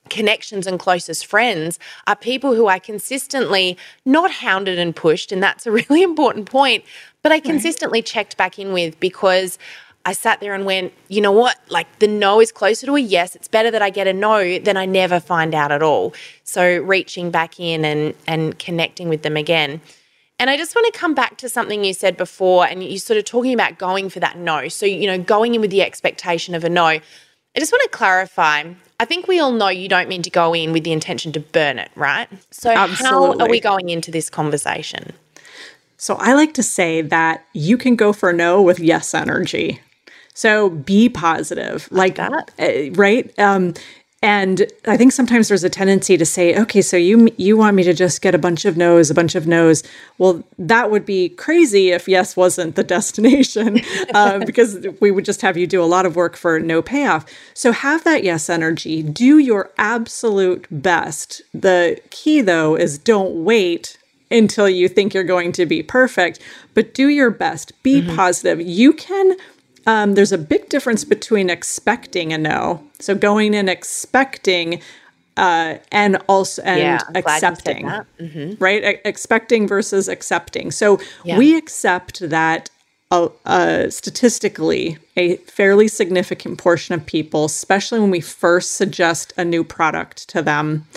connections 0.09 0.67
and 0.67 0.79
closest 0.79 1.25
friends 1.25 1.79
are 2.07 2.15
people 2.15 2.53
who 2.53 2.67
I 2.67 2.79
consistently 2.79 3.77
not 4.05 4.31
hounded 4.31 4.77
and 4.77 4.95
pushed. 4.95 5.31
And 5.31 5.41
that's 5.41 5.65
a 5.65 5.71
really 5.89 6.03
important 6.03 6.49
point, 6.49 6.83
but 7.23 7.31
I 7.31 7.39
consistently 7.39 7.99
right. 7.99 8.05
checked 8.05 8.37
back 8.37 8.59
in 8.59 8.73
with 8.73 8.99
because 8.99 9.57
I 10.07 10.13
sat 10.13 10.39
there 10.39 10.53
and 10.53 10.65
went, 10.65 10.93
you 11.07 11.19
know 11.19 11.31
what? 11.31 11.57
Like 11.69 11.97
the 11.97 12.07
no 12.07 12.39
is 12.39 12.51
closer 12.51 12.85
to 12.85 12.95
a 12.95 12.99
yes. 12.99 13.35
It's 13.35 13.47
better 13.47 13.71
that 13.71 13.81
I 13.81 13.89
get 13.89 14.05
a 14.05 14.13
no 14.13 14.59
than 14.59 14.77
I 14.77 14.85
never 14.85 15.19
find 15.19 15.55
out 15.55 15.71
at 15.71 15.81
all. 15.81 16.13
So 16.43 16.77
reaching 16.83 17.31
back 17.31 17.59
in 17.59 17.83
and 17.83 18.13
and 18.27 18.57
connecting 18.59 19.09
with 19.09 19.23
them 19.23 19.35
again. 19.35 19.81
And 20.39 20.49
I 20.49 20.57
just 20.57 20.75
want 20.75 20.91
to 20.93 20.99
come 20.99 21.13
back 21.13 21.37
to 21.37 21.49
something 21.49 21.83
you 21.83 21.93
said 21.93 22.17
before, 22.17 22.65
and 22.65 22.83
you 22.83 22.99
sort 22.99 23.17
of 23.17 23.25
talking 23.25 23.53
about 23.53 23.77
going 23.77 24.09
for 24.09 24.19
that 24.19 24.37
no. 24.37 24.67
So, 24.67 24.85
you 24.85 25.07
know, 25.07 25.17
going 25.17 25.55
in 25.55 25.61
with 25.61 25.71
the 25.71 25.81
expectation 25.81 26.55
of 26.55 26.63
a 26.63 26.69
no. 26.69 26.85
I 26.85 27.01
just 27.57 27.71
want 27.71 27.83
to 27.83 27.97
clarify. 27.97 28.63
I 28.99 29.05
think 29.05 29.27
we 29.27 29.39
all 29.39 29.51
know 29.51 29.69
you 29.69 29.87
don't 29.87 30.09
mean 30.09 30.21
to 30.23 30.29
go 30.29 30.53
in 30.53 30.73
with 30.73 30.83
the 30.83 30.91
intention 30.91 31.31
to 31.33 31.39
burn 31.39 31.79
it, 31.79 31.89
right? 31.95 32.27
So, 32.51 32.69
Absolutely. 32.69 33.37
how 33.37 33.45
are 33.45 33.49
we 33.49 33.61
going 33.61 33.89
into 33.89 34.11
this 34.11 34.29
conversation? 34.29 35.13
So, 35.97 36.15
I 36.15 36.33
like 36.33 36.53
to 36.55 36.63
say 36.63 37.01
that 37.01 37.45
you 37.53 37.77
can 37.77 37.95
go 37.95 38.11
for 38.11 38.33
no 38.33 38.61
with 38.61 38.79
yes 38.79 39.13
energy. 39.13 39.79
So 40.35 40.69
be 40.69 41.07
positive, 41.07 41.87
like, 41.91 42.17
like 42.17 42.29
that, 42.29 42.51
uh, 42.59 42.91
right? 42.95 43.39
Um, 43.39 43.73
and 44.21 44.65
I 44.87 44.97
think 44.97 45.11
sometimes 45.11 45.49
there's 45.49 45.63
a 45.63 45.69
tendency 45.69 46.17
to 46.17 46.25
say, 46.25 46.59
okay, 46.59 46.81
so 46.81 46.97
you 46.97 47.29
you 47.37 47.57
want 47.57 47.75
me 47.75 47.83
to 47.83 47.93
just 47.93 48.21
get 48.21 48.33
a 48.33 48.39
bunch 48.39 48.65
of 48.65 48.77
no's, 48.77 49.11
a 49.11 49.13
bunch 49.13 49.35
of 49.35 49.45
no's. 49.45 49.83
Well, 50.17 50.43
that 50.57 50.89
would 50.89 51.05
be 51.05 51.29
crazy 51.29 51.91
if 51.91 52.07
yes 52.07 52.35
wasn't 52.35 52.75
the 52.75 52.83
destination, 52.95 53.81
uh, 54.13 54.39
because 54.45 54.87
we 55.01 55.11
would 55.11 55.25
just 55.25 55.41
have 55.41 55.57
you 55.57 55.67
do 55.67 55.83
a 55.83 55.85
lot 55.85 56.05
of 56.05 56.15
work 56.15 56.37
for 56.37 56.59
no 56.59 56.81
payoff. 56.81 57.25
So 57.53 57.71
have 57.71 58.03
that 58.05 58.23
yes 58.23 58.49
energy. 58.49 59.03
Do 59.03 59.37
your 59.37 59.71
absolute 59.77 60.65
best. 60.71 61.41
The 61.53 61.99
key 62.09 62.41
though 62.41 62.75
is 62.75 62.97
don't 62.97 63.43
wait 63.43 63.97
until 64.31 64.67
you 64.67 64.87
think 64.87 65.13
you're 65.13 65.23
going 65.23 65.51
to 65.51 65.65
be 65.65 65.83
perfect, 65.83 66.39
but 66.73 66.93
do 66.93 67.09
your 67.09 67.29
best. 67.29 67.71
Be 67.83 68.01
mm-hmm. 68.01 68.15
positive. 68.15 68.59
You 68.59 68.93
can 68.93 69.37
um, 69.85 70.15
there's 70.15 70.31
a 70.31 70.37
big 70.37 70.69
difference 70.69 71.03
between 71.03 71.49
expecting 71.49 72.33
a 72.33 72.37
no, 72.37 72.83
so 72.99 73.15
going 73.15 73.55
and 73.55 73.69
expecting, 73.69 74.81
uh, 75.37 75.75
and 75.91 76.17
also 76.27 76.61
and 76.63 76.79
yeah, 76.79 76.99
accepting, 77.13 77.85
mm-hmm. 77.85 78.63
right? 78.63 78.83
E- 78.83 79.01
expecting 79.05 79.67
versus 79.67 80.07
accepting. 80.07 80.71
So 80.71 80.99
yeah. 81.23 81.37
we 81.37 81.57
accept 81.57 82.27
that 82.29 82.69
a, 83.11 83.29
a, 83.45 83.91
statistically 83.91 84.97
a 85.15 85.37
fairly 85.37 85.87
significant 85.87 86.57
portion 86.57 86.95
of 86.95 87.05
people, 87.05 87.45
especially 87.45 87.99
when 87.99 88.11
we 88.11 88.21
first 88.21 88.75
suggest 88.75 89.33
a 89.37 89.45
new 89.45 89.63
product 89.63 90.27
to 90.29 90.41
them, 90.41 90.87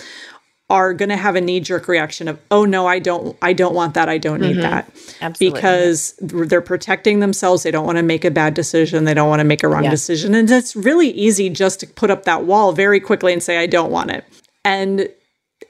are 0.70 0.92
going 0.92 1.08
to 1.08 1.16
have 1.16 1.34
a 1.34 1.40
knee 1.40 1.60
jerk 1.60 1.88
reaction 1.88 2.28
of 2.28 2.38
oh 2.50 2.64
no 2.64 2.86
i 2.86 2.98
don't 2.98 3.36
i 3.42 3.52
don't 3.52 3.74
want 3.74 3.94
that 3.94 4.08
i 4.08 4.18
don't 4.18 4.40
need 4.40 4.52
mm-hmm. 4.52 4.62
that 4.62 4.88
Absolutely. 5.20 5.58
because 5.58 6.14
they're 6.20 6.60
protecting 6.60 7.20
themselves 7.20 7.62
they 7.62 7.70
don't 7.70 7.86
want 7.86 7.96
to 7.96 8.02
make 8.02 8.24
a 8.24 8.30
bad 8.30 8.54
decision 8.54 9.04
they 9.04 9.14
don't 9.14 9.28
want 9.28 9.40
to 9.40 9.44
make 9.44 9.62
a 9.62 9.68
wrong 9.68 9.84
yeah. 9.84 9.90
decision 9.90 10.34
and 10.34 10.50
it's 10.50 10.76
really 10.76 11.10
easy 11.10 11.48
just 11.48 11.80
to 11.80 11.86
put 11.86 12.10
up 12.10 12.24
that 12.24 12.44
wall 12.44 12.72
very 12.72 13.00
quickly 13.00 13.32
and 13.32 13.42
say 13.42 13.58
i 13.58 13.66
don't 13.66 13.90
want 13.90 14.10
it 14.10 14.24
and 14.64 15.08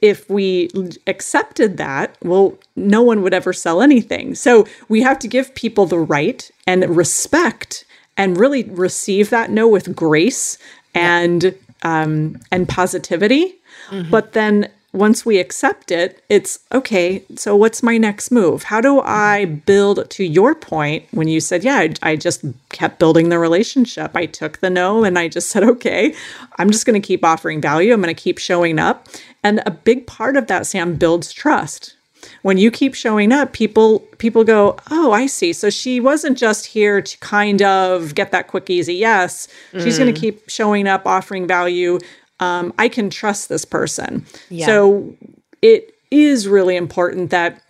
if 0.01 0.29
we 0.31 0.71
accepted 1.07 1.77
that, 1.79 2.17
well, 2.23 2.57
no 2.77 3.03
one 3.03 3.23
would 3.23 3.35
ever 3.35 3.53
sell 3.53 3.83
anything. 3.83 4.35
So 4.35 4.67
we 4.89 5.03
have 5.03 5.19
to 5.21 5.29
give 5.29 5.55
people 5.55 5.87
the 5.87 5.99
right 5.99 6.49
and 6.67 6.85
respect 6.97 7.85
and 8.17 8.37
really 8.37 8.65
receive 8.65 9.31
that 9.31 9.51
no 9.51 9.67
with 9.67 9.95
grace 9.95 10.59
and 10.95 11.55
um, 11.83 12.39
and 12.51 12.69
positivity. 12.69 13.55
Mm-hmm. 13.91 14.11
But 14.11 14.33
then 14.33 14.71
once 14.99 15.25
we 15.25 15.39
accept 15.39 15.91
it, 15.91 16.23
it's 16.29 16.59
okay. 16.73 17.23
So, 17.37 17.55
what's 17.55 17.83
my 17.83 17.97
next 17.97 18.31
move? 18.31 18.65
How 18.65 18.81
do 18.81 19.01
I 19.01 19.45
build 19.45 20.11
to 20.11 20.25
your 20.25 20.55
point 20.55 21.05
when 21.13 21.29
you 21.29 21.41
said, 21.41 21.63
Yeah, 21.63 21.77
I, 21.77 21.95
I, 22.03 22.17
just 22.17 22.45
kept 22.71 22.99
building 22.99 23.29
the 23.29 23.39
relationship? 23.39 24.11
I 24.15 24.27
took 24.27 24.59
the 24.59 24.71
no 24.71 25.05
and 25.05 25.19
I 25.19 25.29
just 25.29 25.49
said, 25.53 25.63
Okay, 25.63 26.15
I'm 26.59 26.71
just 26.71 26.85
going 26.85 27.01
to 27.01 27.07
keep 27.07 27.25
offering 27.25 27.61
value. 27.61 27.93
I'm 27.93 28.03
going 28.03 28.15
to 28.15 28.21
keep 28.21 28.39
showing 28.39 28.79
up. 28.79 29.07
And 29.45 29.63
a 29.65 29.71
big 29.71 30.07
part 30.07 30.37
of 30.37 30.49
that, 30.49 30.67
Sam, 30.67 30.97
builds 30.97 31.33
trust. 31.33 31.95
When 32.43 32.59
you 32.59 32.73
keep 32.73 32.95
showing 32.95 33.33
up, 33.33 33.53
people 33.53 34.01
people 34.19 34.43
go, 34.43 34.77
"Oh, 34.91 35.13
I 35.13 35.27
see. 35.27 35.53
So 35.53 35.71
she 35.71 36.01
wasn't 36.01 36.37
just 36.37 36.67
here 36.67 37.01
to 37.01 37.19
kind 37.19 37.63
of 37.63 38.17
get 38.17 38.33
that 38.33 38.49
quick 38.49 38.69
easy 38.69 38.95
yes. 38.95 39.47
She's 39.73 39.95
mm. 39.95 39.99
going 39.99 40.15
to 40.15 40.21
keep 40.21 40.51
showing 40.51 40.89
up, 40.89 41.07
offering 41.07 41.47
value. 41.47 42.01
Um, 42.41 42.73
I 42.79 42.89
can 42.89 43.11
trust 43.11 43.49
this 43.49 43.65
person." 43.65 44.25
Yeah. 44.51 44.67
So 44.67 45.15
it 45.63 45.95
is 46.11 46.49
really 46.49 46.77
important 46.77 47.31
that 47.31 47.63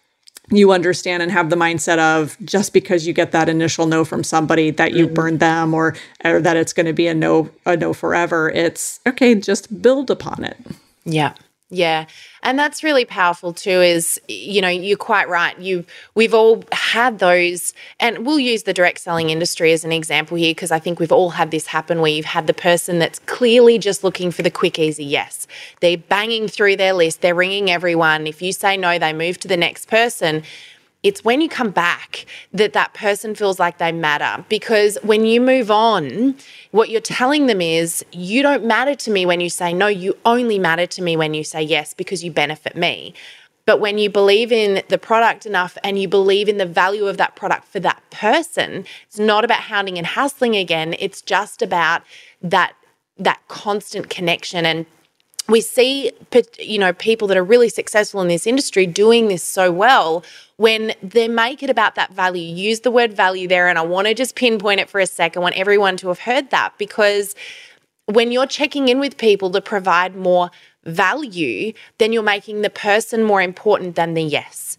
you 0.51 0.73
understand 0.73 1.23
and 1.23 1.31
have 1.31 1.51
the 1.51 1.57
mindset 1.57 1.99
of 1.99 2.37
just 2.45 2.73
because 2.73 3.07
you 3.07 3.13
get 3.13 3.33
that 3.33 3.49
initial 3.49 3.87
no 3.87 4.05
from 4.05 4.25
somebody 4.25 4.71
that 4.71 4.93
you 4.93 5.07
mm-hmm. 5.07 5.15
burned 5.15 5.41
them 5.41 5.75
or, 5.75 5.95
or 6.25 6.41
that 6.41 6.57
it's 6.57 6.73
going 6.73 6.87
to 6.87 6.93
be 6.93 7.07
a 7.07 7.15
no 7.15 7.51
a 7.67 7.77
no 7.77 7.93
forever 7.93 8.49
it's 8.51 9.01
okay 9.07 9.35
just 9.35 9.83
build 9.83 10.11
upon 10.11 10.45
it 10.45 10.57
yeah 11.05 11.35
yeah. 11.71 12.07
And 12.43 12.59
that's 12.59 12.83
really 12.83 13.05
powerful 13.05 13.53
too 13.53 13.83
is 13.83 14.19
you 14.27 14.63
know, 14.63 14.69
you're 14.69 14.97
quite 14.97 15.29
right. 15.29 15.59
You 15.59 15.85
we've 16.15 16.33
all 16.33 16.65
had 16.73 17.19
those 17.19 17.75
and 18.01 18.25
we'll 18.25 18.39
use 18.39 18.63
the 18.63 18.73
direct 18.73 19.01
selling 19.01 19.29
industry 19.29 19.73
as 19.73 19.85
an 19.85 19.93
example 19.93 20.39
here 20.39 20.53
because 20.53 20.71
I 20.71 20.79
think 20.79 20.99
we've 20.99 21.13
all 21.13 21.31
had 21.31 21.51
this 21.51 21.67
happen 21.67 22.01
where 22.01 22.11
you've 22.11 22.25
had 22.25 22.47
the 22.47 22.55
person 22.55 22.99
that's 22.99 23.19
clearly 23.21 23.79
just 23.79 24.03
looking 24.03 24.31
for 24.31 24.43
the 24.43 24.51
quick 24.51 24.79
easy 24.79 25.05
yes. 25.05 25.47
They're 25.81 25.99
banging 25.99 26.49
through 26.49 26.77
their 26.77 26.95
list, 26.95 27.21
they're 27.21 27.35
ringing 27.35 27.71
everyone. 27.71 28.27
If 28.27 28.41
you 28.41 28.53
say 28.53 28.79
no, 28.79 28.99
they 28.99 29.13
move 29.13 29.39
to 29.41 29.49
the 29.49 29.57
next 29.57 29.89
person 29.89 30.45
it's 31.03 31.25
when 31.25 31.41
you 31.41 31.49
come 31.49 31.71
back 31.71 32.27
that 32.53 32.73
that 32.73 32.93
person 32.93 33.35
feels 33.35 33.59
like 33.59 33.79
they 33.79 33.93
matter. 33.93 34.45
Because 34.49 34.99
when 35.03 35.25
you 35.25 35.41
move 35.41 35.71
on 35.71 36.35
what 36.73 36.91
you're 36.91 37.01
telling 37.01 37.47
them 37.47 37.61
is 37.61 38.05
you 38.13 38.43
don't 38.43 38.65
matter 38.65 38.95
to 38.95 39.11
me 39.11 39.25
when 39.25 39.41
you 39.41 39.49
say 39.49 39.73
no 39.73 39.87
you 39.87 40.17
only 40.25 40.59
matter 40.59 40.87
to 40.87 41.03
me 41.03 41.17
when 41.17 41.35
you 41.35 41.45
say 41.45 41.63
yes 41.63 41.95
because 41.95 42.25
you 42.25 42.33
benefit 42.33 42.77
me. 42.77 43.15
But 43.65 43.81
when 43.81 43.99
you 43.99 44.11
believe 44.11 44.51
in 44.51 44.83
the 44.89 44.99
product 44.99 45.45
enough 45.45 45.77
and 45.85 46.01
you 46.01 46.09
believe 46.09 46.49
in 46.49 46.57
the 46.57 46.67
value 46.67 47.07
of 47.07 47.17
that 47.19 47.37
product 47.37 47.69
for 47.69 47.81
that 47.81 48.03
person 48.11 48.85
it's 49.07 49.19
not 49.19 49.45
about 49.45 49.61
hounding 49.61 49.99
and 49.99 50.07
hassling 50.07 50.57
again. 50.57 50.97
It's 50.99 51.23
just 51.23 51.63
about 51.63 52.03
that 52.43 52.75
that 53.19 53.41
constant 53.49 54.11
connection 54.11 54.65
and 54.65 54.87
we 55.49 55.61
see 55.61 56.13
you 56.59 56.79
know 56.79 56.93
people 56.93 57.27
that 57.29 57.37
are 57.37 57.45
really 57.45 57.69
successful 57.69 58.21
in 58.21 58.29
this 58.29 58.47
industry 58.47 58.87
doing 58.87 59.29
this 59.29 59.43
so 59.43 59.73
well 59.73 60.25
when 60.57 60.93
they 61.03 61.27
make 61.29 61.63
it 61.63 61.71
about 61.71 61.95
that 61.95 62.13
value 62.13 62.43
use 62.43 62.81
the 62.81 62.91
word 62.91 63.13
value 63.13 63.49
there 63.49 63.69
and 63.69 63.79
i 63.79 63.83
want 63.83 64.07
to 64.07 64.15
just 64.15 64.37
pinpoint 64.37 64.81
it 64.81 64.89
for 64.89 65.01
a 65.01 65.07
second 65.07 65.41
i 65.41 65.43
want 65.43 65.57
everyone 65.57 65.97
to 65.97 66.09
have 66.09 66.21
heard 66.21 66.51
that 66.51 66.73
because 66.79 67.35
when 68.07 68.31
you're 68.31 68.47
checking 68.47 68.89
in 68.89 69.01
with 69.01 69.17
people 69.19 69.51
to 69.51 69.61
provide 69.61 70.15
more 70.15 70.51
value 70.85 71.73
then 71.99 72.13
you're 72.13 72.23
making 72.23 72.63
the 72.63 72.71
person 72.71 73.23
more 73.23 73.43
important 73.43 73.97
than 73.97 74.15
the 74.15 74.23
yes 74.23 74.77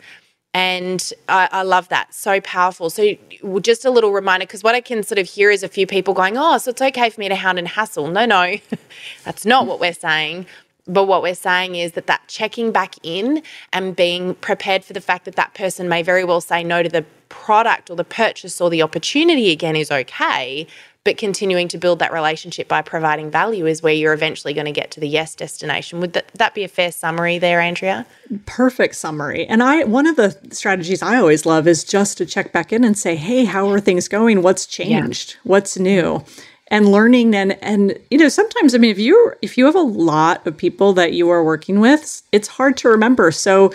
and 0.54 1.12
I, 1.28 1.48
I, 1.52 1.62
love 1.62 1.90
that. 1.90 2.14
So 2.14 2.42
powerful. 2.42 2.90
So, 2.90 3.16
just 3.62 3.86
a 3.86 3.92
little 3.92 4.12
reminder 4.12 4.46
because 4.46 4.64
what 4.64 4.74
I 4.74 4.82
can 4.82 5.04
sort 5.04 5.20
of 5.20 5.28
hear 5.28 5.52
is 5.52 5.62
a 5.62 5.68
few 5.68 5.86
people 5.86 6.14
going, 6.14 6.38
Oh, 6.38 6.58
so 6.58 6.72
it's 6.72 6.82
okay 6.82 7.10
for 7.10 7.20
me 7.20 7.30
to 7.30 7.36
hound 7.36 7.60
and 7.60 7.68
hassle. 7.68 8.08
No, 8.08 8.26
no, 8.26 8.56
that's 9.24 9.46
not 9.46 9.68
what 9.68 9.80
we're 9.80 9.94
saying. 9.94 10.48
But 10.88 11.06
what 11.06 11.22
we're 11.22 11.36
saying 11.36 11.76
is 11.76 11.92
that 11.92 12.08
that 12.08 12.22
checking 12.28 12.72
back 12.72 12.96
in 13.04 13.44
and 13.72 13.96
being 13.96 14.34
prepared 14.36 14.84
for 14.84 14.94
the 14.94 15.02
fact 15.02 15.26
that 15.26 15.36
that 15.36 15.54
person 15.54 15.88
may 15.88 16.02
very 16.02 16.24
well 16.24 16.42
say 16.42 16.64
no 16.64 16.82
to 16.82 16.90
the 16.90 17.06
product 17.30 17.92
or 17.92 17.96
the 17.96 18.04
purchase 18.04 18.60
or 18.60 18.72
the 18.72 18.82
opportunity 18.82 19.52
again 19.52 19.76
is 19.76 19.92
okay 19.92 20.66
but 21.06 21.18
continuing 21.18 21.68
to 21.70 21.78
build 21.78 22.00
that 22.00 22.12
relationship 22.12 22.68
by 22.68 22.82
providing 22.82 23.32
value 23.32 23.66
is 23.66 23.82
where 23.82 23.94
you're 23.94 24.14
eventually 24.14 24.54
going 24.54 24.66
to 24.66 24.72
get 24.72 24.92
to 24.92 25.00
the 25.00 25.08
yes 25.08 25.34
destination. 25.34 26.00
Would 26.02 26.14
that, 26.14 26.28
that 26.36 26.54
be 26.54 26.64
a 26.64 26.68
fair 26.68 26.92
summary 26.92 27.38
there, 27.38 27.62
Andrea? 27.62 28.06
Perfect 28.46 28.96
summary. 28.96 29.46
And 29.48 29.64
I 29.64 29.86
one 29.86 30.08
of 30.08 30.18
the 30.18 30.38
strategies 30.52 31.02
I 31.02 31.16
always 31.16 31.46
love 31.46 31.68
is 31.68 31.84
just 31.84 32.18
to 32.18 32.26
check 32.26 32.52
back 32.52 32.74
in 32.74 32.84
and 32.84 32.98
say, 32.98 33.16
"Hey, 33.16 33.46
how 33.46 33.70
are 33.70 33.80
things 33.80 34.08
going? 34.08 34.42
What's 34.42 34.66
changed? 34.66 35.32
Yeah. 35.32 35.40
What's 35.44 35.80
new?" 35.80 36.24
And 36.68 36.92
learning 36.92 37.34
and 37.34 37.58
and 37.64 37.98
you 38.12 38.18
know 38.18 38.30
sometimes 38.30 38.76
I 38.76 38.78
mean 38.78 38.92
if 38.92 39.00
you 39.00 39.34
if 39.42 39.58
you 39.58 39.66
have 39.66 39.76
a 39.76 39.82
lot 39.82 40.46
of 40.46 40.58
people 40.58 40.94
that 40.94 41.14
you 41.14 41.30
are 41.30 41.44
working 41.44 41.80
with, 41.80 42.22
it's 42.32 42.50
hard 42.50 42.76
to 42.78 42.90
remember. 42.90 43.32
So 43.32 43.72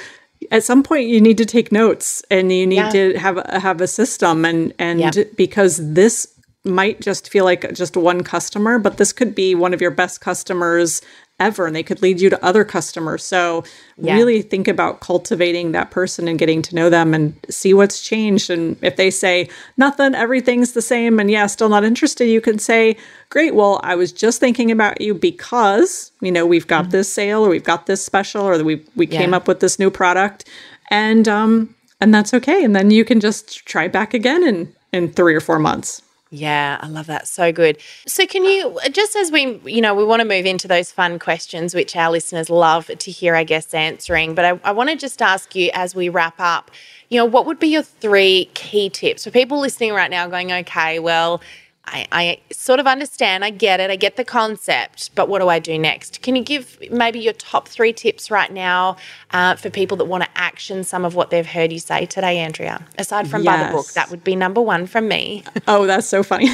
at 0.50 0.62
some 0.62 0.82
point 0.82 1.08
you 1.08 1.20
need 1.20 1.38
to 1.38 1.46
take 1.46 1.72
notes 1.72 2.22
and 2.30 2.52
you 2.52 2.66
need 2.66 2.76
yeah. 2.76 2.90
to 2.90 3.18
have 3.18 3.44
have 3.46 3.80
a 3.80 3.88
system 3.88 4.44
and 4.44 4.74
and 4.78 5.00
yeah. 5.00 5.24
because 5.36 5.94
this 5.94 6.28
might 6.64 7.00
just 7.00 7.28
feel 7.28 7.44
like 7.44 7.72
just 7.74 7.96
one 7.96 8.22
customer, 8.22 8.78
but 8.78 8.96
this 8.96 9.12
could 9.12 9.34
be 9.34 9.54
one 9.54 9.74
of 9.74 9.80
your 9.80 9.90
best 9.90 10.20
customers 10.20 11.02
ever 11.40 11.66
and 11.66 11.74
they 11.74 11.82
could 11.82 12.00
lead 12.00 12.20
you 12.20 12.30
to 12.30 12.44
other 12.44 12.64
customers. 12.64 13.24
So 13.24 13.64
yeah. 13.96 14.14
really 14.14 14.40
think 14.40 14.68
about 14.68 15.00
cultivating 15.00 15.72
that 15.72 15.90
person 15.90 16.28
and 16.28 16.38
getting 16.38 16.62
to 16.62 16.74
know 16.76 16.88
them 16.88 17.12
and 17.12 17.34
see 17.50 17.74
what's 17.74 18.00
changed. 18.02 18.50
And 18.50 18.76
if 18.82 18.96
they 18.96 19.10
say 19.10 19.48
nothing, 19.76 20.14
everything's 20.14 20.72
the 20.72 20.82
same 20.82 21.18
and 21.18 21.30
yeah, 21.30 21.46
still 21.46 21.68
not 21.68 21.84
interested, 21.84 22.26
you 22.26 22.40
can 22.40 22.58
say, 22.58 22.96
Great, 23.30 23.54
well, 23.54 23.80
I 23.82 23.96
was 23.96 24.12
just 24.12 24.38
thinking 24.38 24.70
about 24.70 25.00
you 25.00 25.12
because, 25.12 26.12
you 26.20 26.30
know, 26.30 26.46
we've 26.46 26.68
got 26.68 26.82
mm-hmm. 26.84 26.90
this 26.92 27.12
sale 27.12 27.44
or 27.44 27.48
we've 27.48 27.64
got 27.64 27.86
this 27.86 28.04
special 28.04 28.46
or 28.46 28.62
we 28.62 28.84
we 28.94 29.08
yeah. 29.08 29.18
came 29.18 29.34
up 29.34 29.48
with 29.48 29.58
this 29.60 29.78
new 29.78 29.90
product. 29.90 30.48
And 30.90 31.26
um 31.26 31.74
and 32.00 32.14
that's 32.14 32.32
okay. 32.32 32.64
And 32.64 32.76
then 32.76 32.90
you 32.92 33.04
can 33.04 33.18
just 33.18 33.66
try 33.66 33.88
back 33.88 34.14
again 34.14 34.44
in 34.46 34.72
in 34.92 35.12
three 35.12 35.34
or 35.34 35.40
four 35.40 35.58
months. 35.58 36.00
Yeah, 36.36 36.78
I 36.80 36.88
love 36.88 37.06
that. 37.06 37.28
So 37.28 37.52
good. 37.52 37.78
So, 38.08 38.26
can 38.26 38.44
you, 38.44 38.76
just 38.90 39.14
as 39.14 39.30
we, 39.30 39.60
you 39.64 39.80
know, 39.80 39.94
we 39.94 40.04
want 40.04 40.20
to 40.20 40.26
move 40.26 40.46
into 40.46 40.66
those 40.66 40.90
fun 40.90 41.20
questions, 41.20 41.76
which 41.76 41.94
our 41.94 42.10
listeners 42.10 42.50
love 42.50 42.88
to 42.88 43.10
hear, 43.12 43.36
I 43.36 43.44
guess, 43.44 43.72
answering, 43.72 44.34
but 44.34 44.44
I, 44.44 44.60
I 44.64 44.72
want 44.72 44.90
to 44.90 44.96
just 44.96 45.22
ask 45.22 45.54
you 45.54 45.70
as 45.74 45.94
we 45.94 46.08
wrap 46.08 46.34
up, 46.38 46.72
you 47.08 47.18
know, 47.18 47.24
what 47.24 47.46
would 47.46 47.60
be 47.60 47.68
your 47.68 47.84
three 47.84 48.50
key 48.54 48.90
tips 48.90 49.22
for 49.22 49.30
people 49.30 49.60
listening 49.60 49.92
right 49.92 50.10
now 50.10 50.26
going, 50.26 50.50
okay, 50.50 50.98
well, 50.98 51.40
I, 51.86 52.06
I, 52.12 52.38
sort 52.52 52.80
of 52.80 52.86
understand, 52.86 53.44
I 53.44 53.50
get 53.50 53.78
it, 53.78 53.90
I 53.90 53.96
get 53.96 54.16
the 54.16 54.24
concept, 54.24 55.14
but 55.14 55.28
what 55.28 55.40
do 55.40 55.48
I 55.48 55.58
do 55.58 55.78
next? 55.78 56.22
Can 56.22 56.34
you 56.34 56.42
give 56.42 56.78
maybe 56.90 57.18
your 57.18 57.34
top 57.34 57.68
three 57.68 57.92
tips 57.92 58.30
right 58.30 58.50
now 58.50 58.96
uh, 59.32 59.56
for 59.56 59.70
people 59.70 59.96
that 59.98 60.06
want 60.06 60.24
to 60.24 60.30
action 60.34 60.82
some 60.82 61.04
of 61.04 61.14
what 61.14 61.30
they've 61.30 61.46
heard 61.46 61.72
you 61.72 61.78
say 61.78 62.06
today, 62.06 62.38
Andrea? 62.38 62.86
Aside 62.98 63.28
from 63.28 63.42
yes. 63.42 63.60
buy 63.60 63.66
the 63.66 63.72
book, 63.72 63.92
that 63.92 64.10
would 64.10 64.24
be 64.24 64.34
number 64.34 64.62
one 64.62 64.86
from 64.86 65.08
me. 65.08 65.44
oh, 65.68 65.86
that's 65.86 66.06
so 66.06 66.22
funny. 66.22 66.48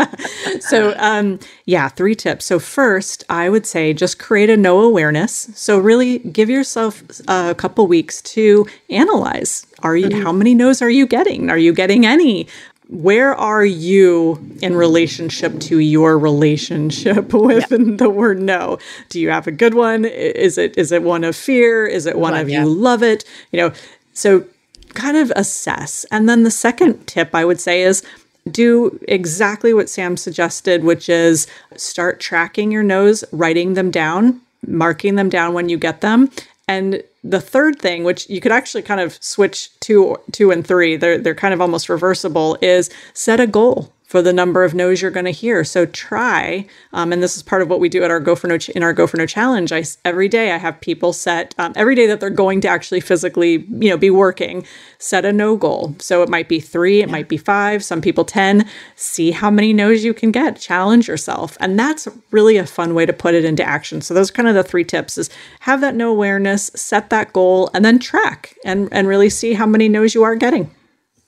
so, 0.60 0.94
um, 0.96 1.38
yeah, 1.66 1.88
three 1.88 2.14
tips. 2.14 2.46
So, 2.46 2.58
first, 2.58 3.24
I 3.28 3.50
would 3.50 3.66
say 3.66 3.92
just 3.92 4.18
create 4.18 4.48
a 4.48 4.56
no 4.56 4.80
awareness. 4.80 5.50
So, 5.54 5.78
really 5.78 6.20
give 6.20 6.48
yourself 6.48 7.02
a 7.28 7.54
couple 7.54 7.86
weeks 7.86 8.22
to 8.22 8.66
analyze 8.88 9.66
are 9.82 9.96
you 9.96 10.08
mm-hmm. 10.08 10.22
how 10.22 10.32
many 10.32 10.54
no's 10.54 10.80
are 10.80 10.90
you 10.90 11.06
getting 11.06 11.50
are 11.50 11.58
you 11.58 11.72
getting 11.72 12.06
any 12.06 12.46
where 12.92 13.34
are 13.34 13.64
you 13.64 14.38
in 14.60 14.76
relationship 14.76 15.58
to 15.60 15.78
your 15.78 16.18
relationship 16.18 17.32
with 17.32 17.70
yeah. 17.70 17.78
the 17.96 18.10
word 18.10 18.40
no? 18.40 18.78
Do 19.08 19.18
you 19.18 19.30
have 19.30 19.46
a 19.46 19.52
good 19.52 19.74
one? 19.74 20.04
Is 20.04 20.58
it 20.58 20.76
is 20.76 20.92
it 20.92 21.02
one 21.02 21.24
of 21.24 21.34
fear? 21.34 21.86
Is 21.86 22.04
it 22.06 22.18
one, 22.18 22.34
of 22.34 22.50
yeah. 22.50 22.62
you 22.62 22.68
love 22.68 23.02
it? 23.02 23.24
You 23.50 23.60
know 23.60 23.72
so 24.12 24.44
kind 24.92 25.16
of 25.16 25.32
assess. 25.34 26.04
And 26.10 26.28
then 26.28 26.42
the 26.42 26.50
second 26.50 27.06
tip 27.06 27.34
i 27.34 27.44
would 27.44 27.60
say 27.60 27.82
is 27.82 28.02
do 28.50 28.98
exactly 29.06 29.72
what 29.72 29.88
sam 29.88 30.16
suggested 30.16 30.82
which 30.82 31.08
is 31.08 31.46
start 31.76 32.18
tracking 32.18 32.72
your 32.72 32.82
no's 32.82 33.24
writing 33.30 33.74
them 33.74 33.88
down 33.88 34.40
marking 34.66 35.14
them 35.14 35.28
down 35.28 35.54
when 35.54 35.68
you 35.68 35.78
get 35.78 36.00
them 36.00 36.28
and 36.66 37.02
the 37.24 37.40
third 37.40 37.78
thing, 37.78 38.04
which 38.04 38.28
you 38.28 38.40
could 38.40 38.52
actually 38.52 38.82
kind 38.82 39.00
of 39.00 39.16
switch 39.22 39.70
two, 39.80 40.16
two 40.32 40.50
and 40.50 40.66
three, 40.66 40.96
they're 40.96 41.18
they're 41.18 41.34
kind 41.34 41.54
of 41.54 41.60
almost 41.60 41.88
reversible, 41.88 42.58
is 42.60 42.90
set 43.14 43.40
a 43.40 43.46
goal 43.46 43.92
for 44.12 44.20
the 44.20 44.32
number 44.32 44.62
of 44.62 44.74
no's 44.74 45.00
you're 45.00 45.10
going 45.10 45.24
to 45.24 45.30
hear. 45.30 45.64
So 45.64 45.86
try, 45.86 46.66
um, 46.92 47.14
and 47.14 47.22
this 47.22 47.34
is 47.34 47.42
part 47.42 47.62
of 47.62 47.70
what 47.70 47.80
we 47.80 47.88
do 47.88 48.04
at 48.04 48.10
our 48.10 48.20
Go 48.20 48.34
for 48.36 48.46
No 48.46 48.58
ch- 48.58 48.68
in 48.68 48.82
our 48.82 48.92
Go 48.92 49.06
for 49.06 49.16
No 49.16 49.24
challenge. 49.24 49.72
I 49.72 49.84
every 50.04 50.28
day 50.28 50.52
I 50.52 50.58
have 50.58 50.78
people 50.82 51.14
set 51.14 51.54
um, 51.56 51.72
every 51.76 51.94
day 51.94 52.06
that 52.08 52.20
they're 52.20 52.28
going 52.28 52.60
to 52.60 52.68
actually 52.68 53.00
physically, 53.00 53.66
you 53.70 53.88
know, 53.88 53.96
be 53.96 54.10
working. 54.10 54.66
Set 54.98 55.24
a 55.24 55.32
no 55.32 55.56
goal. 55.56 55.96
So 55.98 56.22
it 56.22 56.28
might 56.28 56.46
be 56.46 56.60
three, 56.60 57.00
it 57.00 57.06
yeah. 57.06 57.12
might 57.12 57.30
be 57.30 57.38
five, 57.38 57.82
some 57.82 58.02
people 58.02 58.26
ten. 58.26 58.68
See 58.96 59.30
how 59.30 59.50
many 59.50 59.72
no's 59.72 60.04
you 60.04 60.12
can 60.12 60.30
get. 60.30 60.58
Challenge 60.58 61.08
yourself, 61.08 61.56
and 61.58 61.78
that's 61.78 62.06
really 62.32 62.58
a 62.58 62.66
fun 62.66 62.92
way 62.92 63.06
to 63.06 63.14
put 63.14 63.32
it 63.32 63.46
into 63.46 63.64
action. 63.64 64.02
So 64.02 64.12
those 64.12 64.28
are 64.28 64.34
kind 64.34 64.46
of 64.46 64.54
the 64.54 64.62
three 64.62 64.84
tips: 64.84 65.16
is 65.16 65.30
have 65.60 65.80
that 65.80 65.94
no 65.94 66.10
awareness, 66.10 66.70
set 66.74 67.08
that 67.08 67.32
goal, 67.32 67.70
and 67.72 67.82
then 67.82 67.98
track 67.98 68.58
and 68.62 68.90
and 68.92 69.08
really 69.08 69.30
see 69.30 69.54
how 69.54 69.64
many 69.64 69.88
no's 69.88 70.14
you 70.14 70.22
are 70.22 70.36
getting. 70.36 70.70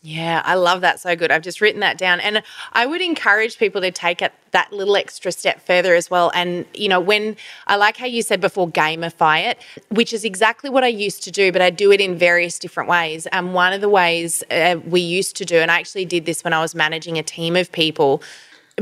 Yeah, 0.07 0.43
I 0.45 0.57
love 0.57 0.83
that. 0.83 1.01
So 1.01 1.17
good. 1.17 1.31
I've 1.31 1.41
just 1.41 1.63
written 1.63 1.81
that 1.81 1.97
down. 1.97 2.21
And 2.21 2.43
I 2.75 2.85
would 2.85 3.01
encourage 3.01 3.57
people 3.57 3.81
to 3.81 3.91
take 3.91 4.21
it 4.21 4.35
that 4.51 4.71
little 4.71 4.99
extra 4.99 5.33
step 5.33 5.65
further 5.65 5.95
as 5.95 6.11
well. 6.11 6.31
And, 6.35 6.67
you 6.75 6.91
know, 6.91 7.01
when 7.01 7.37
I 7.67 7.77
like 7.77 7.97
how 7.97 8.05
you 8.05 8.21
said 8.21 8.39
before, 8.39 8.69
gamify 8.69 9.47
it, 9.51 9.59
which 9.89 10.13
is 10.13 10.23
exactly 10.23 10.69
what 10.69 10.85
I 10.85 10.89
used 10.89 11.25
to 11.25 11.31
do, 11.31 11.51
but 11.53 11.63
I 11.63 11.71
do 11.71 11.91
it 11.91 12.03
in 12.03 12.19
various 12.19 12.59
different 12.59 12.91
ways. 12.91 13.27
And 13.29 13.55
one 13.55 13.73
of 13.73 13.81
the 13.81 13.89
ways 13.89 14.45
uh, 14.51 14.77
we 14.87 15.01
used 15.01 15.37
to 15.37 15.47
do, 15.47 15.57
and 15.57 15.71
I 15.71 15.79
actually 15.79 16.05
did 16.05 16.27
this 16.27 16.45
when 16.45 16.53
I 16.53 16.61
was 16.61 16.75
managing 16.75 17.19
a 17.19 17.23
team 17.23 17.57
of 17.57 17.73
people, 17.73 18.23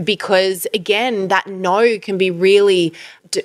because 0.02 0.66
again 0.72 1.28
that 1.28 1.46
no 1.46 1.98
can 1.98 2.16
be 2.16 2.30
really 2.30 2.94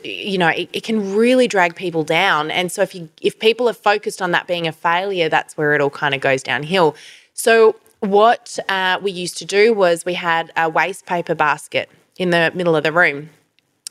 you 0.05 0.37
know 0.37 0.47
it, 0.47 0.69
it, 0.71 0.81
can 0.81 1.13
really 1.13 1.45
drag 1.45 1.75
people 1.75 2.05
down 2.05 2.49
and 2.49 2.71
so 2.71 2.81
if 2.81 2.95
you 2.95 3.09
if 3.21 3.37
people 3.37 3.67
are 3.67 3.73
focused 3.73 4.21
on 4.21 4.31
that 4.31 4.47
being 4.47 4.65
a 4.65 4.71
failure 4.71 5.27
that's 5.27 5.57
where 5.57 5.73
it 5.73 5.81
all 5.81 5.89
kind 5.89 6.15
of 6.15 6.21
goes 6.21 6.41
downhill 6.41 6.95
so, 7.37 7.75
what 7.99 8.59
uh, 8.67 8.99
we 9.01 9.11
used 9.11 9.37
to 9.37 9.45
do 9.45 9.73
was 9.73 10.05
we 10.05 10.15
had 10.15 10.51
a 10.57 10.69
waste 10.69 11.05
paper 11.05 11.33
basket 11.33 11.89
in 12.17 12.31
the 12.31 12.51
middle 12.53 12.75
of 12.75 12.83
the 12.83 12.91
room. 12.91 13.29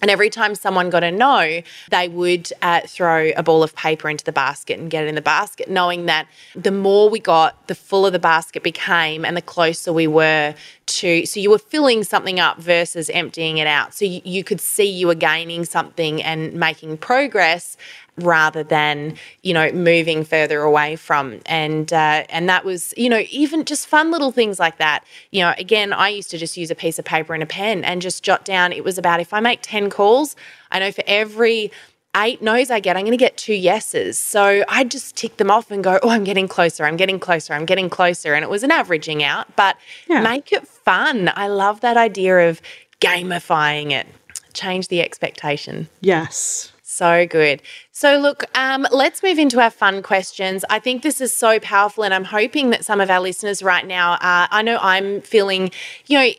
And 0.02 0.10
every 0.10 0.28
time 0.28 0.54
someone 0.54 0.90
got 0.90 1.02
a 1.02 1.10
no, 1.10 1.62
they 1.90 2.08
would 2.08 2.52
uh, 2.60 2.82
throw 2.86 3.30
a 3.34 3.42
ball 3.42 3.62
of 3.62 3.74
paper 3.74 4.10
into 4.10 4.24
the 4.24 4.32
basket 4.32 4.78
and 4.78 4.90
get 4.90 5.04
it 5.04 5.08
in 5.08 5.14
the 5.14 5.22
basket, 5.22 5.70
knowing 5.70 6.04
that 6.04 6.28
the 6.54 6.70
more 6.70 7.08
we 7.08 7.18
got, 7.18 7.66
the 7.66 7.74
fuller 7.74 8.10
the 8.10 8.18
basket 8.18 8.62
became 8.62 9.24
and 9.24 9.36
the 9.36 9.42
closer 9.42 9.94
we 9.94 10.06
were 10.06 10.54
to. 10.86 11.24
So 11.24 11.40
you 11.40 11.50
were 11.50 11.58
filling 11.58 12.04
something 12.04 12.38
up 12.38 12.58
versus 12.58 13.08
emptying 13.08 13.56
it 13.56 13.66
out. 13.66 13.94
So 13.94 14.04
you, 14.04 14.20
you 14.22 14.44
could 14.44 14.60
see 14.60 14.84
you 14.84 15.06
were 15.06 15.14
gaining 15.14 15.64
something 15.64 16.22
and 16.22 16.52
making 16.52 16.98
progress 16.98 17.78
rather 18.18 18.62
than 18.62 19.14
you 19.42 19.52
know 19.52 19.70
moving 19.72 20.24
further 20.24 20.62
away 20.62 20.96
from 20.96 21.40
and 21.46 21.92
uh, 21.92 22.24
and 22.28 22.48
that 22.48 22.64
was 22.64 22.94
you 22.96 23.08
know 23.08 23.22
even 23.30 23.64
just 23.64 23.86
fun 23.86 24.10
little 24.10 24.32
things 24.32 24.58
like 24.58 24.78
that 24.78 25.04
you 25.30 25.40
know 25.40 25.54
again 25.58 25.92
i 25.92 26.08
used 26.08 26.30
to 26.30 26.38
just 26.38 26.56
use 26.56 26.70
a 26.70 26.74
piece 26.74 26.98
of 26.98 27.04
paper 27.04 27.34
and 27.34 27.42
a 27.42 27.46
pen 27.46 27.84
and 27.84 28.00
just 28.00 28.22
jot 28.22 28.44
down 28.44 28.72
it 28.72 28.84
was 28.84 28.96
about 28.96 29.20
if 29.20 29.34
i 29.34 29.40
make 29.40 29.58
10 29.62 29.90
calls 29.90 30.34
i 30.70 30.78
know 30.78 30.90
for 30.90 31.04
every 31.06 31.70
eight 32.16 32.40
no's 32.40 32.70
I 32.70 32.80
get, 32.80 32.96
I'm 32.96 33.02
going 33.02 33.12
to 33.12 33.16
get 33.18 33.36
two 33.36 33.54
yeses. 33.54 34.18
So 34.18 34.64
I 34.68 34.84
just 34.84 35.16
tick 35.16 35.36
them 35.36 35.50
off 35.50 35.70
and 35.70 35.84
go, 35.84 35.98
oh, 36.02 36.08
I'm 36.08 36.24
getting 36.24 36.48
closer, 36.48 36.84
I'm 36.84 36.96
getting 36.96 37.20
closer, 37.20 37.52
I'm 37.52 37.66
getting 37.66 37.90
closer. 37.90 38.32
And 38.32 38.42
it 38.42 38.48
was 38.48 38.62
an 38.62 38.70
averaging 38.70 39.22
out, 39.22 39.54
but 39.54 39.76
yeah. 40.08 40.22
make 40.22 40.50
it 40.52 40.66
fun. 40.66 41.30
I 41.34 41.48
love 41.48 41.80
that 41.82 41.96
idea 41.96 42.48
of 42.48 42.62
gamifying 43.00 43.90
it, 43.92 44.06
change 44.54 44.88
the 44.88 45.02
expectation. 45.02 45.88
Yes. 46.00 46.72
So 46.96 47.26
good. 47.26 47.60
So, 47.92 48.16
look, 48.16 48.44
um, 48.56 48.86
let's 48.90 49.22
move 49.22 49.38
into 49.38 49.60
our 49.60 49.70
fun 49.70 50.02
questions. 50.02 50.64
I 50.70 50.78
think 50.78 51.02
this 51.02 51.20
is 51.20 51.36
so 51.36 51.60
powerful, 51.60 52.04
and 52.04 52.14
I'm 52.14 52.24
hoping 52.24 52.70
that 52.70 52.84
some 52.84 53.00
of 53.00 53.10
our 53.10 53.20
listeners 53.20 53.62
right 53.62 53.86
now, 53.86 54.14
uh, 54.14 54.46
I 54.50 54.62
know 54.62 54.78
I'm 54.80 55.20
feeling, 55.20 55.70
you 56.06 56.18
know, 56.18 56.30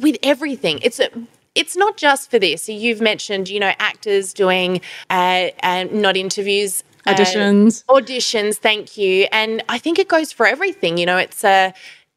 with 0.00 0.16
everything, 0.22 0.78
it's 0.82 1.00
a 1.00 1.08
it's 1.54 1.76
not 1.76 1.96
just 1.96 2.30
for 2.30 2.38
this. 2.38 2.68
You've 2.68 3.00
mentioned, 3.00 3.48
you 3.48 3.60
know, 3.60 3.72
actors 3.78 4.32
doing 4.32 4.80
uh, 5.10 5.48
uh, 5.62 5.84
not 5.90 6.16
interviews, 6.16 6.84
auditions, 7.06 7.82
uh, 7.88 7.94
auditions. 7.94 8.56
Thank 8.56 8.96
you. 8.96 9.26
And 9.32 9.62
I 9.68 9.78
think 9.78 9.98
it 9.98 10.08
goes 10.08 10.32
for 10.32 10.46
everything. 10.46 10.98
You 10.98 11.06
know, 11.06 11.16
it's 11.16 11.44
a 11.44 11.72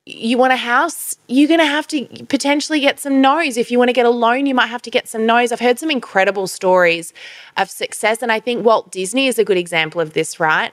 you 0.09 0.37
want 0.37 0.53
a 0.53 0.57
house, 0.57 1.15
you're 1.27 1.47
going 1.47 1.59
to 1.59 1.65
have 1.65 1.87
to 1.87 2.05
potentially 2.25 2.79
get 2.79 2.99
some 2.99 3.21
no's. 3.21 3.57
If 3.57 3.69
you 3.69 3.77
want 3.77 3.89
to 3.89 3.93
get 3.93 4.05
a 4.05 4.09
loan, 4.09 4.45
you 4.45 4.55
might 4.55 4.67
have 4.67 4.81
to 4.83 4.91
get 4.91 5.07
some 5.07 5.25
no's. 5.25 5.51
I've 5.51 5.59
heard 5.59 5.77
some 5.77 5.91
incredible 5.91 6.47
stories 6.47 7.13
of 7.57 7.69
success. 7.69 8.21
And 8.21 8.31
I 8.31 8.39
think 8.39 8.65
Walt 8.65 8.91
Disney 8.91 9.27
is 9.27 9.37
a 9.37 9.45
good 9.45 9.57
example 9.57 10.01
of 10.01 10.13
this, 10.13 10.39
right? 10.39 10.71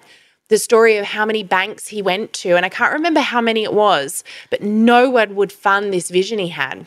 The 0.49 0.59
story 0.59 0.97
of 0.97 1.05
how 1.05 1.27
many 1.27 1.43
banks 1.43 1.89
he 1.89 2.01
went 2.01 2.33
to. 2.35 2.57
And 2.57 2.65
I 2.65 2.69
can't 2.71 2.93
remember 2.93 3.21
how 3.21 3.41
many 3.41 3.63
it 3.63 3.75
was, 3.75 4.25
but 4.49 4.63
no 4.63 5.11
one 5.11 5.35
would 5.37 5.53
fund 5.53 5.93
this 5.93 6.11
vision 6.11 6.39
he 6.39 6.49
had. 6.49 6.87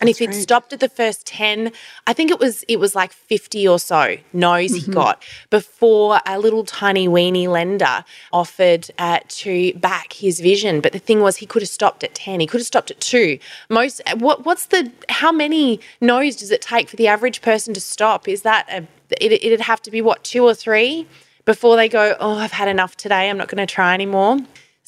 And 0.00 0.08
That's 0.08 0.20
if 0.20 0.30
he'd 0.30 0.34
right. 0.34 0.42
stopped 0.42 0.72
at 0.72 0.80
the 0.80 0.88
first 0.88 1.26
10, 1.26 1.72
I 2.06 2.12
think 2.12 2.30
it 2.30 2.38
was 2.38 2.64
it 2.68 2.78
was 2.78 2.94
like 2.94 3.12
50 3.12 3.66
or 3.66 3.78
so 3.78 4.16
no's 4.32 4.72
mm-hmm. 4.72 4.86
he 4.86 4.92
got 4.92 5.22
before 5.50 6.20
a 6.26 6.38
little 6.38 6.64
tiny 6.64 7.08
weeny 7.08 7.48
lender 7.48 8.04
offered 8.32 8.90
uh, 8.98 9.20
to 9.28 9.72
back 9.74 10.12
his 10.14 10.40
vision. 10.40 10.80
But 10.80 10.92
the 10.92 10.98
thing 10.98 11.20
was 11.20 11.38
he 11.38 11.46
could 11.46 11.62
have 11.62 11.68
stopped 11.68 12.04
at 12.04 12.14
10. 12.14 12.40
He 12.40 12.46
could 12.46 12.60
have 12.60 12.66
stopped 12.66 12.90
at 12.90 13.00
2. 13.00 13.38
Most 13.70 14.02
what 14.16 14.44
what's 14.44 14.66
the 14.66 14.92
how 15.08 15.32
many 15.32 15.80
no's 16.00 16.36
does 16.36 16.50
it 16.50 16.60
take 16.60 16.88
for 16.88 16.96
the 16.96 17.08
average 17.08 17.40
person 17.40 17.72
to 17.74 17.80
stop? 17.80 18.28
Is 18.28 18.42
that 18.42 18.68
a 18.70 18.86
it, 19.10 19.32
it'd 19.32 19.60
have 19.60 19.80
to 19.82 19.90
be 19.90 20.02
what 20.02 20.24
2 20.24 20.44
or 20.44 20.54
3 20.54 21.06
before 21.44 21.76
they 21.76 21.88
go, 21.88 22.16
"Oh, 22.18 22.36
I've 22.36 22.52
had 22.52 22.68
enough 22.68 22.96
today. 22.96 23.30
I'm 23.30 23.36
not 23.36 23.48
going 23.48 23.64
to 23.64 23.72
try 23.72 23.94
anymore." 23.94 24.38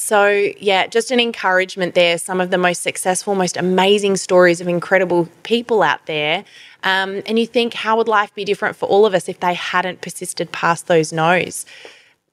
So, 0.00 0.52
yeah, 0.60 0.86
just 0.86 1.10
an 1.10 1.18
encouragement 1.18 1.96
there. 1.96 2.18
Some 2.18 2.40
of 2.40 2.50
the 2.50 2.56
most 2.56 2.82
successful, 2.82 3.34
most 3.34 3.56
amazing 3.56 4.16
stories 4.16 4.60
of 4.60 4.68
incredible 4.68 5.28
people 5.42 5.82
out 5.82 6.06
there. 6.06 6.44
Um, 6.84 7.20
and 7.26 7.36
you 7.36 7.46
think, 7.46 7.74
how 7.74 7.96
would 7.96 8.06
life 8.06 8.32
be 8.32 8.44
different 8.44 8.76
for 8.76 8.88
all 8.88 9.06
of 9.06 9.12
us 9.12 9.28
if 9.28 9.40
they 9.40 9.54
hadn't 9.54 10.00
persisted 10.00 10.52
past 10.52 10.86
those 10.86 11.12
no's? 11.12 11.66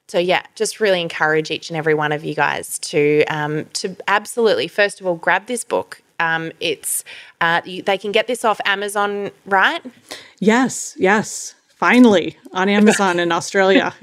So 0.08 0.20
yeah, 0.20 0.44
just 0.54 0.80
really 0.80 1.02
encourage 1.02 1.50
each 1.50 1.72
and 1.72 1.76
every 1.76 1.96
one 1.96 2.12
of 2.12 2.24
you 2.24 2.36
guys 2.36 2.78
to 2.80 3.24
um, 3.26 3.66
to 3.74 3.96
absolutely 4.08 4.68
first 4.68 5.02
of 5.02 5.08
all 5.08 5.16
grab 5.16 5.48
this 5.48 5.64
book. 5.64 6.04
Um, 6.20 6.52
it's 6.60 7.04
uh, 7.42 7.62
you, 7.66 7.82
they 7.82 7.98
can 7.98 8.12
get 8.12 8.28
this 8.28 8.46
off 8.46 8.62
Amazon, 8.66 9.32
right? 9.48 9.82
Yes, 10.40 10.96
yes. 11.00 11.56
Finally 11.70 12.38
on 12.54 12.70
Amazon 12.70 13.20
in 13.20 13.32
Australia, 13.40 13.96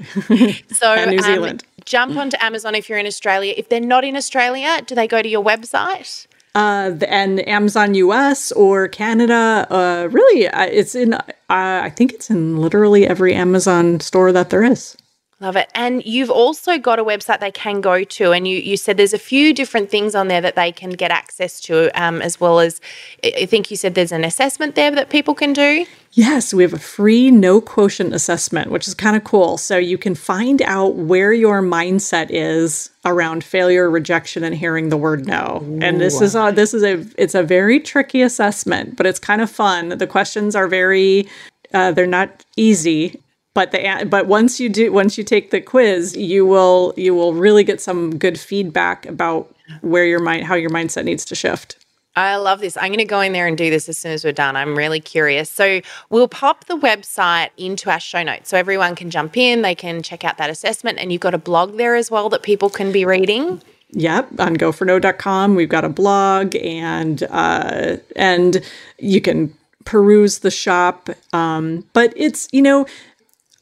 so 0.67 0.93
and 0.93 1.11
New 1.11 1.17
um, 1.19 1.23
Zealand 1.23 1.63
jump 1.85 2.17
onto 2.17 2.37
Amazon 2.39 2.75
if 2.75 2.89
you're 2.89 2.99
in 2.99 3.05
Australia. 3.05 3.53
If 3.55 3.69
they're 3.69 3.79
not 3.79 4.03
in 4.03 4.15
Australia, 4.15 4.81
do 4.85 4.95
they 4.95 5.07
go 5.07 5.21
to 5.21 5.29
your 5.29 5.43
website? 5.43 6.27
Uh, 6.55 6.95
and 7.07 7.47
Amazon 7.47 7.95
US 7.95 8.51
or 8.51 8.87
Canada, 8.87 9.65
uh, 9.71 10.07
really, 10.11 10.49
it's 10.53 10.93
in, 10.93 11.13
uh, 11.13 11.23
I 11.49 11.89
think 11.89 12.13
it's 12.13 12.29
in 12.29 12.57
literally 12.57 13.07
every 13.07 13.33
Amazon 13.33 13.99
store 13.99 14.31
that 14.31 14.51
there 14.51 14.63
is. 14.63 14.95
Love 15.43 15.57
it. 15.57 15.69
And 15.75 16.05
you've 16.05 16.29
also 16.29 16.77
got 16.77 16.99
a 16.99 17.03
website 17.03 17.41
they 17.41 17.51
can 17.51 17.81
go 17.81 18.05
to, 18.05 18.31
and 18.31 18.47
you, 18.47 18.59
you 18.59 18.77
said 18.77 18.95
there's 18.95 19.11
a 19.11 19.19
few 19.19 19.53
different 19.53 19.89
things 19.89 20.15
on 20.15 20.29
there 20.29 20.39
that 20.39 20.55
they 20.55 20.71
can 20.71 20.91
get 20.91 21.11
access 21.11 21.59
to, 21.61 21.91
um, 22.01 22.21
as 22.21 22.39
well 22.39 22.61
as 22.61 22.79
I 23.25 23.45
think 23.45 23.69
you 23.69 23.75
said 23.75 23.93
there's 23.93 24.13
an 24.13 24.23
assessment 24.23 24.75
there 24.75 24.89
that 24.91 25.09
people 25.09 25.35
can 25.35 25.51
do. 25.51 25.85
Yes, 26.13 26.53
we 26.53 26.63
have 26.63 26.71
a 26.71 26.79
free 26.79 27.29
no 27.29 27.59
quotient 27.59 28.13
assessment, 28.13 28.71
which 28.71 28.87
is 28.87 28.93
kind 28.93 29.17
of 29.17 29.25
cool. 29.25 29.57
So 29.57 29.75
you 29.75 29.97
can 29.97 30.15
find 30.15 30.61
out 30.61 30.95
where 30.95 31.33
your 31.33 31.61
mindset 31.61 32.27
is 32.29 32.89
around 33.03 33.43
failure, 33.43 33.91
rejection, 33.91 34.45
and 34.45 34.55
hearing 34.55 34.87
the 34.87 34.97
word 34.97 35.27
no. 35.27 35.61
Ooh. 35.61 35.79
And 35.81 35.99
this 35.99 36.21
is 36.21 36.35
a 36.37 36.53
this 36.55 36.73
is 36.73 36.83
a 36.83 37.05
it's 37.17 37.35
a 37.35 37.43
very 37.43 37.81
tricky 37.81 38.21
assessment, 38.21 38.95
but 38.95 39.05
it's 39.05 39.19
kind 39.19 39.41
of 39.41 39.51
fun. 39.51 39.89
The 39.89 40.07
questions 40.07 40.55
are 40.55 40.69
very 40.69 41.27
uh, 41.73 41.91
they're 41.91 42.07
not 42.07 42.45
easy 42.55 43.19
but 43.53 43.71
the 43.71 44.07
but 44.09 44.27
once 44.27 44.59
you 44.59 44.69
do 44.69 44.91
once 44.91 45.17
you 45.17 45.23
take 45.23 45.51
the 45.51 45.61
quiz 45.61 46.15
you 46.15 46.45
will 46.45 46.93
you 46.97 47.13
will 47.13 47.33
really 47.33 47.63
get 47.63 47.81
some 47.81 48.17
good 48.17 48.39
feedback 48.39 49.05
about 49.05 49.53
where 49.81 50.05
your 50.05 50.19
mind 50.19 50.45
how 50.45 50.55
your 50.55 50.69
mindset 50.69 51.03
needs 51.03 51.25
to 51.25 51.35
shift 51.35 51.77
I 52.15 52.35
love 52.35 52.59
this. 52.59 52.77
I'm 52.77 52.89
going 52.89 52.99
to 52.99 53.05
go 53.05 53.21
in 53.21 53.33
there 53.33 53.47
and 53.47 53.57
do 53.57 53.71
this 53.71 53.89
as 53.89 53.97
soon 53.97 54.11
as 54.11 54.23
we're 54.23 54.33
done. 54.33 54.55
I'm 54.55 54.77
really 54.77 54.99
curious. 54.99 55.49
So, 55.49 55.81
we'll 56.11 56.27
pop 56.27 56.65
the 56.65 56.77
website 56.77 57.49
into 57.57 57.89
our 57.89 57.99
show 57.99 58.21
notes 58.21 58.49
so 58.49 58.57
everyone 58.57 58.95
can 58.95 59.09
jump 59.09 59.35
in, 59.35 59.63
they 59.63 59.73
can 59.73 60.03
check 60.03 60.23
out 60.23 60.37
that 60.37 60.49
assessment. 60.51 60.99
And 60.99 61.11
you've 61.11 61.21
got 61.21 61.33
a 61.33 61.39
blog 61.39 61.77
there 61.77 61.95
as 61.95 62.11
well 62.11 62.29
that 62.29 62.43
people 62.43 62.69
can 62.69 62.91
be 62.91 63.03
reading. 63.03 63.63
Yep, 63.91 64.39
on 64.39 64.57
goforno.com, 64.57 65.55
we've 65.55 65.69
got 65.69 65.85
a 65.85 65.89
blog 65.89 66.55
and 66.55 67.23
uh, 67.29 67.97
and 68.15 68.61
you 68.99 69.21
can 69.21 69.55
peruse 69.85 70.39
the 70.39 70.51
shop. 70.51 71.09
Um, 71.31 71.85
but 71.93 72.13
it's, 72.15 72.47
you 72.51 72.61
know, 72.61 72.85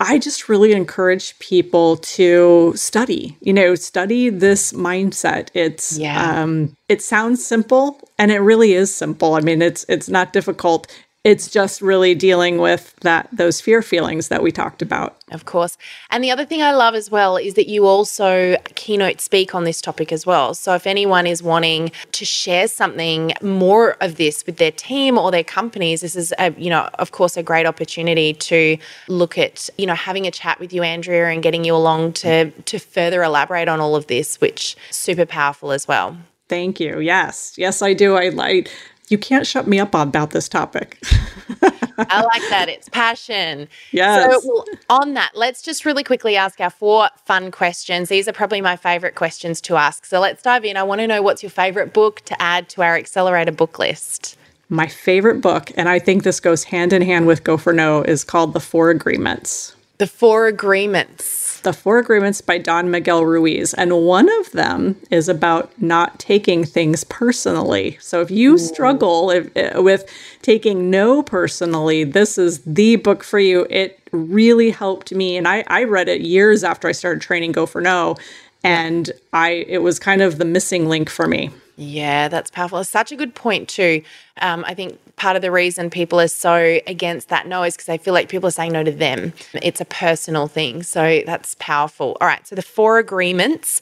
I 0.01 0.17
just 0.17 0.49
really 0.49 0.73
encourage 0.73 1.37
people 1.37 1.97
to 1.97 2.73
study, 2.75 3.37
you 3.39 3.53
know, 3.53 3.75
study 3.75 4.29
this 4.29 4.73
mindset. 4.73 5.49
It's, 5.53 5.95
yeah. 5.99 6.41
um, 6.41 6.75
it 6.89 7.03
sounds 7.03 7.45
simple 7.45 8.01
and 8.17 8.31
it 8.31 8.39
really 8.39 8.73
is 8.73 8.93
simple. 8.93 9.35
I 9.35 9.41
mean, 9.41 9.61
it's, 9.61 9.85
it's 9.87 10.09
not 10.09 10.33
difficult. 10.33 10.87
It's 11.23 11.49
just 11.49 11.81
really 11.81 12.15
dealing 12.15 12.57
with 12.57 12.95
that 13.01 13.29
those 13.31 13.61
fear 13.61 13.83
feelings 13.83 14.29
that 14.29 14.41
we 14.41 14.51
talked 14.51 14.81
about. 14.81 15.17
Of 15.31 15.45
course. 15.45 15.77
And 16.09 16.23
the 16.23 16.31
other 16.31 16.45
thing 16.45 16.63
I 16.63 16.73
love 16.73 16.95
as 16.95 17.11
well 17.11 17.37
is 17.37 17.53
that 17.53 17.67
you 17.67 17.85
also 17.85 18.57
keynote 18.75 19.21
speak 19.21 19.53
on 19.53 19.63
this 19.63 19.81
topic 19.81 20.11
as 20.11 20.25
well. 20.25 20.55
So 20.55 20.73
if 20.73 20.87
anyone 20.87 21.27
is 21.27 21.43
wanting 21.43 21.91
to 22.11 22.25
share 22.25 22.67
something 22.67 23.33
more 23.41 23.97
of 24.01 24.15
this 24.15 24.45
with 24.45 24.57
their 24.57 24.71
team 24.71 25.17
or 25.17 25.29
their 25.29 25.43
companies, 25.43 26.01
this 26.01 26.15
is 26.15 26.33
a, 26.39 26.53
you 26.57 26.71
know, 26.71 26.89
of 26.95 27.11
course 27.11 27.37
a 27.37 27.43
great 27.43 27.67
opportunity 27.67 28.33
to 28.33 28.77
look 29.07 29.37
at, 29.37 29.69
you 29.77 29.85
know, 29.85 29.95
having 29.95 30.25
a 30.25 30.31
chat 30.31 30.59
with 30.59 30.73
you 30.73 30.81
Andrea 30.81 31.29
and 31.29 31.43
getting 31.43 31.63
you 31.63 31.75
along 31.75 32.13
to 32.13 32.49
to 32.49 32.79
further 32.79 33.21
elaborate 33.21 33.67
on 33.67 33.79
all 33.79 33.95
of 33.95 34.07
this, 34.07 34.41
which 34.41 34.75
super 34.89 35.27
powerful 35.27 35.71
as 35.71 35.87
well. 35.87 36.17
Thank 36.49 36.79
you. 36.81 36.99
Yes. 36.99 37.53
Yes, 37.57 37.81
I 37.81 37.93
do. 37.93 38.15
I 38.15 38.29
like 38.29 38.69
you 39.11 39.17
can't 39.17 39.45
shut 39.45 39.67
me 39.67 39.79
up 39.79 39.93
about 39.93 40.31
this 40.31 40.47
topic. 40.47 40.97
I 41.97 42.21
like 42.21 42.49
that. 42.49 42.67
It's 42.69 42.89
passion. 42.89 43.67
Yes. 43.91 44.31
So, 44.31 44.41
well, 44.45 44.65
on 44.89 45.13
that, 45.15 45.31
let's 45.35 45.61
just 45.61 45.85
really 45.85 46.03
quickly 46.03 46.35
ask 46.35 46.59
our 46.61 46.69
four 46.69 47.09
fun 47.25 47.51
questions. 47.51 48.09
These 48.09 48.27
are 48.27 48.33
probably 48.33 48.61
my 48.61 48.75
favorite 48.75 49.15
questions 49.15 49.59
to 49.61 49.75
ask. 49.75 50.05
So 50.05 50.19
let's 50.19 50.41
dive 50.41 50.63
in. 50.65 50.77
I 50.77 50.83
want 50.83 51.01
to 51.01 51.07
know 51.07 51.21
what's 51.21 51.43
your 51.43 51.49
favorite 51.49 51.93
book 51.93 52.21
to 52.21 52.41
add 52.41 52.69
to 52.69 52.81
our 52.81 52.95
accelerator 52.95 53.51
book 53.51 53.77
list. 53.77 54.37
My 54.69 54.87
favorite 54.87 55.41
book, 55.41 55.69
and 55.75 55.89
I 55.89 55.99
think 55.99 56.23
this 56.23 56.39
goes 56.39 56.63
hand 56.63 56.93
in 56.93 57.01
hand 57.01 57.27
with 57.27 57.43
Go 57.43 57.57
for 57.57 57.73
No, 57.73 58.03
is 58.03 58.23
called 58.23 58.53
The 58.53 58.61
Four 58.61 58.89
Agreements. 58.89 59.75
The 59.97 60.07
Four 60.07 60.47
Agreements. 60.47 61.50
The 61.63 61.73
Four 61.73 61.99
Agreements 61.99 62.41
by 62.41 62.57
Don 62.57 62.89
Miguel 62.89 63.25
Ruiz. 63.25 63.73
And 63.73 64.05
one 64.05 64.29
of 64.39 64.51
them 64.51 64.95
is 65.09 65.29
about 65.29 65.71
not 65.81 66.19
taking 66.19 66.63
things 66.63 67.03
personally. 67.03 67.97
So 67.99 68.21
if 68.21 68.31
you 68.31 68.57
struggle 68.57 69.31
if, 69.31 69.55
uh, 69.55 69.81
with 69.81 70.09
taking 70.41 70.89
no 70.89 71.23
personally, 71.23 72.03
this 72.03 72.37
is 72.37 72.61
the 72.65 72.97
book 72.97 73.23
for 73.23 73.39
you. 73.39 73.67
It 73.69 73.99
really 74.11 74.71
helped 74.71 75.13
me. 75.13 75.37
And 75.37 75.47
I, 75.47 75.63
I 75.67 75.83
read 75.83 76.09
it 76.09 76.21
years 76.21 76.63
after 76.63 76.87
I 76.87 76.91
started 76.91 77.21
training 77.21 77.51
Go 77.51 77.65
for 77.65 77.81
No. 77.81 78.15
And 78.63 79.11
I 79.33 79.65
it 79.67 79.79
was 79.79 79.97
kind 79.97 80.21
of 80.21 80.37
the 80.37 80.45
missing 80.45 80.87
link 80.87 81.09
for 81.09 81.27
me. 81.27 81.49
Yeah, 81.77 82.27
that's 82.27 82.51
powerful. 82.51 82.79
It's 82.79 82.89
such 82.89 83.11
a 83.11 83.15
good 83.15 83.33
point, 83.33 83.67
too. 83.67 84.03
Um, 84.39 84.63
I 84.67 84.75
think 84.75 84.99
part 85.21 85.35
of 85.35 85.43
the 85.43 85.51
reason 85.51 85.87
people 85.91 86.19
are 86.19 86.27
so 86.27 86.79
against 86.87 87.29
that 87.29 87.45
no 87.45 87.61
is 87.61 87.75
because 87.75 87.85
they 87.85 87.99
feel 87.99 88.11
like 88.11 88.27
people 88.27 88.47
are 88.47 88.57
saying 88.59 88.71
no 88.71 88.83
to 88.83 88.91
them. 88.91 89.31
It's 89.53 89.79
a 89.79 89.85
personal 89.85 90.47
thing. 90.47 90.81
So 90.81 91.21
that's 91.27 91.55
powerful. 91.59 92.17
All 92.19 92.27
right. 92.27 92.45
So 92.47 92.55
the 92.55 92.63
four 92.63 92.97
agreements. 92.97 93.81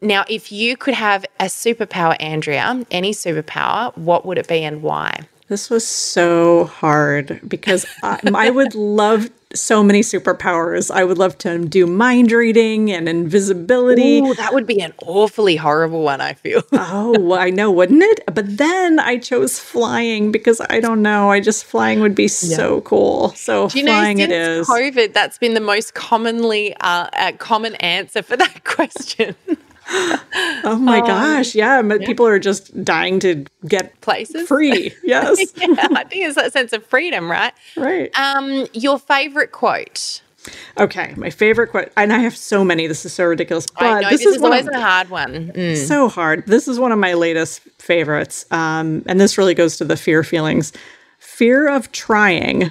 Now, 0.00 0.24
if 0.28 0.52
you 0.52 0.76
could 0.76 0.94
have 0.94 1.26
a 1.40 1.46
superpower, 1.46 2.16
Andrea, 2.20 2.86
any 2.92 3.12
superpower, 3.12 3.96
what 3.96 4.24
would 4.24 4.38
it 4.38 4.46
be 4.46 4.62
and 4.62 4.80
why? 4.80 5.22
This 5.48 5.70
was 5.70 5.84
so 5.84 6.66
hard 6.66 7.40
because 7.48 7.84
I, 8.04 8.20
I 8.32 8.50
would 8.50 8.76
love 8.76 9.28
so 9.54 9.82
many 9.82 10.00
superpowers. 10.00 10.90
I 10.90 11.04
would 11.04 11.18
love 11.18 11.38
to 11.38 11.58
do 11.58 11.86
mind 11.86 12.32
reading 12.32 12.92
and 12.92 13.08
invisibility. 13.08 14.18
Ooh, 14.18 14.34
that 14.34 14.52
would 14.52 14.66
be 14.66 14.80
an 14.80 14.92
awfully 15.02 15.56
horrible 15.56 16.02
one, 16.02 16.20
I 16.20 16.34
feel. 16.34 16.62
oh, 16.72 17.34
I 17.34 17.50
know, 17.50 17.70
wouldn't 17.70 18.02
it? 18.02 18.20
But 18.32 18.56
then 18.56 18.98
I 18.98 19.18
chose 19.18 19.58
flying 19.58 20.32
because 20.32 20.60
I 20.68 20.80
don't 20.80 21.02
know. 21.02 21.30
I 21.30 21.40
just 21.40 21.64
flying 21.64 22.00
would 22.00 22.14
be 22.14 22.28
so 22.28 22.80
cool. 22.82 23.30
So 23.30 23.68
Do 23.68 23.78
you 23.78 23.86
flying 23.86 24.18
know, 24.18 24.24
it 24.24 24.32
is. 24.32 24.68
COVID, 24.68 25.12
that's 25.12 25.38
been 25.38 25.54
the 25.54 25.60
most 25.60 25.94
commonly 25.94 26.74
uh, 26.80 27.08
uh, 27.12 27.32
common 27.38 27.74
answer 27.76 28.22
for 28.22 28.36
that 28.36 28.64
question. 28.64 29.36
Oh 30.64 30.76
my 30.76 30.98
um, 30.98 31.06
gosh. 31.06 31.54
Yeah, 31.54 31.80
yeah. 31.80 31.98
People 32.04 32.26
are 32.26 32.40
just 32.40 32.84
dying 32.84 33.20
to 33.20 33.44
get 33.68 34.00
places 34.00 34.48
free. 34.48 34.92
Yes. 35.04 35.38
yeah, 35.56 35.66
I 35.92 36.04
think 36.04 36.26
it's 36.26 36.34
that 36.34 36.52
sense 36.52 36.72
of 36.72 36.84
freedom, 36.84 37.30
right? 37.30 37.52
Right. 37.76 38.10
Um, 38.18 38.66
your 38.72 38.98
favorite 38.98 39.52
quote. 39.52 40.22
Okay, 40.78 41.14
my 41.16 41.30
favorite 41.30 41.68
quote, 41.68 41.92
and 41.96 42.12
I 42.12 42.18
have 42.18 42.36
so 42.36 42.64
many. 42.64 42.86
This 42.86 43.04
is 43.04 43.12
so 43.12 43.24
ridiculous, 43.24 43.66
but 43.78 44.00
know, 44.00 44.10
this, 44.10 44.20
this 44.20 44.26
is, 44.26 44.36
is 44.36 44.42
always 44.42 44.66
of, 44.66 44.74
a 44.74 44.80
hard 44.80 45.08
one. 45.08 45.52
Mm. 45.52 45.76
So 45.76 46.08
hard. 46.08 46.46
This 46.46 46.66
is 46.68 46.78
one 46.78 46.92
of 46.92 46.98
my 46.98 47.14
latest 47.14 47.60
favorites, 47.78 48.44
um, 48.50 49.04
and 49.06 49.20
this 49.20 49.38
really 49.38 49.54
goes 49.54 49.76
to 49.78 49.84
the 49.84 49.96
fear 49.96 50.24
feelings. 50.24 50.72
Fear 51.18 51.68
of 51.68 51.92
trying 51.92 52.70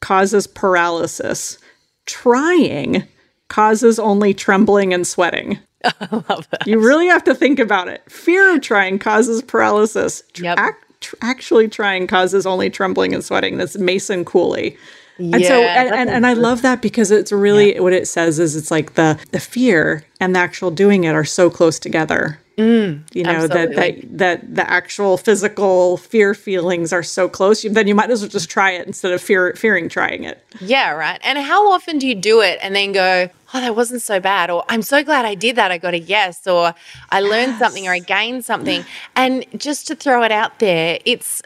causes 0.00 0.46
paralysis. 0.46 1.58
Trying 2.06 3.04
causes 3.48 3.98
only 3.98 4.34
trembling 4.34 4.92
and 4.92 5.06
sweating. 5.06 5.58
I 6.00 6.08
love 6.28 6.48
that. 6.50 6.66
You 6.66 6.78
really 6.78 7.06
have 7.06 7.24
to 7.24 7.34
think 7.34 7.58
about 7.58 7.88
it. 7.88 8.02
Fear 8.10 8.56
of 8.56 8.62
trying 8.62 8.98
causes 8.98 9.42
paralysis. 9.42 10.22
Yep. 10.40 10.58
Tr- 11.00 11.16
actually 11.20 11.68
trying 11.68 12.06
causes 12.06 12.46
only 12.46 12.70
trembling 12.70 13.14
and 13.14 13.24
sweating. 13.24 13.58
That's 13.58 13.76
Mason 13.76 14.24
Cooley. 14.24 14.76
Yeah, 15.18 15.36
and 15.36 15.44
so 15.46 15.62
and, 15.62 15.94
and, 15.94 16.10
and, 16.10 16.26
I 16.26 16.34
love 16.34 16.60
that 16.60 16.82
because 16.82 17.10
it's 17.10 17.32
really 17.32 17.74
yeah. 17.74 17.80
what 17.80 17.94
it 17.94 18.06
says 18.06 18.38
is 18.38 18.54
it's 18.54 18.70
like 18.70 18.94
the 18.94 19.18
the 19.30 19.40
fear 19.40 20.04
and 20.20 20.34
the 20.34 20.40
actual 20.40 20.70
doing 20.70 21.04
it 21.04 21.14
are 21.14 21.24
so 21.24 21.48
close 21.48 21.78
together. 21.78 22.38
Mm, 22.56 23.02
you 23.14 23.22
know 23.22 23.46
that, 23.46 23.74
that 23.74 24.18
that 24.18 24.54
the 24.54 24.68
actual 24.68 25.18
physical 25.18 25.98
fear 25.98 26.32
feelings 26.32 26.90
are 26.90 27.02
so 27.02 27.28
close. 27.28 27.62
Then 27.62 27.86
you 27.86 27.94
might 27.94 28.10
as 28.10 28.22
well 28.22 28.30
just 28.30 28.48
try 28.48 28.70
it 28.70 28.86
instead 28.86 29.12
of 29.12 29.20
fear 29.20 29.52
fearing 29.54 29.90
trying 29.90 30.24
it. 30.24 30.42
Yeah, 30.58 30.92
right. 30.92 31.20
And 31.22 31.38
how 31.38 31.70
often 31.70 31.98
do 31.98 32.08
you 32.08 32.14
do 32.14 32.40
it 32.40 32.58
and 32.62 32.74
then 32.74 32.92
go, 32.92 33.28
"Oh, 33.52 33.60
that 33.60 33.76
wasn't 33.76 34.00
so 34.00 34.20
bad," 34.20 34.48
or 34.48 34.64
"I'm 34.70 34.80
so 34.80 35.04
glad 35.04 35.26
I 35.26 35.34
did 35.34 35.56
that. 35.56 35.70
I 35.70 35.76
got 35.76 35.92
a 35.92 35.98
yes," 35.98 36.46
or 36.46 36.72
"I 37.10 37.20
learned 37.20 37.52
yes. 37.52 37.58
something," 37.58 37.86
or 37.86 37.92
"I 37.92 37.98
gained 37.98 38.46
something." 38.46 38.86
And 39.14 39.44
just 39.54 39.86
to 39.88 39.94
throw 39.94 40.22
it 40.22 40.32
out 40.32 40.58
there, 40.58 40.98
it's 41.04 41.42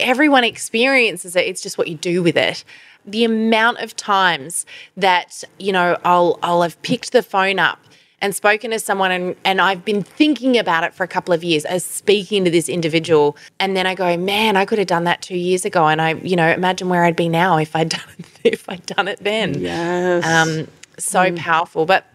everyone 0.00 0.44
experiences 0.44 1.36
it. 1.36 1.46
It's 1.46 1.60
just 1.60 1.76
what 1.76 1.88
you 1.88 1.96
do 1.96 2.22
with 2.22 2.38
it 2.38 2.64
the 3.06 3.24
amount 3.24 3.78
of 3.80 3.94
times 3.96 4.64
that 4.96 5.44
you 5.58 5.72
know 5.72 5.98
I'll 6.04 6.38
I'll 6.42 6.62
have 6.62 6.80
picked 6.80 7.12
the 7.12 7.22
phone 7.22 7.58
up 7.58 7.78
and 8.24 8.34
spoken 8.34 8.70
to 8.70 8.78
someone 8.78 9.12
and, 9.12 9.36
and 9.44 9.60
I've 9.60 9.84
been 9.84 10.02
thinking 10.02 10.56
about 10.56 10.82
it 10.82 10.94
for 10.94 11.04
a 11.04 11.06
couple 11.06 11.34
of 11.34 11.44
years 11.44 11.66
as 11.66 11.84
speaking 11.84 12.42
to 12.46 12.50
this 12.50 12.70
individual. 12.70 13.36
And 13.60 13.76
then 13.76 13.86
I 13.86 13.94
go, 13.94 14.16
man, 14.16 14.56
I 14.56 14.64
could 14.64 14.78
have 14.78 14.86
done 14.86 15.04
that 15.04 15.20
two 15.20 15.36
years 15.36 15.66
ago. 15.66 15.88
And 15.88 16.00
I, 16.00 16.14
you 16.14 16.34
know, 16.34 16.48
imagine 16.48 16.88
where 16.88 17.04
I'd 17.04 17.16
be 17.16 17.28
now 17.28 17.58
if 17.58 17.76
I'd 17.76 17.90
done 17.90 18.00
it, 18.18 18.26
if 18.44 18.66
I'd 18.66 18.86
done 18.86 19.08
it 19.08 19.18
then. 19.22 19.60
Yes. 19.60 20.24
Um, 20.24 20.68
so 20.98 21.18
mm. 21.20 21.36
powerful. 21.36 21.84
But 21.84 22.06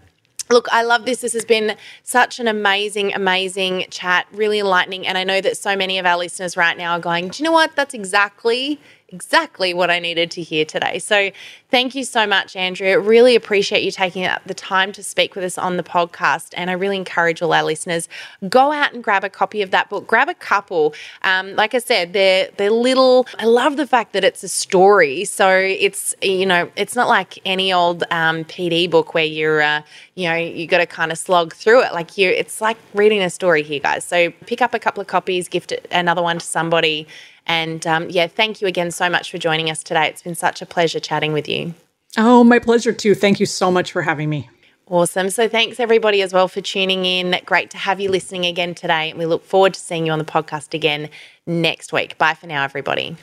Look, 0.51 0.68
I 0.72 0.82
love 0.82 1.05
this. 1.05 1.22
This 1.22 1.34
has 1.34 1.45
been 1.45 1.78
such 2.01 2.39
an 2.39 2.47
amazing, 2.47 3.14
amazing 3.14 3.86
chat, 3.91 4.26
really 4.32 4.57
enlightening. 4.57 5.05
And 5.05 5.16
I 5.16 5.24
know 5.24 5.41
that 5.41 5.57
so 5.57 5.76
many 5.76 5.99
of 5.99 6.07
our 6.07 6.18
listeners 6.18 6.57
right 6.57 6.76
now 6.76 6.93
are 6.93 6.99
going, 6.99 7.28
do 7.28 7.43
you 7.43 7.45
know 7.45 7.51
what? 7.51 7.76
That's 7.76 7.93
exactly 7.93 8.82
exactly 9.12 9.74
what 9.74 9.89
I 9.89 9.99
needed 9.99 10.32
to 10.32 10.41
hear 10.41 10.66
today. 10.66 10.99
So, 10.99 11.32
thank 11.70 11.95
you 11.95 12.03
so 12.03 12.26
much, 12.26 12.55
Andrea. 12.55 12.99
Really 12.99 13.36
appreciate 13.36 13.84
you 13.84 13.91
taking 13.91 14.28
the 14.45 14.53
time 14.53 14.91
to 14.93 15.03
speak 15.03 15.36
with 15.36 15.43
us 15.43 15.57
on 15.57 15.78
the 15.78 15.84
podcast. 15.84 16.53
And 16.55 16.70
I 16.70 16.74
really 16.74 16.97
encourage 16.97 17.41
all 17.41 17.53
our 17.53 17.64
listeners 17.64 18.07
go 18.47 18.72
out 18.72 18.93
and 18.93 19.03
grab 19.03 19.24
a 19.24 19.30
copy 19.30 19.62
of 19.62 19.72
that 19.72 19.89
book. 19.89 20.07
Grab 20.07 20.30
a 20.30 20.34
couple. 20.34 20.93
Um, 21.24 21.55
like 21.55 21.74
I 21.74 21.80
said, 21.80 22.14
they're 22.14 22.49
they're 22.57 22.72
little. 22.72 23.28
I 23.38 23.45
love 23.45 23.78
the 23.78 23.88
fact 23.88 24.14
that 24.14 24.24
it's 24.24 24.43
a 24.43 24.47
story. 24.47 25.26
So 25.26 25.49
it's 25.49 26.16
you 26.22 26.45
know 26.45 26.72
it's 26.76 26.95
not 26.95 27.07
like 27.07 27.39
any 27.45 27.72
old 27.72 28.03
um, 28.12 28.43
PD 28.45 28.89
book 28.89 29.14
where 29.14 29.26
you're 29.26 29.62
uh, 29.62 29.82
you 30.16 30.30
know 30.30 30.36
you 30.36 30.68
got 30.68 30.80
to 30.80 30.86
kind 30.86 31.12
of 31.12 31.18
slog 31.18 31.53
through 31.53 31.84
it. 31.84 31.93
Like 31.93 32.18
you, 32.18 32.30
it's 32.30 32.62
like 32.62 32.78
reading 32.93 33.22
a 33.22 33.30
story 33.30 33.64
here, 33.64 33.80
guys. 33.80 34.03
So 34.03 34.32
pick 34.45 34.62
up 34.62 34.74
a 34.74 34.80
couple 34.80 35.01
of 35.01 35.07
copies, 35.07 35.47
gift 35.47 35.74
another 35.91 36.22
one 36.22 36.39
to 36.39 36.45
somebody 36.45 37.07
and 37.50 37.86
um, 37.88 38.10
yeah, 38.10 38.28
thank 38.28 38.62
you 38.62 38.68
again 38.68 38.91
so 38.91 39.10
much 39.10 39.32
for 39.32 39.39
joining 39.39 39.70
us 39.70 39.84
today. 39.84 40.06
It's 40.06 40.22
been 40.22 40.36
such 40.36 40.62
a 40.62 40.66
pleasure 40.68 41.00
chatting 41.00 41.34
with 41.34 41.50
you. 41.50 41.74
Oh, 42.16 42.43
my 42.43 42.60
pleasure 42.60 42.93
too. 42.93 43.16
Thank 43.16 43.39
you 43.39 43.47
so 43.47 43.72
much 43.72 43.91
for 43.91 44.04
having 44.04 44.30
me. 44.30 44.47
Awesome. 44.88 45.30
So 45.32 45.50
thanks 45.50 45.80
everybody 45.80 46.22
as 46.22 46.32
well 46.32 46.47
for 46.47 46.62
tuning 46.62 47.06
in. 47.06 47.36
Great 47.45 47.72
to 47.72 47.78
have 47.78 48.00
you 48.00 48.10
listening 48.10 48.45
again 48.45 48.76
today. 48.76 49.10
And 49.10 49.20
we 49.20 49.26
look 49.26 49.43
forward 49.43 49.74
to 49.74 49.80
seeing 49.80 50.06
you 50.06 50.12
on 50.12 50.20
the 50.20 50.26
podcast 50.26 50.74
again 50.76 51.10
next 51.47 51.91
week. 51.91 52.18
Bye 52.20 52.36
for 52.36 52.45
now, 52.47 52.64
everybody. 52.64 53.18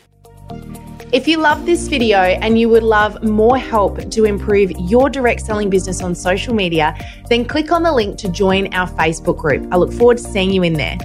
If 1.12 1.29
you 1.29 1.39
love 1.39 1.64
this 1.64 1.87
video 1.87 2.18
and 2.18 2.59
you 2.59 2.68
would 2.68 2.83
love 2.83 3.22
more 3.22 3.57
help 3.57 4.11
to 4.11 4.24
improve 4.24 4.72
your 4.72 5.09
direct 5.09 5.41
selling 5.41 5.70
business 5.70 6.03
on 6.03 6.16
social 6.16 6.53
media, 6.53 6.97
then 7.29 7.45
click 7.45 7.70
on 7.70 7.85
the 7.85 7.93
link 7.93 8.18
to 8.18 8.29
join 8.29 8.74
our 8.74 8.89
Facebook 8.89 9.39
group. 9.39 9.72
I 9.72 9.77
look 9.77 9.93
forward 9.93 10.18
to 10.18 10.24
seeing 10.24 10.51
you 10.51 10.64
in 10.64 10.72
there. 10.72 10.99